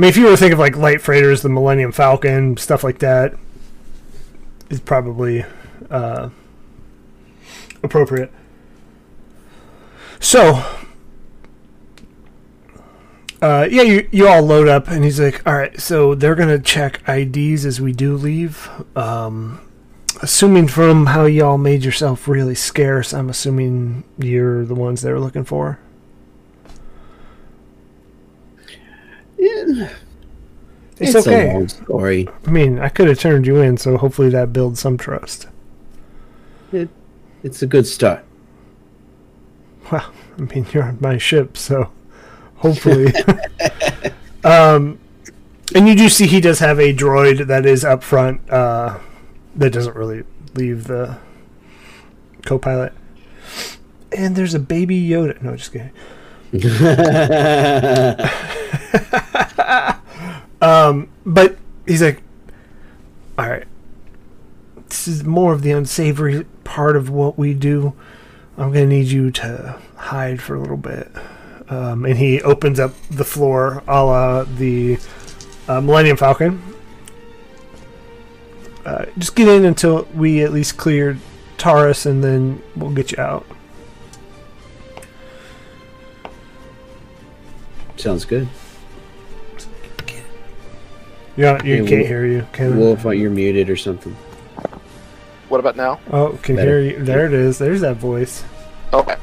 [0.00, 3.00] mean, if you were to think of like light freighters, the Millennium Falcon, stuff like
[3.00, 3.34] that,
[4.70, 5.44] is probably
[5.90, 6.30] uh,
[7.84, 8.32] appropriate.
[10.20, 10.64] So,
[13.42, 16.48] uh, yeah, you, you all load up, and he's like, all right, so they're going
[16.48, 18.70] to check IDs as we do leave.
[18.96, 19.60] Um,
[20.22, 25.20] assuming from how y'all made yourself really scarce, I'm assuming you're the ones they were
[25.20, 25.78] looking for.
[29.38, 29.90] Yeah,
[30.98, 31.50] It's, it's okay.
[31.50, 32.28] a long story.
[32.46, 35.48] I mean, I could have turned you in, so hopefully that builds some trust.
[37.44, 38.24] It's a good start.
[39.92, 41.90] Well, I mean, you're on my ship, so
[42.56, 43.12] hopefully.
[44.44, 44.98] um,
[45.74, 48.98] and you do see he does have a droid that is up front uh,
[49.56, 51.18] that doesn't really leave the
[52.46, 52.94] co-pilot.
[54.10, 55.42] And there's a baby Yoda.
[55.42, 55.92] No, just kidding.
[60.62, 62.22] um, but he's like,
[63.36, 63.66] all right,
[64.94, 67.92] this is more of the unsavory part of what we do.
[68.56, 71.10] I'm gonna need you to hide for a little bit.
[71.68, 74.98] Um, and he opens up the floor, a la the
[75.66, 76.62] uh, Millennium Falcon.
[78.86, 81.18] Uh, just get in until we at least clear
[81.58, 83.44] Taurus, and then we'll get you out.
[87.96, 88.46] Sounds good.
[91.36, 92.46] Yeah, you Hey, can't Wolf- hear you.
[92.52, 94.14] Can Wolf, you're muted or something.
[95.54, 96.00] What about now?
[96.10, 96.80] Oh, can Better.
[96.80, 97.04] hear you.
[97.04, 97.58] There it is.
[97.58, 98.42] There's that voice.
[98.92, 99.14] Okay.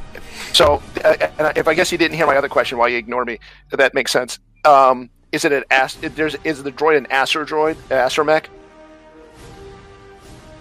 [0.53, 3.25] So, uh, and if I guess you didn't hear my other question, why you ignore
[3.25, 3.37] me?
[3.71, 4.39] That makes sense.
[4.63, 5.95] Um, is it an as?
[5.95, 8.45] There's is the droid an Astro droid, astromech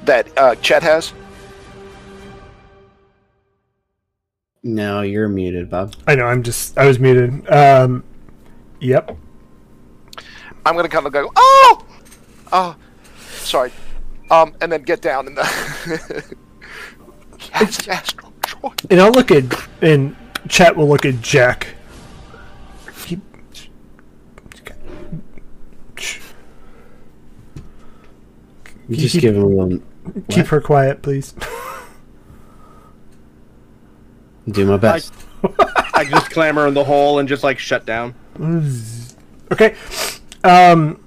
[0.07, 1.13] that uh, Chet has?
[4.65, 5.95] No, you're muted, Bob.
[6.09, 6.25] I know.
[6.25, 6.77] I'm just.
[6.77, 7.49] I was muted.
[7.49, 8.03] Um,
[8.81, 9.17] yep.
[10.67, 11.87] I'm gonna kind of go, oh,
[12.51, 12.77] oh,
[13.29, 13.71] sorry,
[14.31, 16.37] um, and then get down in the.
[17.53, 18.33] yes, the Astro.
[18.91, 19.45] And I'll look at
[19.83, 20.17] and
[20.49, 21.69] Chet will look at Jack.
[23.05, 23.21] Keep
[28.89, 29.83] You just give him a little.
[30.29, 31.35] keep her quiet, please.
[34.49, 35.15] Do my best.
[35.95, 38.15] I just clamber in the hole and just like shut down.
[39.53, 39.77] Okay.
[40.43, 41.03] Um,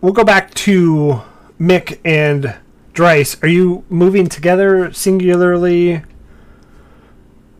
[0.00, 1.20] we'll go back to
[1.60, 2.54] Mick and
[2.92, 3.40] Dryce.
[3.42, 6.02] Are you moving together singularly?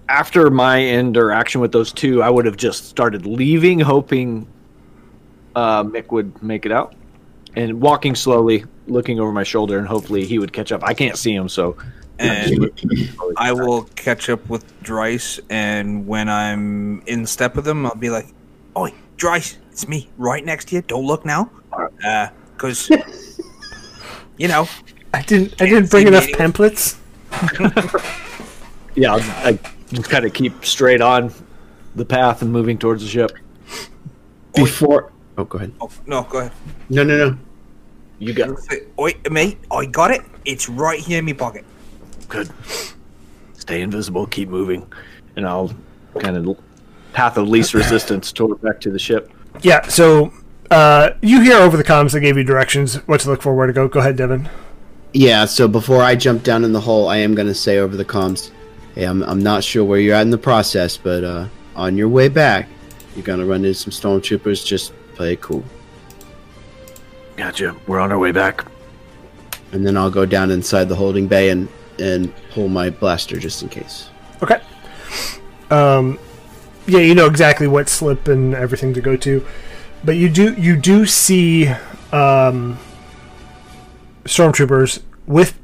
[0.09, 4.47] After my interaction with those two, I would have just started leaving, hoping
[5.55, 6.95] uh, Mick would make it out,
[7.57, 10.83] and walking slowly, looking over my shoulder, and hopefully he would catch up.
[10.83, 11.77] I can't see him, so
[12.19, 12.73] and
[13.37, 18.11] I will catch up with Dryce, and when I'm in step with him, I'll be
[18.11, 18.29] like,
[18.77, 20.83] "Oi, Dryce, it's me, right next to you.
[20.83, 21.51] Don't look now,
[22.05, 22.91] uh, cause
[24.39, 24.69] you know."
[25.13, 25.61] I didn't.
[25.61, 26.35] I didn't bring enough me.
[26.35, 26.99] pamphlets.
[28.95, 29.59] yeah, I'll, I
[29.91, 31.33] just kind of keep straight on
[31.95, 33.33] the path and moving towards the ship.
[34.55, 35.13] Before.
[35.37, 35.73] Oh, go ahead.
[35.81, 36.53] Oh, no, go ahead.
[36.91, 37.39] No, no, no.
[38.19, 40.23] You got Say, Oi, mate, I got it.
[40.45, 41.65] It's right here in my pocket.
[42.29, 42.51] good.
[43.55, 44.91] Stay invisible, keep moving,
[45.37, 45.71] and I'll
[46.19, 46.59] kind of
[47.13, 49.31] path of least resistance toward back to the ship.
[49.63, 49.87] Yeah.
[49.89, 50.33] So
[50.71, 53.67] uh, you hear over the comms that gave you directions, what to look for, where
[53.67, 53.89] to go.
[53.89, 54.49] Go ahead, Devin.
[55.13, 57.97] Yeah, so before I jump down in the hole, I am going to say over
[57.97, 58.51] the comms,
[58.95, 62.09] hey, I'm, I'm not sure where you're at in the process, but uh, on your
[62.09, 62.69] way back,
[63.15, 64.65] you're going to run into some stormtroopers.
[64.65, 65.65] Just play it cool.
[67.37, 67.75] Gotcha.
[67.87, 68.65] We're on our way back.
[69.73, 71.69] And then I'll go down inside the holding bay and,
[71.99, 74.11] and pull my blaster just in case.
[74.43, 74.61] Okay.
[75.71, 76.19] Um,
[76.87, 79.45] yeah, you know exactly what slip and everything to go to,
[80.05, 81.69] but you do you do see
[82.13, 82.79] um,
[84.25, 85.59] stormtroopers with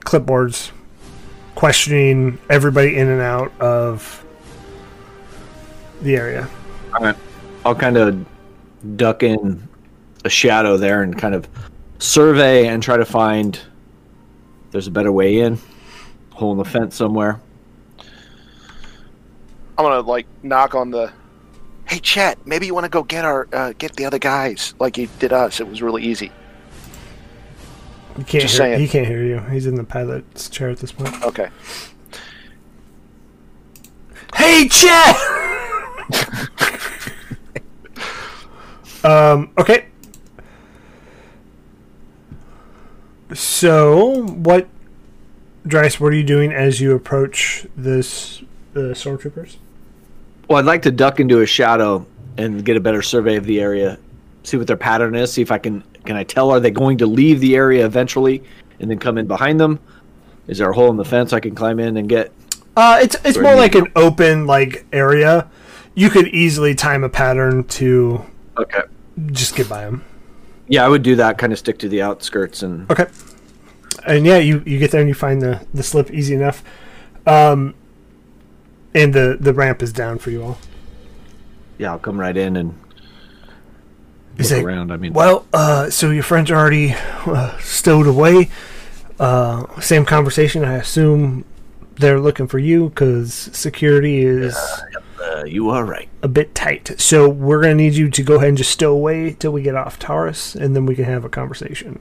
[0.00, 0.70] clipboards
[1.54, 4.24] questioning everybody in and out of
[6.02, 6.48] the area.
[7.64, 8.24] I'll kind of
[8.96, 9.68] duck in
[10.24, 11.48] a shadow there and kind of
[11.98, 15.58] survey and try to find if there's a better way in,
[16.30, 17.40] hole in the fence somewhere.
[19.76, 21.12] I'm gonna like knock on the.
[21.90, 24.96] Hey, Chet, maybe you want to go get our uh, get the other guys like
[24.96, 25.58] you did us.
[25.58, 26.30] It was really easy.
[28.16, 28.78] You can't Just hear, saying.
[28.78, 29.40] he can't hear you.
[29.40, 31.20] He's in the pilot's chair at this point.
[31.24, 31.48] Okay.
[34.36, 35.16] Hey, Chet.
[39.02, 39.50] um.
[39.58, 39.86] Okay.
[43.34, 44.68] So, what,
[45.66, 45.98] Dryce?
[45.98, 48.44] What are you doing as you approach this
[48.74, 49.56] the stormtroopers?
[50.50, 52.04] Well, I'd like to duck into a shadow
[52.36, 54.00] and get a better survey of the area,
[54.42, 56.98] see what their pattern is, see if I can can I tell are they going
[56.98, 58.42] to leave the area eventually
[58.80, 59.78] and then come in behind them?
[60.48, 62.32] Is there a hole in the fence I can climb in and get
[62.76, 65.48] Uh, it's it's Or more like an open like area.
[65.94, 68.24] You could easily time a pattern to
[68.58, 68.80] Okay.
[69.30, 70.02] just get by them.
[70.66, 71.38] Yeah, I would do that.
[71.38, 73.06] Kind of stick to the outskirts and Okay.
[74.04, 76.64] And yeah, you, you get there and you find the, the slip easy enough.
[77.24, 77.74] Um,
[78.94, 80.58] and the, the ramp is down for you all.
[81.78, 82.78] yeah, I'll come right in and
[84.36, 84.92] He's look like, around.
[84.92, 86.94] I mean, Well, uh, so your friends are already
[87.26, 88.50] uh, stowed away.
[89.18, 90.64] Uh, same conversation.
[90.64, 91.44] I assume
[91.96, 94.56] they're looking for you because security is
[95.20, 96.08] Uh, you are right.
[96.22, 96.98] a bit tight.
[96.98, 99.74] So we're gonna need you to go ahead and just stow away till we get
[99.74, 101.98] off Taurus, and then we can have a conversation.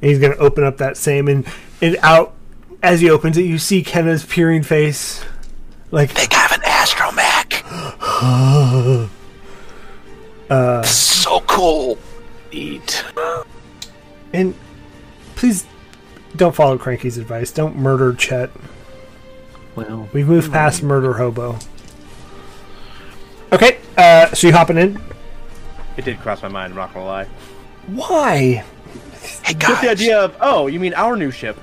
[0.00, 1.46] And he's gonna open up that same and
[1.80, 2.34] and out
[2.82, 5.24] as he opens it, you see Kenna's peering face,
[5.92, 7.62] like Think I have an astromech.
[10.50, 11.96] uh, So cool.
[12.50, 13.04] Eat.
[14.32, 14.54] and
[15.36, 15.64] please
[16.36, 17.50] don't follow Cranky's advice.
[17.52, 18.50] Don't murder Chet.
[19.76, 21.58] well, We've moved past murder hobo.
[23.52, 25.00] Okay, uh, so you hopping in?
[25.98, 26.72] It did cross my mind.
[26.72, 27.26] I'm not gonna lie.
[27.86, 28.64] Why?
[29.44, 31.58] Hey Just the idea of oh, you mean our new ship?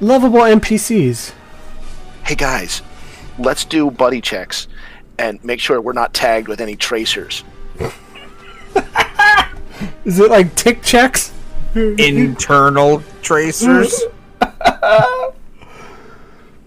[0.00, 1.32] Lovable NPCs.
[2.24, 2.80] Hey guys,
[3.38, 4.68] let's do buddy checks
[5.18, 7.44] and make sure we're not tagged with any tracers.
[10.04, 11.32] Is it like tick checks?
[11.74, 14.04] internal tracers.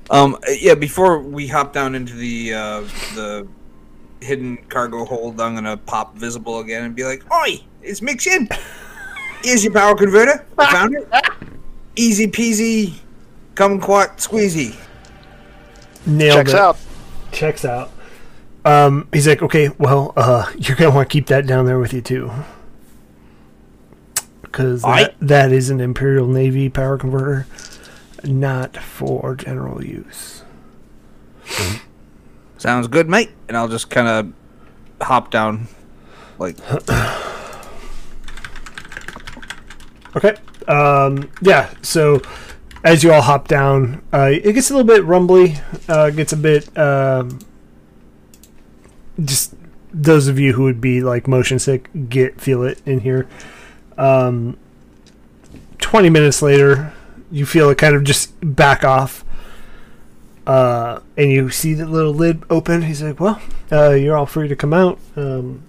[0.10, 0.76] um, yeah.
[0.76, 2.82] Before we hop down into the uh,
[3.16, 3.48] the
[4.22, 8.48] hidden cargo hold, I'm gonna pop visible again and be like, "Oi, it's Mick Shin.
[9.44, 10.46] Here's your power converter.
[10.58, 11.08] I found it.
[11.96, 12.94] Easy peasy,
[13.56, 14.76] kumquat squeezy."
[16.06, 16.60] Nailed Checks it.
[16.60, 16.78] out.
[17.32, 17.92] checks out.
[18.64, 21.94] Um, he's like, okay, well, uh, you're gonna want to keep that down there with
[21.94, 22.32] you too,
[24.42, 27.48] because that, that is an Imperial Navy power converter,
[28.24, 30.44] not for general use.
[32.58, 33.32] Sounds good, mate.
[33.48, 34.34] And I'll just kind of
[35.08, 35.68] hop down,
[36.38, 36.58] like
[40.16, 40.36] Okay.
[40.68, 41.74] Um, yeah.
[41.82, 42.22] So
[42.84, 45.56] as you all hop down, uh, it gets a little bit rumbly.
[45.88, 47.40] Uh, gets a bit um,
[49.24, 49.54] just
[49.94, 53.28] those of you who would be like motion sick get feel it in here.
[53.98, 54.58] Um,
[55.80, 56.94] Twenty minutes later,
[57.32, 59.26] you feel it kind of just back off.
[60.48, 62.84] Uh, and you see the little lid open.
[62.84, 63.42] He's like, "Well,
[63.72, 65.64] uh, you're all free to come out." Um,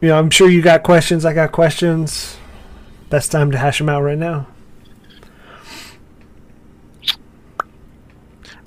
[0.00, 1.24] you know, I'm sure you got questions.
[1.24, 2.36] I got questions.
[3.10, 4.46] Best time to hash them out right now.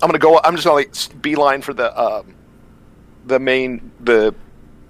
[0.02, 0.40] I'm gonna go.
[0.42, 2.34] I'm just gonna like beeline for the um,
[3.26, 4.34] the main the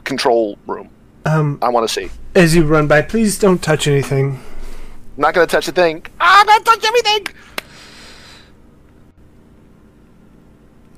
[0.04, 0.90] control room.
[1.26, 2.10] Um, I want to see.
[2.34, 4.40] as you run by, please don't touch anything.
[5.16, 6.06] I'm not gonna touch a thing.
[6.20, 7.26] Ah, I'm gonna touch everything.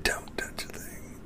[0.02, 1.18] Don't touch a thing.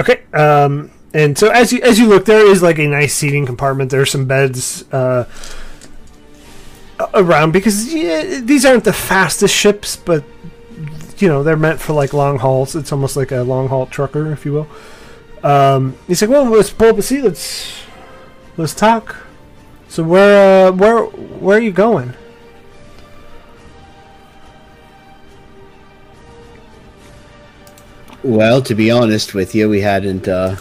[0.00, 0.22] Okay.
[0.32, 3.90] Um, and so as you as you look, there is like a nice seating compartment.
[3.90, 5.24] There are some beds uh,
[7.14, 10.24] around because yeah, these aren't the fastest ships, but
[11.22, 12.74] you know they're meant for like long hauls.
[12.74, 14.68] It's almost like a long haul trucker, if you will.
[15.48, 17.22] Um, he's like, well, let's pull up a seat.
[17.22, 17.72] Let's
[18.56, 19.16] let's talk.
[19.88, 22.14] So where uh, where where are you going?
[28.24, 30.56] Well, to be honest with you, we hadn't uh,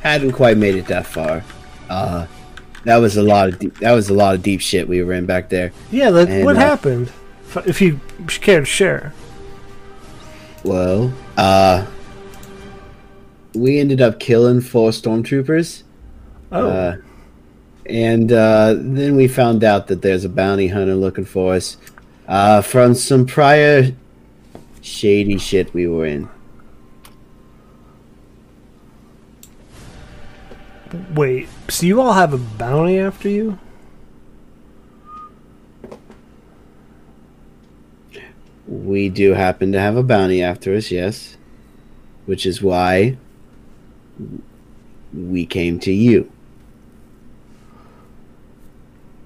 [0.00, 1.42] hadn't quite made it that far.
[1.90, 2.26] Uh,
[2.84, 5.12] that was a lot of deep, that was a lot of deep shit we were
[5.12, 5.72] in back there.
[5.90, 7.10] Yeah, like, And, what uh, happened?
[7.64, 9.12] If you care to share.
[10.66, 11.86] Well, uh,
[13.54, 15.84] we ended up killing four stormtroopers.
[16.50, 16.96] Oh, Uh,
[17.88, 21.76] and uh, then we found out that there's a bounty hunter looking for us
[22.26, 23.92] uh, from some prior
[24.82, 26.28] shady shit we were in.
[31.14, 31.48] wait.
[31.68, 33.58] So you all have a bounty after you?
[38.66, 41.36] We do happen to have a bounty after us, yes.
[42.26, 43.16] Which is why
[45.12, 46.30] we came to you.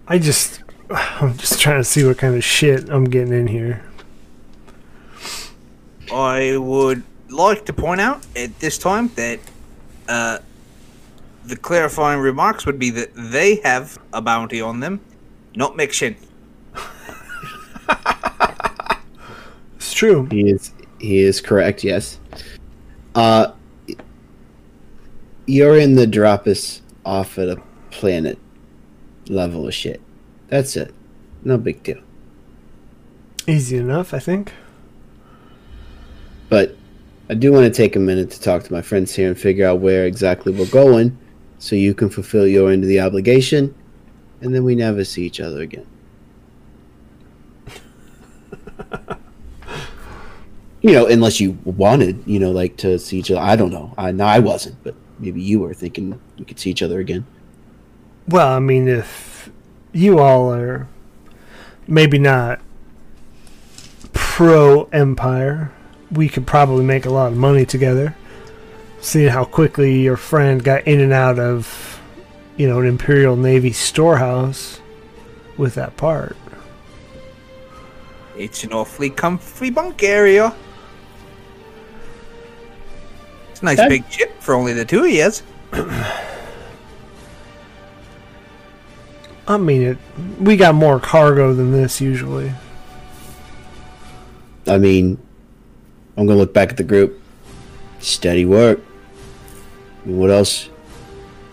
[0.06, 3.84] I just, I'm just trying to see what kind of shit I'm getting in here.
[6.12, 9.38] I would like to point out at this time that
[10.08, 10.38] uh,
[11.44, 15.00] the clarifying remarks would be that they have a bounty on them,
[15.54, 16.16] not Mick Shin.
[20.00, 20.26] True.
[20.30, 22.18] He is he is correct, yes.
[23.14, 23.52] Uh
[25.44, 27.60] you're in the drop us off at a
[27.90, 28.38] planet
[29.28, 30.00] level of shit.
[30.48, 30.94] That's it.
[31.44, 32.00] No big deal.
[33.46, 34.54] Easy enough, I think.
[36.48, 36.74] But
[37.28, 39.66] I do want to take a minute to talk to my friends here and figure
[39.66, 41.18] out where exactly we're going
[41.58, 43.74] so you can fulfill your end of the obligation
[44.40, 45.86] and then we never see each other again.
[50.82, 53.40] you know, unless you wanted, you know, like to see each other.
[53.40, 53.94] I don't know.
[53.98, 57.26] I no, I wasn't, but maybe you were thinking we could see each other again.
[58.28, 59.50] Well, I mean, if
[59.92, 60.88] you all are
[61.86, 62.60] maybe not
[64.12, 65.72] pro Empire,
[66.10, 68.16] we could probably make a lot of money together.
[69.00, 72.00] Seeing how quickly your friend got in and out of,
[72.56, 74.80] you know, an Imperial Navy storehouse
[75.56, 76.36] with that part.
[78.36, 80.54] It's an awfully comfy bunk area.
[83.60, 83.88] It's a nice Okay.
[83.88, 85.42] big ship for only the two of yous.
[89.46, 89.98] I mean, it.
[90.40, 92.52] We got more cargo than this usually.
[94.66, 95.18] I mean,
[96.16, 97.20] I'm gonna look back at the group.
[97.98, 98.80] Steady work.
[100.04, 100.70] What else?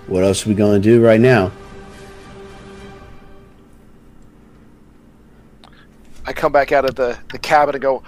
[0.05, 1.51] What else are we gonna do right now?
[6.25, 8.01] I come back out of the, the cabin and go,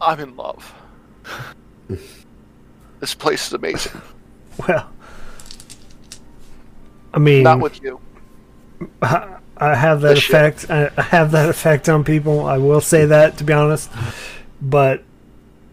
[0.00, 0.72] I'm in love.
[3.00, 4.00] this place is amazing.
[4.68, 4.90] Well,
[7.14, 7.98] I mean, Not with you.
[9.00, 10.70] I I have that The effect.
[10.70, 12.44] I, I have that effect on people.
[12.44, 13.90] I will say that to be honest,
[14.60, 15.02] but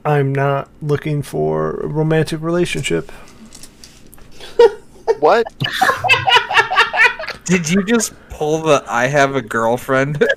[0.06, 3.12] I'm not looking for a romantic relationship.
[5.20, 5.46] What?
[7.46, 10.24] Did you just pull the I have a girlfriend?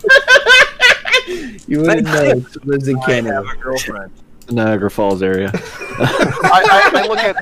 [1.69, 2.23] You wouldn't know.
[2.25, 3.45] It lives in Canada.
[3.49, 4.11] a girlfriend.
[4.51, 5.51] Niagara Falls area.
[5.55, 7.37] I, I, I look at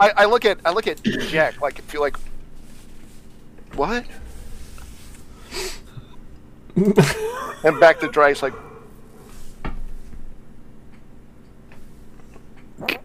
[0.00, 2.16] I, I look at I look at Jack like feel like
[3.74, 4.04] what?
[6.76, 8.54] and back to Dryce like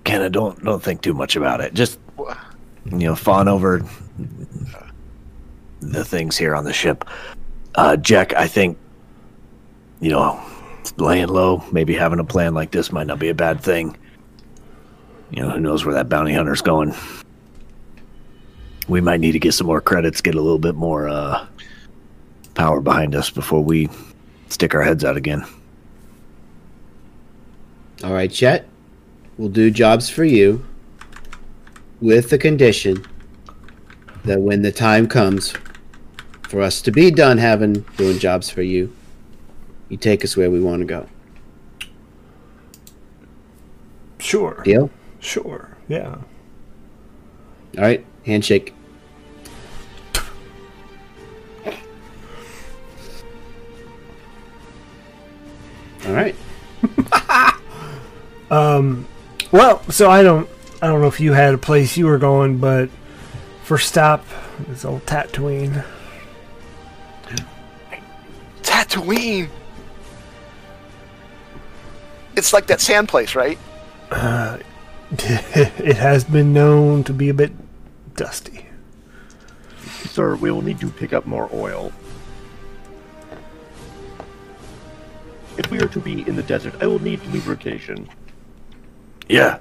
[0.04, 1.74] Kenna, don't don't think too much about it.
[1.74, 2.00] Just
[2.86, 3.86] you know, fawn over
[5.82, 7.06] the things here on the ship.
[7.76, 8.78] Uh, Jack, I think
[10.00, 10.44] you know,
[10.98, 13.98] laying low, maybe having a plan like this might not be a bad thing.
[15.32, 16.94] You know, who knows where that bounty hunter's going?
[18.88, 21.46] We might need to get some more credits, get a little bit more uh,
[22.56, 23.90] power behind us before we
[24.48, 25.46] stick our heads out again.
[28.04, 28.68] All right, Chet.
[29.38, 30.66] We'll do jobs for you
[32.02, 33.06] with the condition
[34.26, 35.54] that when the time comes
[36.44, 38.94] for us to be done having doing jobs for you,
[39.90, 41.08] you take us where we want to go.
[44.20, 44.62] Sure.
[44.64, 44.90] Deal?
[45.20, 45.78] Sure.
[45.88, 46.16] Yeah.
[47.78, 48.74] All right, handshake.
[56.06, 56.36] All right.
[58.52, 59.08] Um.
[59.52, 60.50] Well, so I don't.
[60.82, 62.90] I don't know if you had a place you were going, but
[63.64, 64.26] first stop
[64.72, 65.86] is old Tatooine.
[68.64, 69.50] Tatooine.
[72.36, 73.58] It's like that sand place, right?
[74.12, 74.58] Uh,
[75.12, 77.52] it has been known to be a bit
[78.16, 78.66] dusty.
[80.06, 81.92] Sir, we will need to pick up more oil.
[85.58, 88.08] If we are to be in the desert, I will need lubrication.
[89.28, 89.60] Yeah,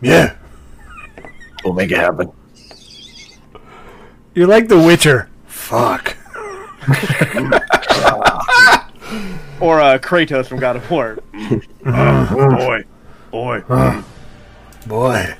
[0.00, 0.34] Yeah.
[1.64, 2.30] we'll make it happen.
[4.34, 5.28] You're like the Witcher.
[5.46, 6.16] Fuck.
[9.62, 11.18] Or uh, Kratos from God of War.
[11.84, 12.84] boy,
[13.30, 13.62] boy.
[14.88, 15.36] Boy.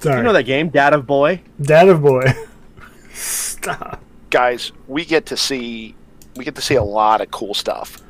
[0.00, 0.16] Sorry.
[0.16, 1.40] You know that game, Dad of Boy?
[1.62, 2.24] Dad of boy.
[3.12, 4.02] Stop.
[4.30, 5.94] Guys, we get to see
[6.34, 8.02] we get to see a lot of cool stuff.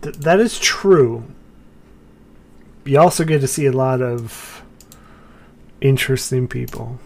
[0.00, 1.24] Th- that is true.
[2.84, 4.62] You also get to see a lot of
[5.80, 7.00] interesting people.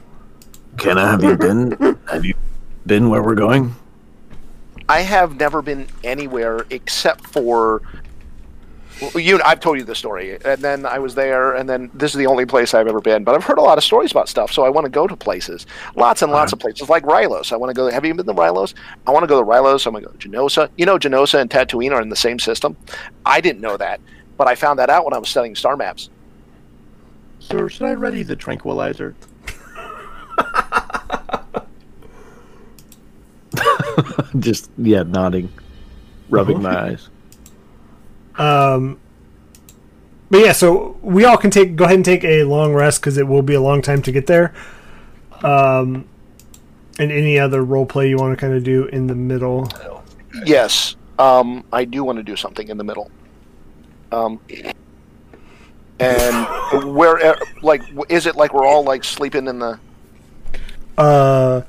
[0.77, 1.99] Kenna, have you been?
[2.11, 2.35] Have you
[2.86, 3.74] been where we're going?
[4.88, 7.82] I have never been anywhere except for
[9.00, 9.40] well, you.
[9.44, 12.26] I've told you the story, and then I was there, and then this is the
[12.26, 13.24] only place I've ever been.
[13.24, 15.16] But I've heard a lot of stories about stuff, so I want to go to
[15.16, 16.68] places, lots and lots of uh-huh.
[16.68, 17.52] places, like Rylos.
[17.52, 17.90] I want to go.
[17.90, 18.74] Have you been to Rylos?
[19.06, 19.86] I want to go to Rylos.
[19.86, 20.70] I'm going to go to Genosa.
[20.76, 22.76] You know, Genosa and Tatooine are in the same system.
[23.26, 24.00] I didn't know that,
[24.36, 26.10] but I found that out when I was studying star maps.
[27.40, 29.16] Sir, should I ready the tranquilizer?
[34.39, 35.52] Just yeah, nodding,
[36.28, 37.09] rubbing my eyes.
[38.36, 38.98] Um,
[40.31, 43.19] but yeah, so we all can take go ahead and take a long rest because
[43.19, 44.55] it will be a long time to get there.
[45.43, 46.09] Um,
[46.98, 49.69] and any other role play you want to kind of do in the middle.
[50.44, 53.10] Yes, um, I do want to do something in the middle.
[54.10, 54.40] Um,
[55.98, 56.47] and
[56.94, 59.78] where, like, is it like we're all like sleeping in the
[60.97, 61.62] Uh,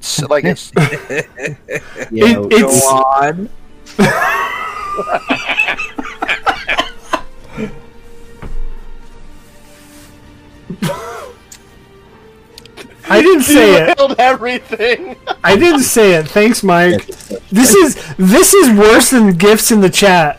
[0.00, 3.48] s- like it's Yeah, it- it's on.
[13.08, 13.98] I didn't say it.
[14.18, 15.16] Everything.
[15.42, 16.28] I didn't say it.
[16.28, 17.06] Thanks, Mike.
[17.50, 20.38] This is this is worse than gifts in the chat.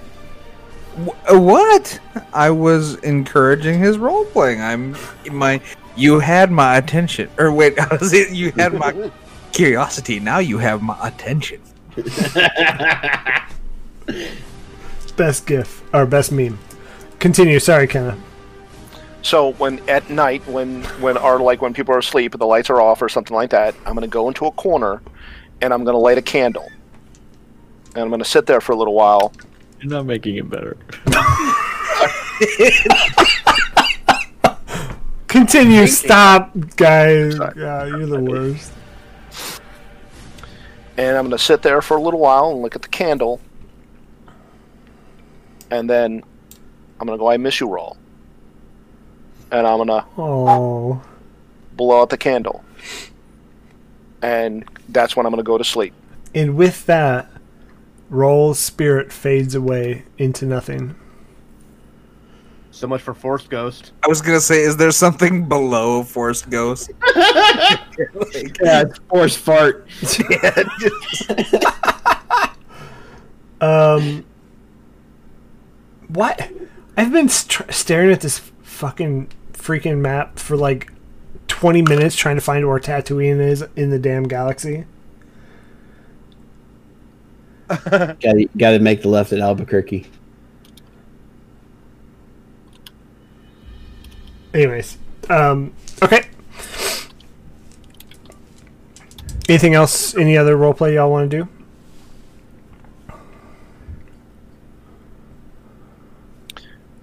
[1.32, 2.00] Uh, What?
[2.34, 4.62] I was encouraging his role playing.
[4.62, 4.96] I'm
[5.30, 5.60] my.
[5.98, 7.30] You had my attention.
[7.38, 8.14] Or wait, I was?
[8.14, 9.12] You had my
[9.54, 10.20] curiosity.
[10.20, 11.62] Now you have my attention.
[15.16, 16.58] Best gif or best meme.
[17.20, 17.60] Continue.
[17.60, 18.18] Sorry, Kenna.
[19.22, 22.82] So when at night, when when our like when people are asleep, the lights are
[22.82, 25.02] off or something like that, I'm gonna go into a corner,
[25.62, 26.68] and I'm gonna light a candle,
[27.94, 29.32] and I'm gonna sit there for a little while.
[29.80, 30.78] You're not making it better.
[35.28, 35.88] Continue.
[35.88, 37.38] Stop, guys.
[37.56, 38.74] Yeah, you're the worst.
[40.98, 43.40] And I'm going to sit there for a little while and look at the candle,
[45.70, 46.24] and then
[47.00, 47.98] I'm going to go, I miss you roll.
[49.52, 51.02] And I'm going to Oh,
[51.76, 52.64] blow out the candle.
[54.22, 55.94] And that's when I'm going to go to sleep.
[56.36, 57.30] and with that,
[58.10, 60.96] Roll's spirit fades away into nothing.
[62.82, 63.92] So much for Force Ghost.
[64.04, 66.90] I was gonna say, is there something below Force Ghost?
[67.16, 69.88] yeah, it's force fart.
[73.62, 74.26] Um,
[76.08, 76.50] what?
[76.98, 80.92] I've been st- staring at this fucking freaking map for like
[81.48, 84.86] 20 minutes trying to find where Tatooine is in the damn galaxy.
[87.68, 90.10] Got to got to make the left at Albuquerque.
[94.54, 94.98] Anyways,
[95.30, 96.26] um, okay.
[99.48, 100.16] Anything else?
[100.16, 101.48] Any other roleplay y'all want to do?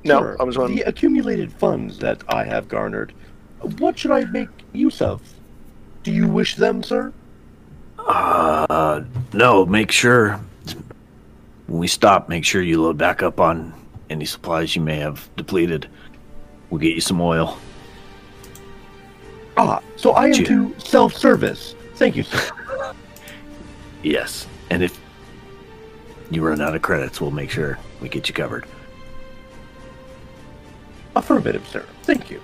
[0.05, 0.37] No, Sure.
[0.41, 0.75] I was on.
[0.75, 3.12] The accumulated funds that I have garnered,
[3.79, 5.20] what should I make use of?
[6.03, 7.12] Do you wish them, sir?
[7.99, 9.03] Uh,
[9.35, 10.41] no, make sure
[11.66, 13.75] when we stop, make sure you load back up on
[14.09, 15.89] any supplies you may have depleted.
[16.70, 17.59] We'll get you some oil.
[19.57, 20.45] Ah, so I am Gee.
[20.45, 21.74] to self-service.
[21.95, 22.51] Thank you, sir.
[24.01, 24.99] Yes, and if
[26.31, 28.65] you run out of credits, we'll make sure we get you covered.
[31.16, 31.85] Affirmative, sir.
[32.05, 32.40] Thank you.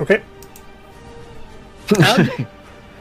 [0.00, 0.22] Okay.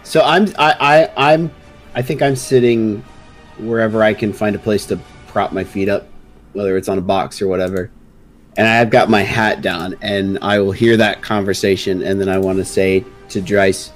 [0.07, 1.51] So I'm I, I I'm
[1.93, 3.03] I think I'm sitting
[3.57, 4.97] wherever I can find a place to
[5.27, 6.07] prop my feet up,
[6.57, 7.91] whether it's on a box or whatever.
[8.57, 12.39] And I've got my hat down, and I will hear that conversation, and then I
[12.39, 13.91] want to say to Dryce,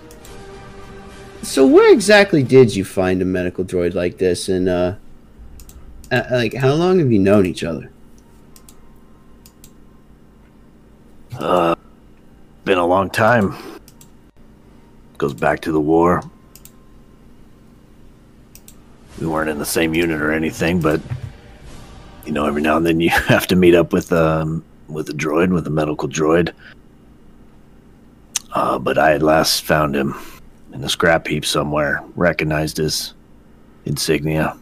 [1.42, 4.48] "So where exactly did you find a medical droid like this?
[4.48, 4.94] And uh,
[6.12, 7.92] uh, like, how long have you known each other?"
[11.40, 11.74] Uh,
[12.64, 13.56] been a long time.
[15.18, 16.22] Goes back to the war.
[19.20, 21.02] We weren't in the same unit or anything, but
[22.26, 25.14] you know, every now and then you have to meet up with um with a
[25.14, 26.54] droid, with a medical droid.
[28.54, 30.14] Uh, but I had last found him
[30.74, 33.14] in a scrap heap somewhere, recognized his
[33.86, 34.58] insignia.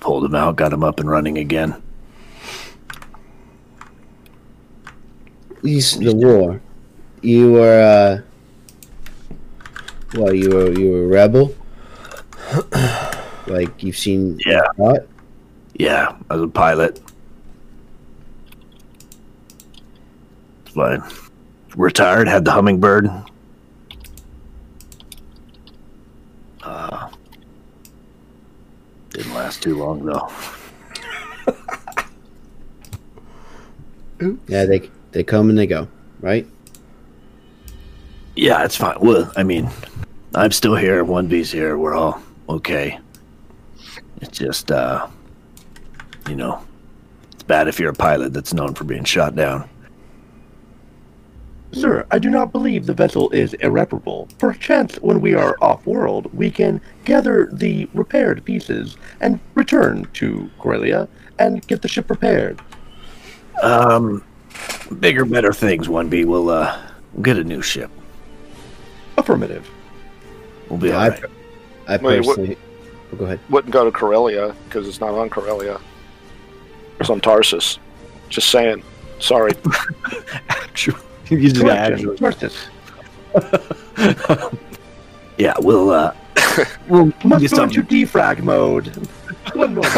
[0.00, 1.80] Pulled him out, got him up and running again.
[5.62, 6.60] You, s- the war.
[7.22, 8.20] You were uh,
[10.18, 11.54] well, you were you were a rebel.
[13.46, 14.62] like you've seen Yeah.
[14.76, 15.08] what?
[15.74, 17.00] Yeah, I was a pilot.
[20.64, 21.02] It's fine.
[21.76, 23.08] Retired, had the hummingbird.
[26.62, 27.08] Uh,
[29.10, 30.30] didn't last too long though.
[34.46, 35.88] Yeah, they they come and they go,
[36.20, 36.46] right?
[38.36, 38.96] Yeah, it's fine.
[39.00, 39.68] Well, I mean,
[40.34, 41.02] I'm still here.
[41.02, 41.76] One B's here.
[41.76, 43.00] We're all okay.
[44.20, 45.08] It's just, uh,
[46.28, 46.64] you know,
[47.32, 49.68] it's bad if you're a pilot that's known for being shot down.
[51.72, 54.28] Sir, I do not believe the vessel is irreparable.
[54.38, 61.08] Perchance, when we are off-world, we can gather the repaired pieces and return to Corellia
[61.38, 62.60] and get the ship repaired.
[63.62, 64.22] Um,
[65.00, 65.88] bigger, better things.
[65.88, 66.26] One B.
[66.26, 66.78] We'll uh,
[67.14, 67.90] we'll get a new ship.
[69.16, 69.66] Affirmative.
[70.68, 71.24] We'll be Yeah, all I, right.
[71.88, 73.40] I Wait, what- Oh, go ahead.
[73.50, 75.78] Wouldn't go to Corellia because it's not on Corellia.
[77.02, 77.78] It's on Tarsus.
[78.28, 78.82] Just saying.
[79.18, 79.52] Sorry.
[80.48, 80.96] Actually,
[81.28, 82.16] you just got actually.
[82.16, 82.68] Tarsus.
[85.38, 86.14] Yeah, we'll uh,
[86.88, 88.94] we'll Must get go into defrag mode.
[89.54, 89.92] One moment.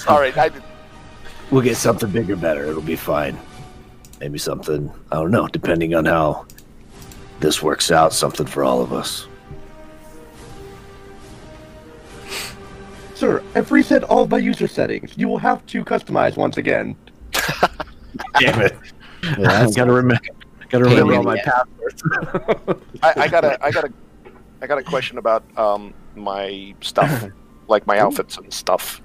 [0.00, 0.32] Sorry.
[0.34, 0.50] I,
[1.50, 2.64] We'll get something bigger, better.
[2.64, 3.38] It'll be fine.
[4.20, 4.90] Maybe something.
[5.12, 5.46] I don't know.
[5.48, 6.46] Depending on how
[7.40, 9.26] this works out, something for all of us.
[13.16, 15.14] Sir, I've reset all of my user settings.
[15.16, 16.94] You will have to customize once again.
[18.38, 18.76] Damn it!
[19.38, 20.22] Well, that's gotta remember.
[20.68, 22.02] Gotta remember all my passwords.
[23.02, 23.92] I, I got a, I got a,
[24.60, 27.24] I got a question about um my stuff,
[27.68, 29.00] like my outfits and stuff.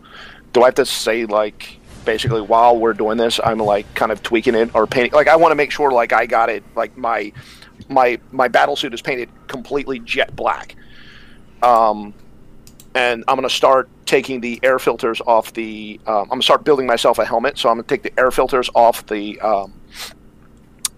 [0.52, 4.22] Do I have to say like basically while we're doing this, I'm like kind of
[4.22, 5.14] tweaking it or painting?
[5.14, 7.32] Like I want to make sure like I got it like my
[7.88, 10.76] my my battle suit is painted completely jet black.
[11.64, 12.14] Um,
[12.94, 15.98] and I'm gonna start taking the air filters off the.
[16.06, 18.70] Um, I'm gonna start building myself a helmet, so I'm gonna take the air filters
[18.76, 19.40] off the.
[19.40, 19.74] Um,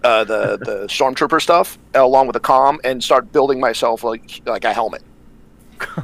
[0.02, 4.64] uh, the the stormtrooper stuff along with the com and start building myself like like
[4.64, 5.02] a helmet,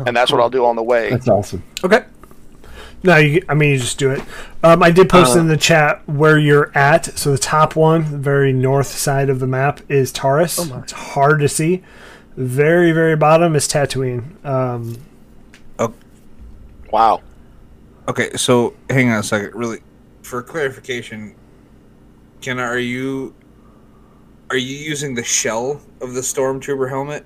[0.07, 1.11] and that's what I'll do on the way.
[1.11, 1.63] That's awesome.
[1.85, 2.05] Okay.
[3.03, 4.23] No, you, I mean you just do it.
[4.63, 7.19] Um, I did post Uh, in the chat where you're at.
[7.19, 10.59] So the top one, the very north side of the map, is Taurus.
[10.59, 11.83] it's hard to see.
[12.37, 14.23] Very, very bottom is Tatooine.
[14.45, 14.97] Um,
[16.93, 17.23] Wow.
[18.09, 19.81] Okay, so hang on a second, really,
[20.23, 21.35] for clarification,
[22.41, 23.35] Kenna, are you
[24.51, 27.25] are you using the shell of the stormtrooper helmet?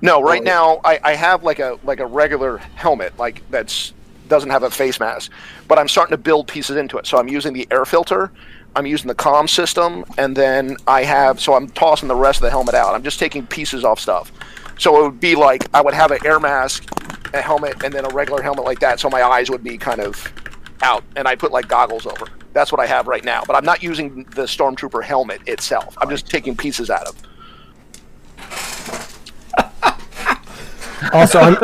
[0.00, 0.44] No, right oh.
[0.44, 3.92] now I, I have like a like a regular helmet like that's
[4.28, 5.30] doesn't have a face mask,
[5.68, 7.06] but I'm starting to build pieces into it.
[7.06, 8.30] So I'm using the air filter,
[8.74, 12.42] I'm using the comm system, and then I have so I'm tossing the rest of
[12.42, 12.94] the helmet out.
[12.94, 14.32] I'm just taking pieces off stuff.
[14.78, 16.88] So it would be like I would have an air mask,
[17.34, 19.00] a helmet, and then a regular helmet like that.
[19.00, 20.32] So my eyes would be kind of
[20.82, 22.26] out, and I put like goggles over.
[22.52, 23.42] That's what I have right now.
[23.46, 25.96] But I'm not using the stormtrooper helmet itself.
[26.00, 27.16] I'm just taking pieces out of.
[31.12, 31.56] also, I'm,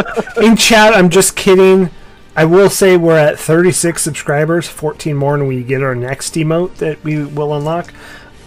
[0.42, 1.90] in chat, I'm just kidding.
[2.36, 6.76] I will say we're at 36 subscribers, 14 more when we get our next emote
[6.76, 7.92] that we will unlock.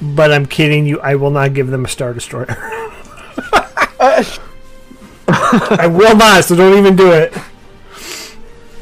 [0.02, 1.00] But I'm kidding you.
[1.00, 2.58] I will not give them a Star Destroyer.
[5.28, 7.34] I will not, so don't even do it.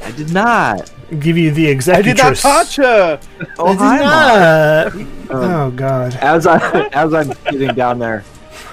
[0.04, 0.92] I did not.
[1.20, 2.00] Give you the exact.
[2.00, 2.42] I did not executress.
[2.42, 3.20] touch her.
[3.60, 4.96] Oh, I did oh, hi, Mark.
[4.96, 5.12] not.
[5.32, 6.16] Um, oh God.
[6.16, 8.24] As I as I'm sitting down there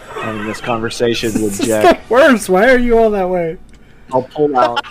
[0.08, 2.48] having this conversation with Jack, Worse.
[2.48, 3.58] Why are you all that way?
[4.12, 4.84] I'll pull out.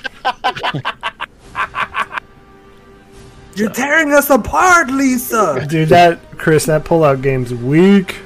[3.55, 5.65] You're tearing us apart, Lisa.
[5.67, 8.17] Dude, that Chris, that pullout game's weak.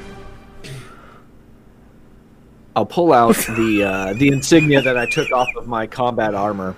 [2.75, 6.75] I'll pull out the uh, the insignia that I took off of my combat armor,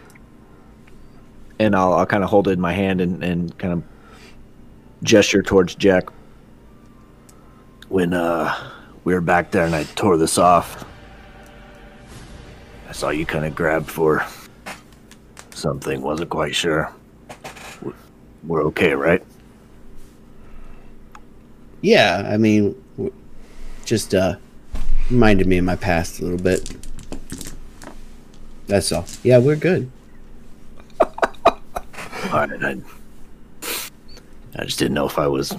[1.59, 3.83] and I'll, I'll kind of hold it in my hand and, and kind of
[5.03, 6.05] gesture towards Jack.
[7.89, 8.71] When uh,
[9.03, 10.83] we were back there and I tore this off,
[12.89, 14.25] I saw you kind of grab for
[15.53, 16.01] something.
[16.01, 16.91] Wasn't quite sure.
[17.83, 17.95] We're-
[18.47, 19.23] We're okay, right?
[21.81, 22.81] Yeah, I mean,
[23.85, 24.37] just uh,
[25.09, 26.75] reminded me of my past a little bit.
[28.67, 29.05] That's all.
[29.23, 29.91] Yeah, we're good.
[31.01, 31.09] All
[32.31, 32.77] right, I,
[34.55, 35.55] I just didn't know if I was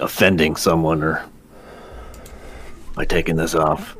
[0.00, 1.24] offending someone or
[2.94, 3.96] by taking this off.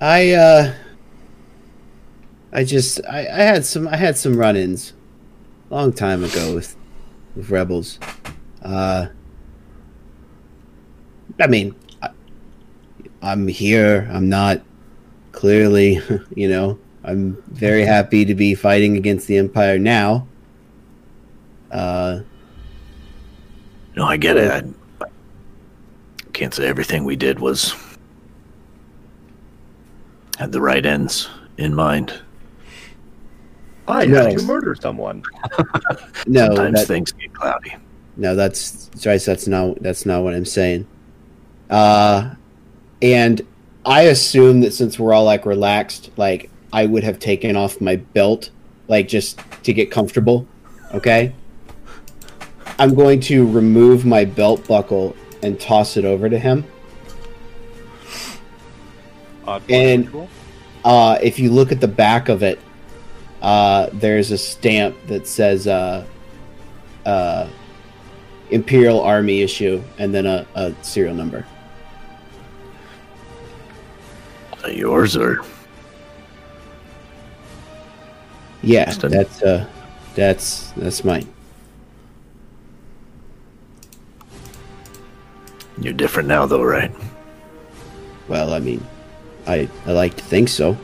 [0.00, 0.74] I uh,
[2.52, 4.92] I just I, I had some I had some run-ins,
[5.70, 6.76] long time ago with
[7.34, 7.98] with rebels.
[8.62, 9.08] Uh,
[11.40, 11.74] I mean,
[13.22, 14.08] I'm here.
[14.12, 14.60] I'm not
[15.32, 16.00] clearly,
[16.34, 16.78] you know.
[17.04, 20.26] I'm very happy to be fighting against the Empire now.
[21.70, 22.20] Uh,
[23.96, 24.50] No, I get it.
[24.50, 25.06] I
[26.32, 27.74] can't say everything we did was
[30.38, 32.12] had the right ends in mind.
[33.88, 34.26] I No.
[34.28, 35.22] had to murder someone.
[36.26, 37.74] no, Sometimes that, things get cloudy.
[38.16, 39.24] No, that's Joyce.
[39.24, 40.86] That's not that's not what I'm saying.
[41.70, 42.34] Uh,
[43.02, 43.40] and
[43.84, 47.96] I assume that since we're all like relaxed, like I would have taken off my
[47.96, 48.50] belt,
[48.88, 50.46] like just to get comfortable.
[50.94, 51.32] Okay.
[52.78, 56.64] I'm going to remove my belt buckle and toss it over to him.
[59.68, 60.28] And
[60.84, 62.60] uh, if you look at the back of it,
[63.40, 66.04] uh, there's a stamp that says uh,
[67.06, 67.48] uh,
[68.50, 71.46] Imperial Army issue and then a, a serial number.
[74.66, 75.40] Yours or
[78.62, 79.66] Yeah, that's uh,
[80.14, 81.26] that's that's mine.
[85.80, 86.92] You're different now, though, right?
[88.26, 88.84] Well, I mean,
[89.46, 90.76] I I like to think so.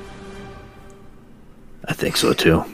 [1.87, 2.65] I think so too.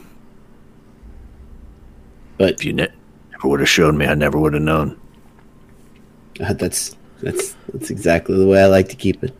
[2.37, 2.87] But If you ne-
[3.31, 4.99] never would have showed me, I never would have known.
[6.39, 9.33] Uh, that's that's that's exactly the way I like to keep it.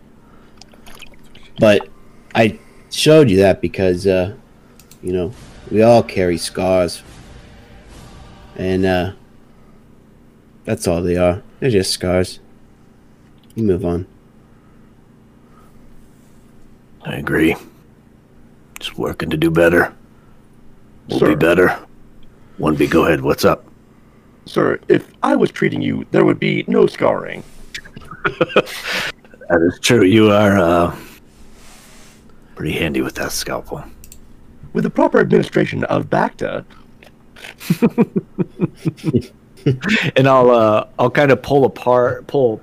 [1.62, 1.88] But
[2.34, 2.58] I
[2.90, 4.36] showed you that because uh,
[5.04, 5.32] you know
[5.70, 7.04] we all carry scars,
[8.56, 9.12] and uh,
[10.66, 11.44] that's all they are.
[11.60, 12.40] They're just scars.
[13.54, 14.08] You move on.
[17.04, 17.56] I agree.
[18.80, 19.94] Just working to do better.
[21.10, 21.28] We'll Sir.
[21.30, 21.80] be better.
[22.58, 23.22] One B, go ahead.
[23.22, 23.66] What's up?
[24.46, 27.44] Sir, if I was treating you, there would be no scarring.
[29.50, 30.06] That is true.
[30.06, 30.96] You are uh,
[32.56, 33.84] pretty handy with that scalpel.
[34.73, 36.65] With the proper administration of Bacta,
[40.15, 42.61] and I'll uh, I'll kind of pull apart, pull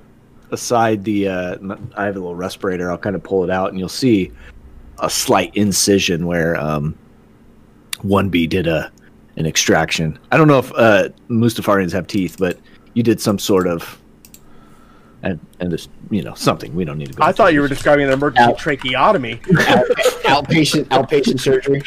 [0.51, 1.27] aside the.
[1.27, 1.57] Uh,
[1.95, 2.91] I have a little respirator.
[2.91, 4.31] I'll kind of pull it out, and you'll see
[4.99, 6.97] a slight incision where um,
[8.01, 8.91] one B did a
[9.37, 10.19] an extraction.
[10.31, 12.59] I don't know if uh, Mustafarians have teeth, but
[12.93, 13.99] you did some sort of.
[15.21, 17.23] And, and this, you know, something we don't need to go.
[17.23, 17.77] I thought you were this.
[17.79, 18.57] describing an emergency Out.
[18.57, 19.35] tracheotomy.
[19.35, 21.81] outpatient outpatient surgery.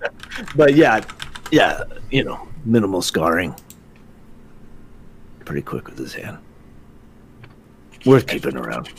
[0.56, 1.02] but yeah,
[1.50, 3.54] Yeah, you know, minimal scarring.
[5.46, 6.38] Pretty quick with his hand.
[8.04, 8.90] Worth keeping around.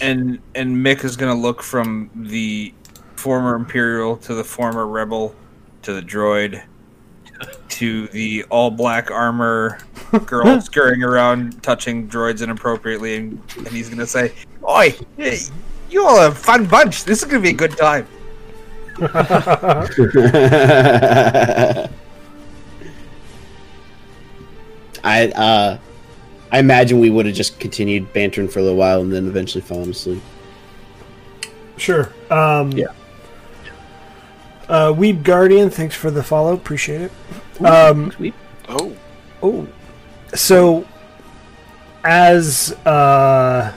[0.00, 2.74] and and Mick is gonna look from the
[3.14, 5.34] former Imperial to the former Rebel
[5.82, 6.62] to the droid
[7.70, 9.78] to the all black armor
[10.26, 14.32] girl scurrying around touching droids inappropriately and, and he's gonna say,
[14.68, 15.38] Oi, hey,
[15.90, 17.04] you all a fun bunch.
[17.04, 18.06] This is gonna be a good time.
[25.02, 25.78] I uh,
[26.52, 29.62] I imagine we would have just continued bantering for a little while and then eventually
[29.62, 30.22] fallen asleep.
[31.76, 32.12] Sure.
[32.30, 32.86] Um, Yeah.
[34.68, 36.54] Uh, Weeb Guardian, thanks for the follow.
[36.54, 37.12] Appreciate it.
[37.64, 38.12] Um,
[38.68, 38.96] Oh,
[39.42, 39.68] oh,
[40.34, 40.86] so
[42.02, 43.72] as uh,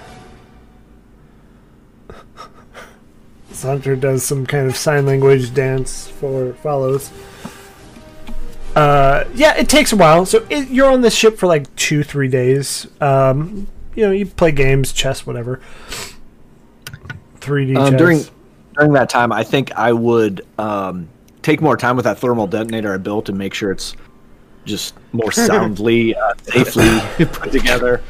[3.61, 7.11] Hunter does some kind of sign language dance for follows.
[8.75, 10.25] Uh, yeah, it takes a while.
[10.25, 12.87] So it, you're on this ship for like two, three days.
[13.01, 15.59] Um, you know, you play games, chess, whatever.
[17.39, 17.97] 3D um, chess.
[17.97, 18.23] during
[18.77, 21.09] during that time, I think I would um,
[21.41, 23.95] take more time with that thermal detonator I built and make sure it's
[24.65, 28.03] just more soundly, uh, safely put together,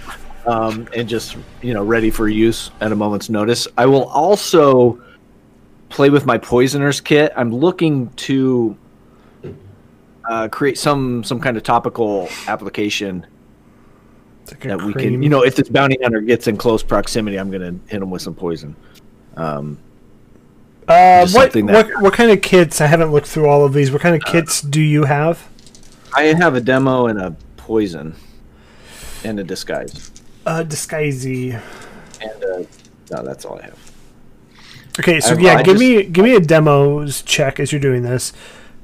[0.46, 3.68] um, and just you know ready for use at a moment's notice.
[3.78, 5.02] I will also
[5.90, 7.32] play with my poisoners kit.
[7.36, 8.78] I'm looking to
[10.30, 13.26] uh, create some some kind of topical application
[14.48, 15.14] like that we cream.
[15.14, 18.10] can, you know, if this bounty hunter gets in close proximity, I'm gonna hit him
[18.10, 18.76] with some poison.
[19.36, 19.78] Um,
[20.88, 22.80] Uh, what, that- what what kind of kits?
[22.82, 23.92] I haven't looked through all of these.
[23.92, 25.48] What kind of kits do you have?
[26.16, 28.16] I have a demo and a poison,
[29.24, 30.12] and a disguise,
[30.46, 31.60] Uh, disguisey.
[32.22, 32.64] and uh,
[33.12, 33.92] no, that's all I have.
[35.00, 37.82] Okay, so I've- yeah, I give just- me give me a demos check as you're
[37.82, 38.32] doing this,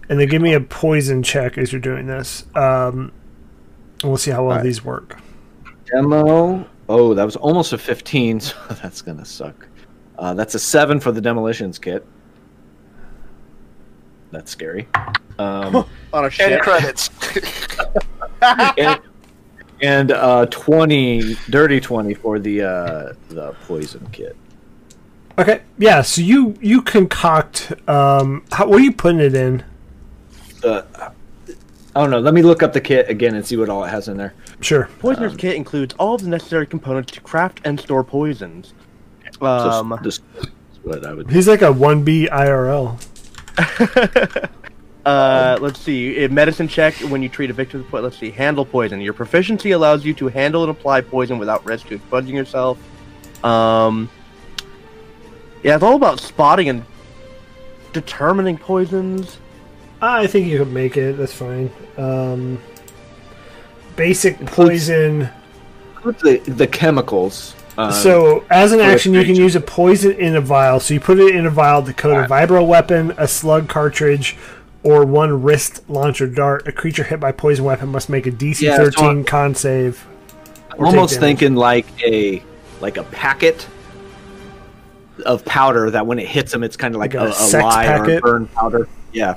[0.10, 2.46] and then give me a poison check as you're doing this.
[2.56, 3.12] Um,
[4.02, 4.66] and we'll see how well Alright.
[4.66, 5.18] these work.
[5.90, 6.68] Demo.
[6.90, 9.68] Oh, that was almost a 15, so that's gonna suck.
[10.18, 12.06] Uh, that's a seven for the demolitions kit.
[14.31, 14.88] That's scary.
[15.38, 15.76] Um,
[16.14, 16.61] on a end ship.
[16.61, 17.10] credits.
[18.77, 18.99] and
[19.81, 24.35] and uh, 20, dirty 20 for the uh, the poison kit.
[25.38, 26.02] Okay, yeah.
[26.02, 27.73] So you you concoct.
[27.90, 29.64] Um, how, what are you putting it in?
[30.64, 30.84] Uh,
[31.95, 32.19] I don't know.
[32.19, 34.34] Let me look up the kit again and see what all it has in there.
[34.61, 34.90] Sure.
[34.99, 38.73] Poisoner's kit includes all of the necessary components to craft and store poisons.
[39.44, 40.49] So Um, this is
[40.84, 41.30] what I would.
[41.30, 42.98] He's like a one B IRL.
[45.06, 46.24] uh, let's see.
[46.24, 48.03] A medicine check when you treat a victim with poison.
[48.06, 48.32] Let's see.
[48.32, 49.02] Handle poison.
[49.02, 52.78] Your proficiency allows you to handle and apply poison without risk to exposing yourself.
[53.44, 54.10] Um,
[55.61, 56.86] yeah, it's all about spotting and
[57.91, 59.38] determining poisons.
[60.02, 61.18] I think you could make it.
[61.18, 61.72] That's fine.
[61.98, 62.60] Um,
[63.95, 65.30] basic poison.
[66.03, 67.56] The the chemicals?
[67.78, 70.80] Uh, so, as an action, you can use a poison in a vial.
[70.80, 74.38] So, you put it in a vial to coat a vibro weapon, a slug cartridge,
[74.84, 76.68] or one wrist launcher dart.
[76.68, 80.06] A creature hit by poison weapon must make a DC Yeah, 13 I- con save.
[80.72, 82.44] I'm almost thinking like a
[82.82, 83.68] like a packet
[85.26, 87.34] of powder that when it hits them, it's kind of like, Like a a, a
[87.34, 88.88] sex lye or a burn powder.
[89.12, 89.36] Yeah,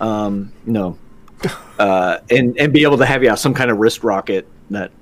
[0.00, 0.96] Um, no,
[1.78, 4.92] uh, and and be able to have yeah some kind of wrist rocket that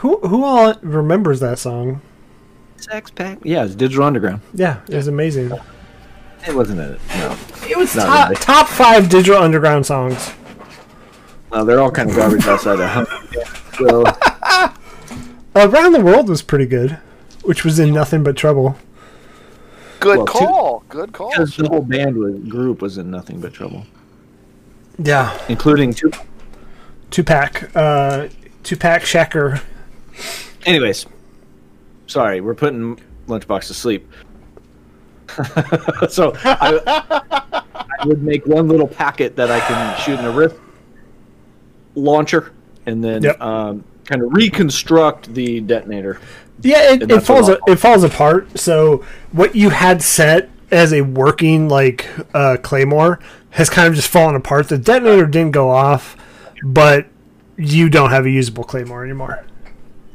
[0.00, 2.00] Who who all remembers that song?
[2.76, 3.38] sex pack.
[3.44, 4.40] Yeah, it's Digital Underground.
[4.54, 5.52] Yeah, it was amazing.
[6.48, 6.98] It wasn't it.
[7.18, 7.36] No,
[7.68, 8.40] It was Not top really.
[8.40, 10.32] top five Digital Underground songs.
[11.52, 13.06] no, they're all kind of garbage outside of home.
[13.78, 14.04] So
[15.56, 16.92] Around the World was pretty good,
[17.42, 18.76] which was in Nothing But Trouble.
[20.00, 20.84] Good Well, two- call.
[20.90, 21.30] Good call.
[21.30, 23.86] because the whole band was group was in nothing but trouble,
[24.98, 26.10] Yeah, including two.
[27.10, 28.28] Tupac, uh,
[28.62, 29.60] Tupac Shakur.
[30.66, 31.06] Anyways,
[32.06, 34.10] sorry, we're putting Lunchbox to sleep.
[36.08, 40.56] so I, I would make one little packet that I can shoot in a wrist
[41.94, 42.52] launcher,
[42.86, 43.40] and then Yep.
[43.40, 46.20] um, kind of reconstruct the detonator.
[46.62, 48.58] Yeah, it, it falls it falls apart.
[48.58, 53.18] So what you had set as a working like uh, claymore
[53.50, 54.68] has kind of just fallen apart.
[54.68, 56.16] The detonator didn't go off,
[56.62, 57.06] but
[57.56, 59.44] you don't have a usable claymore anymore.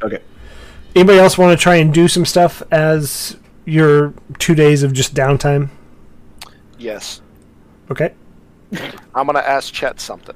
[0.04, 0.20] Okay.
[0.96, 5.14] Anybody else want to try and do some stuff as your two days of just
[5.14, 5.70] downtime?
[6.78, 7.22] Yes.
[7.92, 8.14] Okay.
[9.14, 10.36] I'm gonna ask Chet something.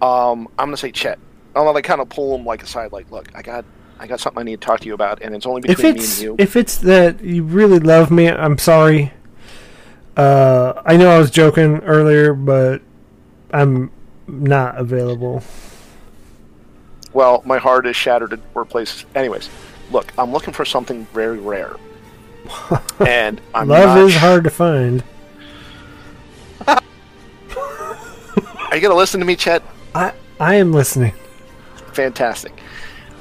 [0.00, 1.18] Um, I'm gonna say Chet.
[1.54, 3.64] I'm gonna like kind of pull him like aside, like, look, I got,
[3.98, 5.94] I got something I need to talk to you about, and it's only If between
[5.94, 6.36] me and you.
[6.38, 9.12] if it's that you really love me, I'm sorry.
[10.16, 12.82] Uh, I know I was joking earlier, but
[13.52, 13.90] I'm
[14.26, 15.42] not available.
[17.16, 19.06] Well, my heart is shattered at four places.
[19.14, 19.48] Anyways,
[19.90, 21.74] look, I'm looking for something very rare,
[23.06, 25.02] and I'm Love is sh- hard to find.
[26.68, 26.76] Are
[28.74, 29.62] you gonna listen to me, Chet?
[29.94, 31.14] I I am listening.
[31.94, 32.52] Fantastic.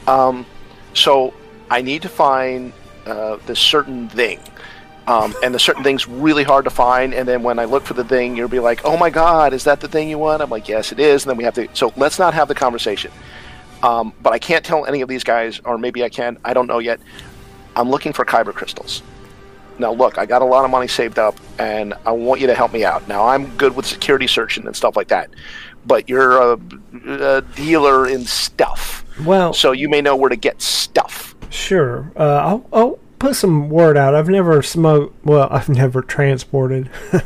[0.07, 0.45] Um,
[0.93, 1.33] so
[1.69, 2.73] I need to find
[3.05, 4.41] uh, this certain thing.
[5.07, 7.13] Um, and the certain thing's really hard to find.
[7.13, 9.63] And then when I look for the thing, you'll be like, "Oh my God, is
[9.63, 11.69] that the thing you want?" I'm like, "Yes, it is." And then we have to.
[11.73, 13.09] So let's not have the conversation.
[13.85, 16.37] Um, but I can't tell any of these guys, or maybe I can.
[16.43, 16.99] I don't know yet.
[17.75, 19.03] I'm looking for kyber crystals.
[19.77, 22.55] Now, look, I got a lot of money saved up, and I want you to
[22.55, 23.07] help me out.
[23.07, 25.29] Now, I'm good with security searching and stuff like that,
[25.85, 26.59] but you're a,
[27.09, 31.35] a dealer in stuff, Well, so you may know where to get stuff.
[31.49, 32.11] sure.
[32.15, 34.15] Uh, I'll I'll put some word out.
[34.15, 35.13] I've never smoked.
[35.25, 36.89] Well, I've never transported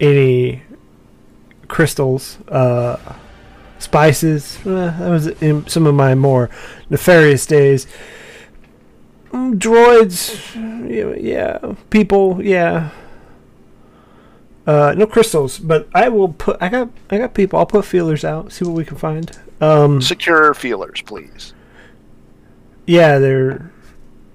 [0.00, 0.62] any
[1.68, 2.96] crystals, uh,
[3.82, 4.58] spices.
[4.64, 6.48] Uh, that was in some of my more
[6.88, 7.86] nefarious days.
[9.30, 10.54] Mm, droids,
[10.88, 12.90] yeah, yeah, people, yeah.
[14.66, 16.56] Uh, no crystals, but I will put.
[16.60, 16.90] I got.
[17.10, 17.58] I got people.
[17.58, 18.52] I'll put feelers out.
[18.52, 19.30] See what we can find.
[19.60, 21.52] Um, Secure feelers, please.
[22.86, 23.72] yeah, they're.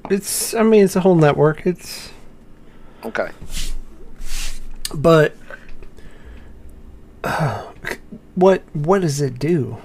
[0.10, 0.53] It's.
[0.53, 1.65] I mean, it's a whole network.
[1.65, 2.11] It's.
[3.06, 3.30] Okay.
[4.94, 5.36] But.
[8.38, 9.77] what What does it do?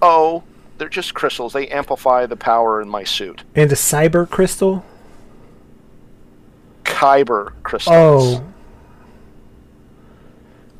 [0.00, 0.44] Oh,
[0.76, 1.52] they're just crystals.
[1.54, 3.42] They amplify the power in my suit.
[3.54, 4.84] And a cyber crystal?
[6.84, 7.96] Kyber crystals.
[8.40, 8.44] Oh.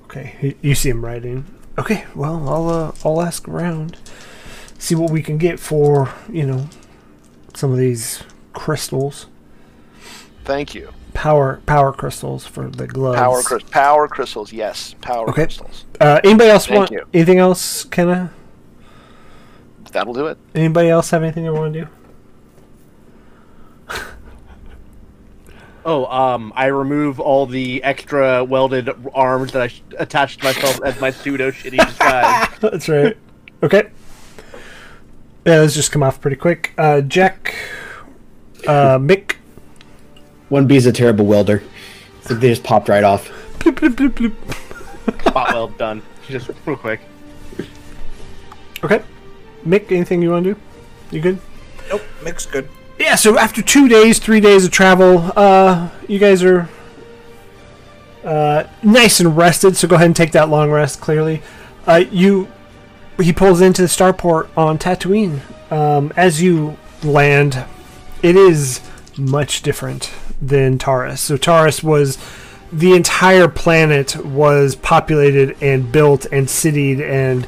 [0.05, 1.45] Okay, you- you see him writing.
[1.79, 3.97] Okay, well, I'll uh, I'll ask around,
[4.79, 6.69] see what we can get for you know,
[7.55, 8.23] some of these
[8.53, 9.27] crystals,
[10.45, 10.91] Thank you.
[11.19, 13.19] Power power crystals for the gloves.
[13.19, 13.71] Power crystals.
[13.73, 14.53] Power crystals.
[14.53, 15.43] Yes, power Okay.
[15.47, 15.85] crystals.
[16.01, 17.05] Uh, anybody else Thank want you.
[17.13, 17.83] anything else?
[17.85, 18.31] Kenna?
[19.91, 20.39] That'll do it.
[20.55, 21.89] Anybody else have anything they want to do?
[25.85, 30.79] Oh, um, I remove all the extra welded arms that I sh- attached to myself
[30.85, 32.49] as my pseudo shitty disguise.
[32.61, 33.17] That's right.
[33.63, 33.89] Okay.
[35.47, 36.75] Yeah, let's just come off pretty quick.
[36.77, 37.55] Uh, Jack,
[38.67, 39.37] uh, Mick.
[40.49, 41.63] One B's a terrible welder.
[42.23, 43.29] So they just popped right off.
[43.59, 45.29] Bloop, bloop, bloop, bloop.
[45.29, 46.03] Spot weld done.
[46.29, 47.01] Just real quick.
[48.83, 49.03] Okay.
[49.67, 50.61] Mick, anything you want to do?
[51.11, 51.39] You good?
[51.91, 52.69] Nope, mix good.
[52.99, 56.69] Yeah, so after two days, three days of travel, uh, you guys are
[58.25, 61.43] uh, nice and rested, so go ahead and take that long rest, clearly.
[61.87, 62.49] Uh, you
[63.21, 65.41] He pulls into the starport on Tatooine.
[65.73, 67.65] Um, as you land,
[68.23, 68.81] it is
[69.17, 71.21] much different than Taurus.
[71.21, 72.19] So Taurus was
[72.73, 77.47] the entire planet was populated and built and citied and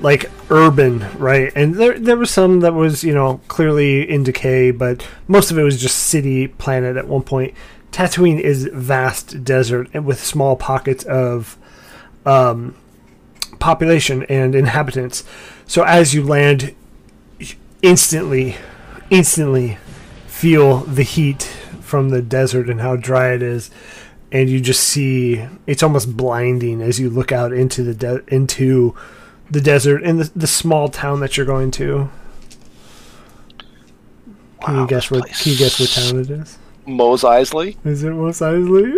[0.00, 1.52] like urban, right?
[1.54, 5.58] And there there was some that was, you know, clearly in decay, but most of
[5.58, 7.54] it was just city planet at one point.
[7.92, 11.58] Tatooine is vast desert and with small pockets of
[12.24, 12.76] um,
[13.58, 15.24] population and inhabitants.
[15.66, 16.74] So as you land,
[17.82, 18.56] instantly,
[19.10, 19.78] instantly
[20.26, 21.50] feel the heat
[21.90, 23.70] from the desert and how dry it is.
[24.32, 28.94] and you just see it's almost blinding as you look out into the de- into
[29.50, 32.08] the desert and the, the small town that you're going to.
[34.64, 35.28] Can you guess this what?
[35.28, 36.58] Can you guess what town it is?
[36.86, 37.76] Mos Eisley.
[37.84, 38.96] Is it Mos Eisley?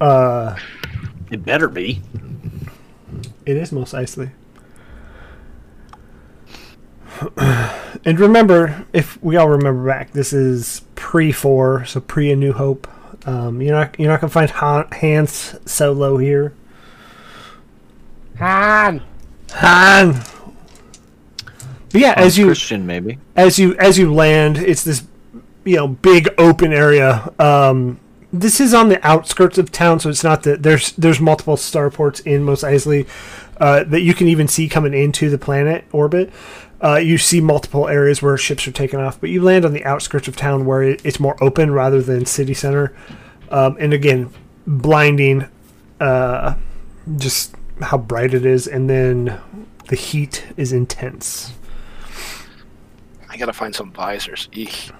[0.00, 0.56] Uh,
[1.30, 2.02] It better be.
[3.46, 4.30] it is Mos Eisley.
[8.04, 12.52] and remember, if we all remember back, this is pre four, so pre A New
[12.52, 12.88] Hope.
[13.26, 16.54] Um, you're not you're not gonna find Han, Hans Solo here.
[18.38, 19.02] Han.
[19.52, 20.22] Han.
[21.92, 23.18] But yeah, as you Christian, maybe.
[23.36, 25.04] as you as you land, it's this
[25.64, 27.32] you know big open area.
[27.38, 28.00] Um,
[28.32, 32.24] this is on the outskirts of town, so it's not that there's there's multiple starports
[32.26, 33.06] in Mos Eisley
[33.58, 36.32] uh, that you can even see coming into the planet orbit.
[36.84, 39.84] Uh, you see multiple areas where ships are taken off, but you land on the
[39.86, 42.94] outskirts of town where it's more open rather than city center.
[43.50, 44.30] Um, and again,
[44.66, 45.48] blinding,
[45.98, 46.56] uh,
[47.16, 49.40] just how bright it is, and then
[49.88, 51.54] the heat is intense.
[53.30, 54.48] I gotta find some visors.
[54.52, 54.90] Eek.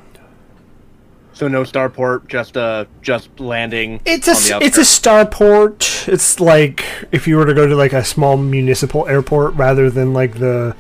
[1.34, 4.00] So no starport, just uh, just landing.
[4.06, 6.08] It's on the a it's a starport.
[6.08, 10.14] It's like if you were to go to like a small municipal airport rather than
[10.14, 10.76] like the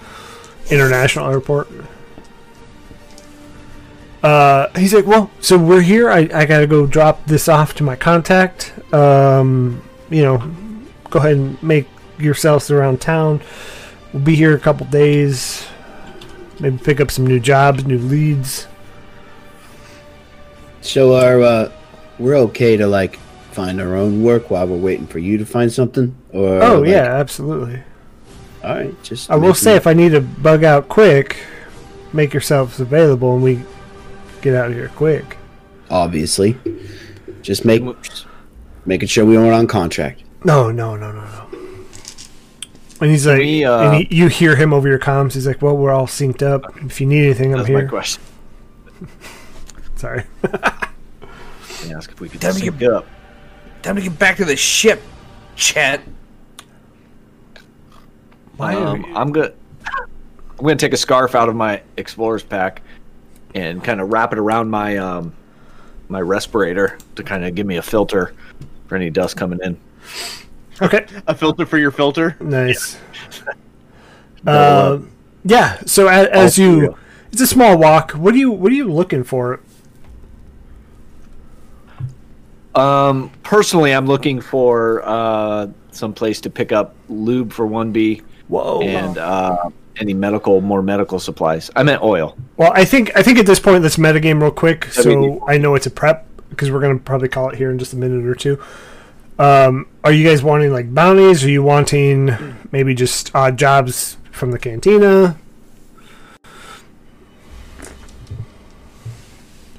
[0.70, 1.68] international airport.
[4.22, 6.10] Uh, he's like, well, so we're here.
[6.10, 8.72] I, I gotta go drop this off to my contact.
[8.92, 10.38] Um, you know,
[11.10, 11.86] go ahead and make
[12.18, 13.42] yourselves around town.
[14.12, 15.66] We'll be here a couple days.
[16.60, 18.66] Maybe pick up some new jobs, new leads.
[20.80, 21.72] So are uh,
[22.18, 23.16] we're okay to like
[23.50, 26.14] find our own work while we're waiting for you to find something?
[26.32, 27.82] Or Oh like- yeah, absolutely.
[28.64, 31.36] All right, just I will making- say, if I need to bug out quick,
[32.12, 33.60] make yourselves available and we
[34.40, 35.36] get out of here quick.
[35.90, 36.56] obviously,
[37.42, 37.82] just make
[38.86, 40.22] making sure we weren't on contract.
[40.44, 41.46] No, no, no, no, no.
[43.00, 45.34] And he's like, we, uh, and he, you hear him over your comms.
[45.34, 46.62] He's like, "Well, we're all synced up.
[46.82, 48.22] If you need anything, I'm That's my here." question.
[49.96, 50.24] Sorry.
[51.92, 53.06] Ask if we could Time to sync get- up.
[53.82, 55.02] Time to get back to the ship,
[58.58, 58.76] Chet.
[58.76, 59.54] Um, I'm good.
[59.86, 62.82] I'm gonna take a scarf out of my explorer's pack
[63.54, 65.34] and kind of wrap it around my um
[66.08, 68.34] my respirator to kind of give me a filter
[68.86, 69.78] for any dust coming in.
[70.82, 71.06] Okay.
[71.26, 72.36] A filter for your filter.
[72.40, 72.98] Nice.
[74.44, 75.10] Double Um,
[75.44, 75.78] yeah.
[75.86, 76.94] So as, as you, three.
[77.32, 78.12] it's a small walk.
[78.12, 79.60] What do you What are you looking for?
[82.74, 88.22] Um, personally, I'm looking for uh some place to pick up lube for one B
[88.48, 88.82] Whoa.
[88.82, 91.70] and uh any medical more medical supplies.
[91.76, 92.36] I meant oil.
[92.56, 95.44] Well, I think I think at this point let's metagame real quick, I mean- so
[95.48, 97.96] I know it's a prep because we're gonna probably call it here in just a
[97.96, 98.60] minute or two.
[99.38, 101.44] Um, are you guys wanting like bounties?
[101.44, 102.30] Are you wanting
[102.70, 105.36] maybe just odd jobs from the cantina?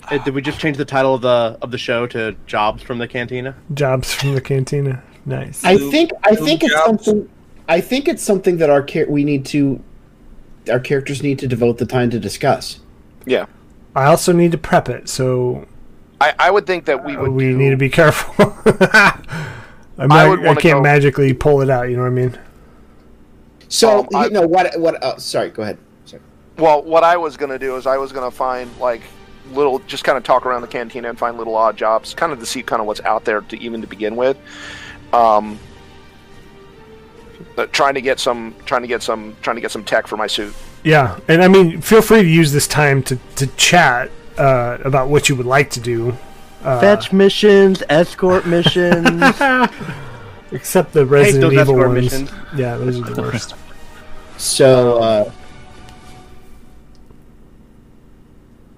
[0.09, 2.99] Uh, did we just change the title of the of the show to "Jobs from
[2.99, 3.55] the Cantina"?
[3.73, 5.03] Jobs from the cantina.
[5.25, 5.63] Nice.
[5.63, 7.27] I think I think it's something.
[7.67, 9.81] I think it's something that our char- we need to,
[10.71, 12.79] our characters need to devote the time to discuss.
[13.25, 13.45] Yeah,
[13.95, 15.65] I also need to prep it, so
[16.21, 17.31] I, I would think that we uh, would.
[17.31, 18.35] we do- need to be careful.
[19.97, 21.89] I'm not, I I, would wanna can't go- magically pull it out.
[21.89, 22.37] You know what I mean?
[23.69, 24.77] So Um, I- you know what?
[24.79, 25.01] What?
[25.03, 25.77] Uh, sorry, go ahead.
[26.05, 26.21] Sorry.
[26.57, 29.01] Well, what I was gonna do is I was gonna find like
[29.51, 32.39] little, just kind of talk around the cantina and find little odd jobs, kind of
[32.39, 34.37] to see kind of what's out there to even to begin with.
[35.13, 35.57] Um,
[37.56, 40.18] but trying to get some, trying to get some, trying to get some tech for
[40.18, 40.53] my suit.
[40.84, 45.10] Yeah, and I mean, feel free to use this time to to chat uh, about
[45.10, 46.16] what you would like to do.
[46.64, 49.07] Uh, Fetch missions, escort missions.
[50.52, 52.03] except the Hate Resident those Evil escort ones.
[52.03, 52.32] missions.
[52.56, 53.53] Yeah, those are the worst.
[54.38, 55.32] So uh,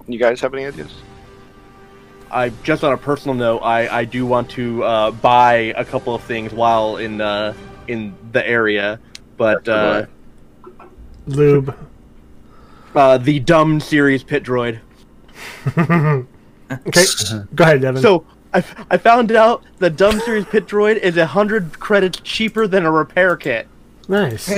[0.08, 0.94] You guys have any ideas?
[2.30, 6.14] I just on a personal note, I, I do want to uh, buy a couple
[6.14, 7.54] of things while in uh,
[7.88, 9.00] in the area,
[9.36, 10.06] but uh,
[11.26, 11.74] Lube.
[12.94, 14.80] uh, the DUM series pit droid.
[16.70, 17.04] Okay,
[17.54, 18.02] go ahead, Devin.
[18.02, 22.66] So I, I found out the DUM series pit droid is a hundred credits cheaper
[22.66, 23.66] than a repair kit.
[24.06, 24.46] nice.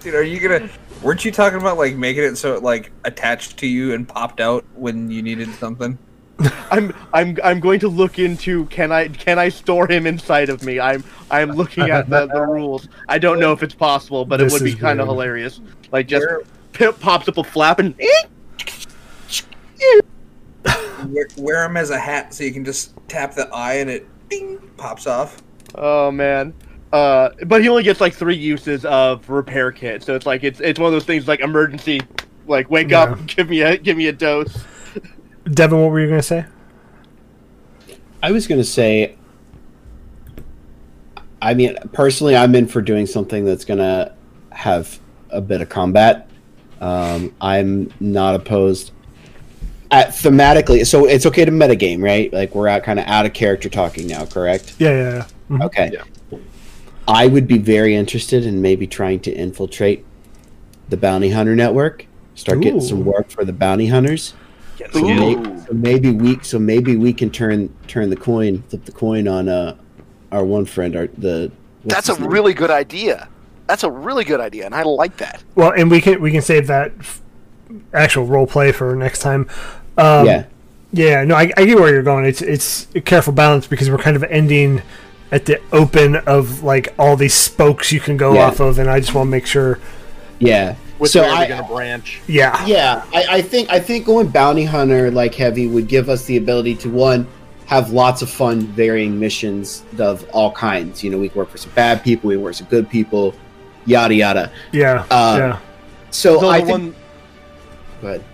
[0.00, 0.68] Dude, are you gonna?
[1.02, 4.40] Weren't you talking about like making it so it like attached to you and popped
[4.40, 5.98] out when you needed something?
[6.70, 10.62] I'm I'm I'm going to look into can I can I store him inside of
[10.64, 10.80] me?
[10.80, 12.88] I'm I'm looking at the, the rules.
[13.08, 15.60] I don't know if it's possible, but This it would be kind of hilarious.
[15.92, 16.42] Like just Where-
[16.72, 17.94] pip pops up a flap and
[21.08, 24.06] wear, wear them as a hat so you can just tap the eye and it
[24.28, 25.42] ding pops off.
[25.74, 26.54] Oh man.
[26.92, 30.60] Uh, but he only gets like three uses of repair kit, so it's like it's
[30.60, 32.00] it's one of those things like emergency,
[32.46, 33.02] like wake Yeah.
[33.04, 34.64] up, give me a give me a dose.
[35.50, 36.44] Devin, what were you gonna say?
[38.22, 39.16] I was gonna say.
[41.40, 44.14] I mean, personally, I'm in for doing something that's gonna
[44.50, 45.00] have
[45.30, 46.28] a bit of combat.
[46.80, 48.92] Um, I'm not opposed.
[49.90, 52.32] At thematically, so it's okay to metagame, right?
[52.32, 54.74] Like we're out kind of out of character talking now, correct?
[54.78, 55.26] Yeah, yeah, yeah.
[55.50, 55.64] Mhm.
[55.66, 55.92] Okay.
[57.08, 60.04] I would be very interested in maybe trying to infiltrate
[60.88, 62.06] the bounty hunter network.
[62.36, 64.34] Start getting some work for the bounty hunters.
[64.82, 65.66] Get So, some may- guild.
[65.66, 69.48] so maybe we so maybe we can turn turn the coin, flip the coin on
[69.48, 69.76] uh
[70.30, 71.50] our one friend, our the.
[71.84, 72.30] That's a name?
[72.30, 73.28] really good idea.
[73.66, 75.42] That's a really good idea, and I like that.
[75.54, 77.20] Well, and we can we can save that f-
[77.92, 79.48] actual role play for next time.
[79.96, 80.44] Um, yeah.
[80.94, 82.24] Yeah, no, I, I get where you're going.
[82.26, 84.82] It's it's a careful balance because we're kind of ending
[85.30, 88.46] at the open of like all these spokes you can go Yeah.
[88.48, 89.78] off of, and I just want to make sure.
[90.38, 90.74] Yeah.
[91.02, 92.20] Which so way are I, they gonna branch?
[92.28, 96.26] Yeah, yeah, I, I think I think going bounty hunter like heavy would give us
[96.26, 97.26] the ability to one
[97.66, 101.02] have lots of fun, varying missions of all kinds.
[101.02, 102.88] You know, we can work for some bad people, we can work for some good
[102.88, 103.34] people,
[103.84, 104.52] yada yada.
[104.70, 105.58] yeah, Uh, yeah.
[106.12, 106.70] So So I the think.
[106.70, 106.94] one
[108.00, 108.24] Go ahead.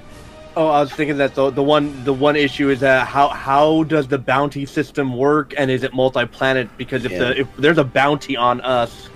[0.54, 3.84] oh, I was thinking that the the one the one issue is that how how
[3.84, 6.68] does the bounty system work, and is it multi-planet?
[6.76, 7.18] Because if Yeah.
[7.18, 9.08] the if there's a bounty on us,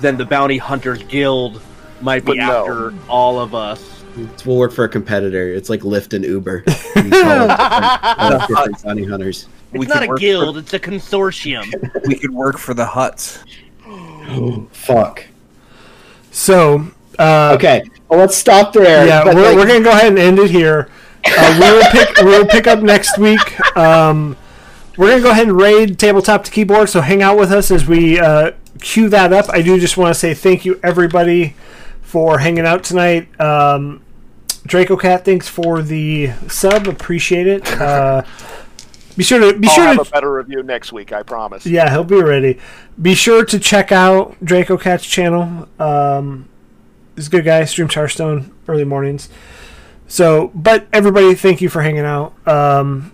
[0.00, 1.62] then the bounty hunters guild
[2.02, 2.60] might be But no.
[2.60, 4.02] after all of us.
[4.44, 5.48] We'll work for a competitor.
[5.54, 6.64] It's like Lyft and Uber.
[6.96, 9.46] We call different- different bounty hunters.
[9.72, 11.64] We It's not a work guild; it's a consortium.
[12.06, 13.38] We could work for the Hutts.
[13.86, 15.24] oh, Fuck.
[16.32, 16.86] So,
[17.18, 17.82] uh, Okay.
[18.08, 19.06] Well, let's stop there.
[19.06, 20.88] yeah, But, we're, like, we're gonna go ahead and end it here.
[21.24, 23.60] Uh, we will pick we'll pick up next week.
[23.76, 24.36] Um,
[24.96, 26.88] we're gonna go ahead and raid tabletop to keyboard.
[26.88, 29.46] So hang out with us as we uh, cue that up.
[29.50, 31.54] I do just want to say thank you everybody
[32.10, 33.40] for hanging out tonight.
[33.40, 34.02] Um,
[34.66, 36.86] Draco Cat, thanks for the sub.
[36.86, 37.80] Appreciate it.
[37.80, 38.24] Uh,
[39.16, 41.12] be sure to be I'll sure have to a better review next week.
[41.12, 41.66] I promise.
[41.66, 42.58] yeah, he'll be ready.
[43.00, 45.68] Be sure to check out Draco Cat's channel.
[45.78, 46.48] Um,
[47.16, 47.64] he's a good guy.
[47.64, 49.28] Streams Hearthstone early mornings.
[50.06, 52.34] So, but everybody, thank you for hanging out.
[52.48, 53.12] Um,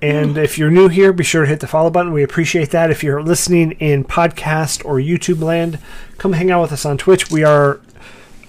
[0.00, 2.12] and if you're new here, be sure to hit the follow button.
[2.12, 2.90] We appreciate that.
[2.90, 5.78] If you're listening in podcast or YouTube land,
[6.18, 7.30] come hang out with us on Twitch.
[7.30, 7.80] We are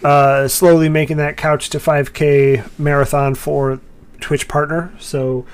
[0.04, 3.80] uh, slowly making that couch to 5K marathon for
[4.20, 4.94] Twitch partner.
[5.00, 5.46] So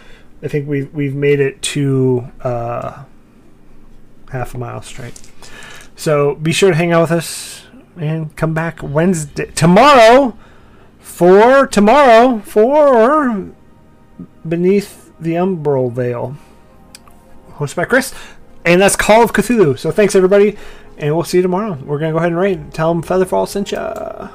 [0.41, 3.03] I think we've we've made it to uh,
[4.31, 5.19] half a mile straight.
[5.95, 7.63] So be sure to hang out with us
[7.97, 10.37] and come back Wednesday tomorrow
[10.99, 13.49] for tomorrow for
[14.47, 16.37] beneath the umbral veil.
[17.53, 18.13] Hosted by Chris,
[18.63, 19.77] and that's Call of Cthulhu.
[19.77, 20.57] So thanks everybody,
[20.99, 21.77] and we'll see you tomorrow.
[21.83, 22.73] We're gonna go ahead and rate.
[22.73, 24.29] Tell them Featherfall sent ya.